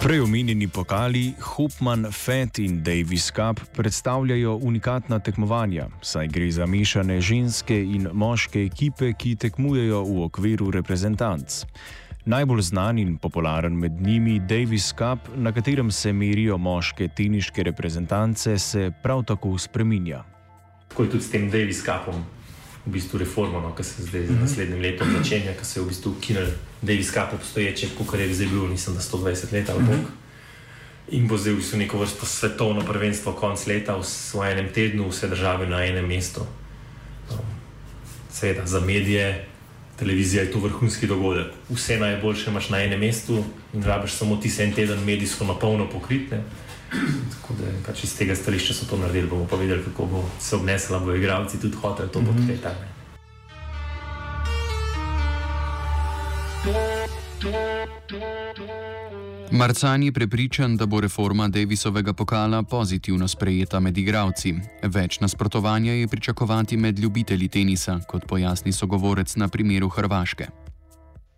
Preomenjeni 0.00 0.68
pokali 0.68 1.34
Hopman, 1.40 2.06
Fett 2.12 2.58
in 2.58 2.82
Davis 2.82 3.30
Cup 3.32 3.60
predstavljajo 3.76 4.56
unikatna 4.56 5.18
tekmovanja, 5.18 5.86
saj 6.02 6.28
gre 6.28 6.50
za 6.52 6.66
mešane 6.66 7.20
ženske 7.20 7.76
in 7.84 8.08
moške 8.12 8.64
ekipe, 8.64 9.12
ki 9.12 9.36
tekmujejo 9.36 10.02
v 10.04 10.24
okviru 10.24 10.70
reprezentanc. 10.70 11.64
Najbolj 12.24 12.62
znan 12.62 12.98
in 12.98 13.16
popularen 13.16 13.74
med 13.76 13.92
njimi 14.00 14.38
Davis 14.38 14.94
Cup, 14.96 15.28
na 15.36 15.52
katerem 15.52 15.90
se 15.90 16.12
merijo 16.12 16.56
moške 16.58 17.08
teniške 17.08 17.62
reprezentance, 17.62 18.58
se 18.58 18.92
prav 19.02 19.22
tako 19.24 19.58
spreminja. 19.58 20.24
Tako 20.88 21.02
je 21.02 21.10
tudi 21.10 21.24
s 21.24 21.30
tem 21.30 21.50
Davis 21.50 21.82
Cupom, 21.84 22.24
v 22.86 22.90
bistvu 22.90 23.18
reformo, 23.18 23.60
no, 23.60 23.74
ki 23.76 23.84
se 23.84 24.02
zdaj 24.02 24.26
z 24.26 24.30
mhm. 24.30 24.40
naslednjim 24.40 24.80
letom 24.80 25.12
začenja, 25.18 25.52
ki 25.52 25.64
se 25.64 25.80
je 25.80 25.84
v 25.84 25.88
bistvu 25.88 26.16
ukinil 26.16 26.50
Davis 26.82 27.12
Cup 27.12 27.34
obstoječe, 27.34 27.88
kot 27.98 28.18
je 28.18 28.34
zdaj 28.34 28.48
bil, 28.48 28.68
nisem 28.72 28.94
da 28.94 29.00
120 29.00 29.52
let 29.52 29.70
ali 29.70 29.86
koliko. 29.86 30.10
In 31.08 31.28
bo 31.28 31.36
zdaj 31.36 31.52
v 31.52 31.56
bistvu 31.56 31.78
neko 31.78 31.98
vrsto 31.98 32.26
svetovno 32.26 32.80
prvenstvo 32.80 33.32
konc 33.32 33.66
leta 33.66 34.00
v 34.34 34.50
enem 34.50 34.72
tednu, 34.72 35.08
vse 35.12 35.28
države 35.28 35.68
na 35.68 35.84
enem 35.84 36.08
mestu. 36.08 36.40
Um, 37.30 37.44
seveda 38.32 38.66
za 38.66 38.80
medije 38.80 39.53
televizija 39.98 40.42
je 40.42 40.52
to 40.52 40.58
vrhunski 40.58 41.06
dogodek. 41.06 41.46
Vse 41.70 41.98
najboljše 41.98 42.50
imaš 42.50 42.68
na 42.68 42.82
enem 42.82 43.00
mestu 43.00 43.44
in 43.74 43.82
rabiš 43.82 44.12
samo 44.12 44.36
ti 44.36 44.52
en 44.58 44.72
teden 44.72 45.04
medijsko 45.04 45.44
na 45.44 45.54
polno 45.54 45.90
pokritne. 45.90 46.42
Tako 47.34 47.54
da 47.58 47.70
pač 47.86 48.04
iz 48.04 48.16
tega 48.18 48.34
stališča 48.36 48.74
so 48.74 48.86
to 48.90 48.96
naredili, 48.96 49.26
bomo 49.26 49.46
pa 49.50 49.56
videli, 49.56 49.82
kako 49.84 50.06
bo 50.06 50.24
se 50.40 50.56
obnesla, 50.56 50.98
bo 50.98 51.14
igralci 51.14 51.60
tudi 51.60 51.76
hoteli 51.76 52.08
to 52.08 52.20
podpreti. 52.20 52.52
Mm 52.52 52.70
-hmm. 52.70 52.94
Marcan 59.54 60.02
je 60.02 60.12
prepričan, 60.12 60.76
da 60.76 60.86
bo 60.86 61.00
reforma 61.00 61.48
Davisovega 61.48 62.12
pokala 62.12 62.62
pozitivno 62.62 63.28
sprejeta 63.28 63.80
med 63.80 63.98
igravci. 63.98 64.54
Več 64.82 65.20
nasprotovanja 65.20 65.92
je 65.92 66.08
pričakovati 66.08 66.76
med 66.76 66.98
ljubitelji 66.98 67.48
tenisa, 67.48 68.00
kot 68.08 68.26
pojasni 68.28 68.72
sogovorec 68.72 69.36
na 69.36 69.48
primeru 69.48 69.88
Hrvaške. 69.88 70.46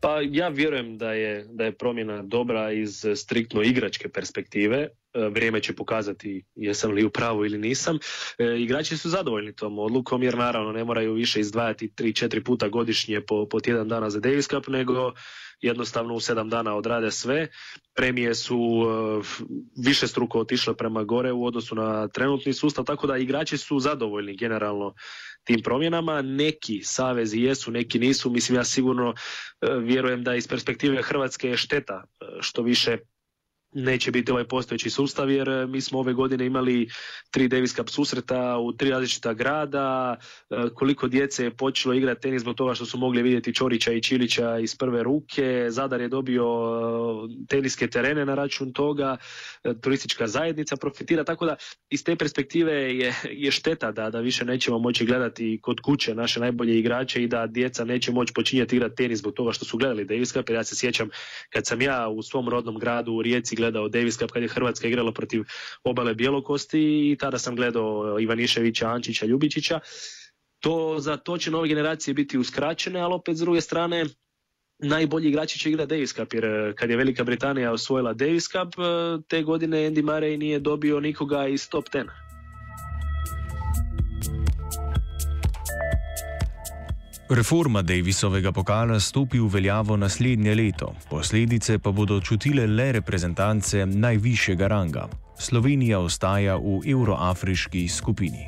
Pa 0.01 0.21
ja 0.31 0.49
vjerujem 0.49 0.99
da 0.99 1.13
je, 1.13 1.45
da 1.51 1.65
je 1.65 1.77
promjena 1.77 2.23
dobra 2.23 2.73
iz 2.73 3.05
striktno 3.17 3.63
igračke 3.63 4.09
perspektive. 4.09 4.89
E, 5.17 5.29
vrijeme 5.29 5.61
će 5.61 5.73
pokazati 5.73 6.45
jesam 6.55 6.91
li 6.91 7.05
u 7.05 7.11
pravu 7.11 7.45
ili 7.45 7.59
nisam. 7.59 7.99
E, 8.39 8.61
igrači 8.61 8.97
su 8.97 9.09
zadovoljni 9.09 9.57
tom 9.57 9.79
odlukom 9.79 10.23
jer 10.23 10.39
naravno 10.39 10.73
ne 10.73 10.85
moraju 10.85 11.15
više 11.15 11.41
izdvajati 11.41 11.89
3-4 11.89 12.45
puta 12.45 12.69
godišnje 12.69 13.21
po, 13.21 13.49
po 13.49 13.61
tjedan 13.61 13.89
dana 13.89 14.11
za 14.11 14.21
Davis 14.21 14.49
Cup, 14.49 14.69
nego 14.69 15.13
jednostavno 15.61 16.15
u 16.15 16.21
sedam 16.21 16.49
dana 16.49 16.75
odrade 16.75 17.11
sve. 17.11 17.49
Premije 17.95 18.35
su 18.35 18.57
e, 18.57 19.23
više 19.85 20.07
struko 20.07 20.41
otišle 20.41 20.77
prema 20.77 21.05
gore 21.05 21.33
u 21.33 21.45
odnosu 21.47 21.75
na 21.75 22.09
trenutni 22.09 22.53
sustav, 22.53 22.85
tako 22.85 23.07
da 23.07 23.17
igrači 23.17 23.59
su 23.59 23.79
zadovoljni 23.79 24.37
generalno 24.37 24.95
tim 25.45 25.63
promjenama. 25.63 26.23
Neki 26.23 26.81
savezi 26.83 27.41
jesu, 27.41 27.71
neki 27.71 27.99
nisu. 27.99 28.31
Mislim, 28.31 28.57
ja 28.57 28.65
sigurno 28.65 29.15
e, 29.61 29.67
vjerujem 29.79 30.25
da 30.25 30.35
iz 30.35 30.49
perspektive 30.49 31.03
Hrvatske 31.03 31.49
je 31.49 31.57
šteta 31.57 32.05
e, 32.05 32.25
što 32.41 32.63
više 32.63 32.99
neće 33.73 34.11
biti 34.11 34.33
ovaj 34.33 34.45
postojeći 34.45 34.91
sustav 34.91 35.31
jer 35.31 35.49
e, 35.49 35.67
mi 35.67 35.81
smo 35.81 35.99
ove 35.99 36.13
godine 36.13 36.47
imali 36.47 36.89
tri 37.31 37.49
Davis 37.49 37.75
Cup 37.75 37.89
susreta 37.89 38.59
u 38.59 38.73
tri 38.73 38.91
različita 38.91 39.35
grada, 39.35 40.17
e, 40.51 40.57
koliko 40.75 41.09
djece 41.09 41.45
je 41.45 41.57
počelo 41.57 41.95
igrati 41.95 42.21
tenis 42.21 42.43
zbog 42.43 42.57
toga 42.57 42.75
što 42.75 42.87
su 42.87 42.99
mogli 42.99 43.23
vidjeti 43.23 43.55
Čorića 43.55 43.93
i 43.93 44.03
Čilića 44.03 44.59
iz 44.59 44.77
prve 44.77 45.03
ruke, 45.03 45.67
Zadar 45.69 46.01
je 46.01 46.09
dobio 46.09 46.45
e, 46.45 47.47
teniske 47.49 47.87
terene 47.87 48.25
na 48.25 48.35
račun 48.35 48.73
toga, 48.73 49.17
turistička 49.83 50.27
zajednica 50.27 50.77
profitira, 50.77 51.25
tako 51.25 51.47
da 51.47 51.57
iz 51.91 52.05
te 52.05 52.17
perspektive 52.17 52.73
je, 52.73 53.15
je 53.31 53.51
šteta 53.51 53.93
da, 53.93 54.11
da 54.11 54.21
više 54.21 54.45
nećemo 54.45 54.79
moći 54.79 55.07
gledati 55.07 55.59
kod 55.63 55.81
kuće 55.81 56.15
naše 56.15 56.41
najbolje 56.41 56.79
igrače 56.79 57.23
i 57.23 57.29
da 57.29 57.47
djeca 57.47 57.85
neće 57.85 58.13
moći 58.13 58.33
počinjati 58.33 58.77
igrati 58.77 58.95
tenis 58.95 59.19
zbog 59.19 59.35
toga 59.35 59.53
što 59.53 59.65
su 59.65 59.77
gledali 59.77 60.05
Davis 60.05 60.33
Cup, 60.33 60.51
ja 60.51 60.65
se 60.65 60.77
sjećam 60.77 61.09
kad 61.51 61.67
sam 61.67 61.83
ja 61.83 62.09
u 62.09 62.23
svom 62.23 62.49
rodnom 62.49 62.79
gradu 62.79 63.13
u 63.13 63.23
Rijeci 63.23 63.56
gledao 63.57 63.89
Davis 63.89 64.19
Cup 64.19 64.31
kad 64.31 64.43
je 64.43 64.49
Hrvatska 64.49 64.89
igrala 64.89 65.13
protiv 65.13 65.45
obale 65.85 66.15
Bjelokosti 66.15 67.11
i 67.11 67.17
tada 67.21 67.39
sam 67.39 67.57
gledao 67.57 68.21
Ivaniševića, 68.21 68.89
Ančića, 68.89 69.27
Ljubičića. 69.27 69.81
To, 70.61 70.97
za 70.99 71.17
to 71.17 71.39
će 71.39 71.51
nove 71.51 71.69
generacije 71.69 72.15
biti 72.15 72.39
uskraćene, 72.39 73.01
ali 73.01 73.15
opet 73.15 73.37
s 73.37 73.41
druge 73.41 73.61
strane 73.61 74.05
najbolji 74.79 75.29
igrači 75.29 75.59
će 75.59 75.71
igrati 75.71 75.89
Davis 75.89 76.15
Cup, 76.15 76.35
jer 76.35 76.45
eh, 76.45 76.73
kad 76.75 76.91
je 76.91 76.97
Velika 76.97 77.25
Britanija 77.25 77.73
osvojila 77.73 78.13
Davis 78.13 78.45
Cup, 78.45 78.75
eh, 78.79 79.23
te 79.29 79.43
godine 79.43 79.79
Andy 79.91 80.03
Murray 80.03 80.37
nije 80.37 80.59
dobio 80.59 81.01
nikoga 81.01 81.49
iz 81.49 81.69
top 81.69 81.85
10. 81.89 82.26
Reforma 87.29 87.83
Davisovega 87.83 88.53
pokala 88.53 89.01
stopi 89.01 89.41
v 89.43 89.49
veljavo 89.51 89.97
naslednje 89.97 90.55
leto, 90.55 90.93
posledice 91.11 91.79
pa 91.79 91.91
bodo 91.91 92.21
čutile 92.21 92.67
le 92.67 92.93
reprezentance 92.93 93.87
najvišjega 93.87 94.67
ranga. 94.69 95.09
Slovenija 95.39 95.99
ostaja 95.99 96.55
v 96.57 96.87
euroafriški 96.87 97.89
skupini. 97.89 98.47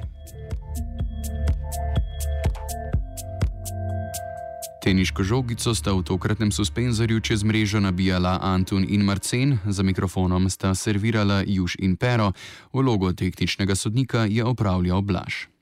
Teniško 4.85 5.23
žogico 5.23 5.75
sta 5.75 5.93
v 5.93 6.07
tokratnem 6.07 6.55
suspenzorju 6.55 7.21
čez 7.21 7.43
mrežo 7.43 7.81
nabijala 7.81 8.39
Antun 8.43 8.87
in 8.89 9.03
Marcen, 9.03 9.59
za 9.67 9.83
mikrofonom 9.83 10.51
sta 10.51 10.75
servirala 10.75 11.43
Juž 11.47 11.75
in 11.79 11.97
Pero, 11.97 12.33
vlogo 12.73 13.13
tehničnega 13.13 13.75
sodnika 13.75 14.25
je 14.31 14.45
opravljal 14.45 15.03
Blaž. 15.03 15.58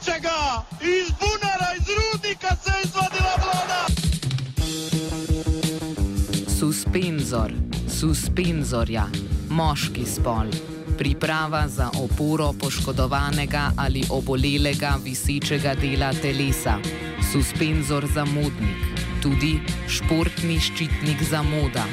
Ničega, 0.00 0.64
iz 0.82 1.10
bunara, 1.20 1.70
iz 1.78 1.86
rudnika 1.98 2.56
se 2.64 2.70
je 2.70 2.82
izvadila 2.84 3.34
vlada. 3.42 3.86
Suspenzor, 6.58 7.52
suspenzorja, 8.00 9.06
moški 9.50 10.04
spol. 10.06 10.46
Priprava 10.98 11.68
za 11.68 11.90
oporo 12.02 12.52
poškodovanega 12.60 13.70
ali 13.76 14.04
obolelega 14.10 14.98
visečega 15.04 15.74
dela 15.74 16.12
telesa. 16.22 16.78
Suspenzor 17.32 18.06
za 18.14 18.24
modnik, 18.24 19.00
tudi 19.22 19.60
športni 19.88 20.60
ščitnik 20.60 21.22
za 21.30 21.42
moda. 21.42 21.84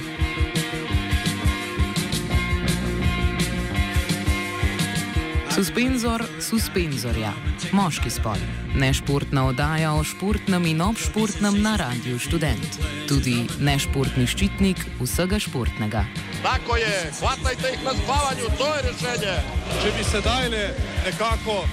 Suspenzor 5.58 6.22
suspenzorja, 6.38 7.32
moški 7.74 8.12
spol, 8.14 8.38
nešportna 8.78 9.47
oddaja 9.49 9.95
o 9.97 10.03
športnem 10.05 10.68
in 10.70 10.84
obšportnem 10.86 11.58
na 11.66 11.72
Radiu 11.82 12.20
Student. 12.22 12.78
Tudi 13.10 13.39
nešportni 13.58 14.28
ščitnik 14.30 14.84
vsega 14.99 15.39
športnega. 15.41 16.03
Tako 16.43 16.78
je, 16.78 16.93
hvatajte 17.18 17.74
jih 17.74 17.89
na 17.89 17.95
spavanju, 17.97 18.53
to 18.62 18.70
je 18.76 18.86
rešenje. 18.86 19.36
Če 19.82 19.95
bi 19.97 20.05
se 20.05 20.22
dajle 20.30 20.64
nekako 21.08 21.64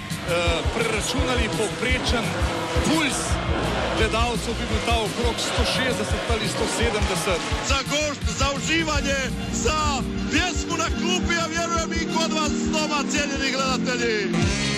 preračunali 0.75 1.49
povprečen 1.59 2.25
puls 2.85 3.19
gledalcev, 3.99 4.55
bi 4.59 4.65
bil 4.71 4.81
ta 4.87 4.97
okrog 5.07 5.37
160 5.37 6.33
ali 6.33 6.47
170. 6.49 7.39
Za 7.69 7.79
gošt, 7.91 8.23
za 8.39 8.47
uživanje, 8.57 9.21
za 9.53 9.79
pjesmu 10.31 10.77
na 10.77 10.89
klupi, 10.99 11.35
a 11.43 11.47
vjerujem 11.47 11.91
i 11.93 12.15
kod 12.15 12.33
vas 12.33 12.53
doma, 12.73 13.01
cijenjeni 13.11 13.51
gledatelji. 13.53 14.74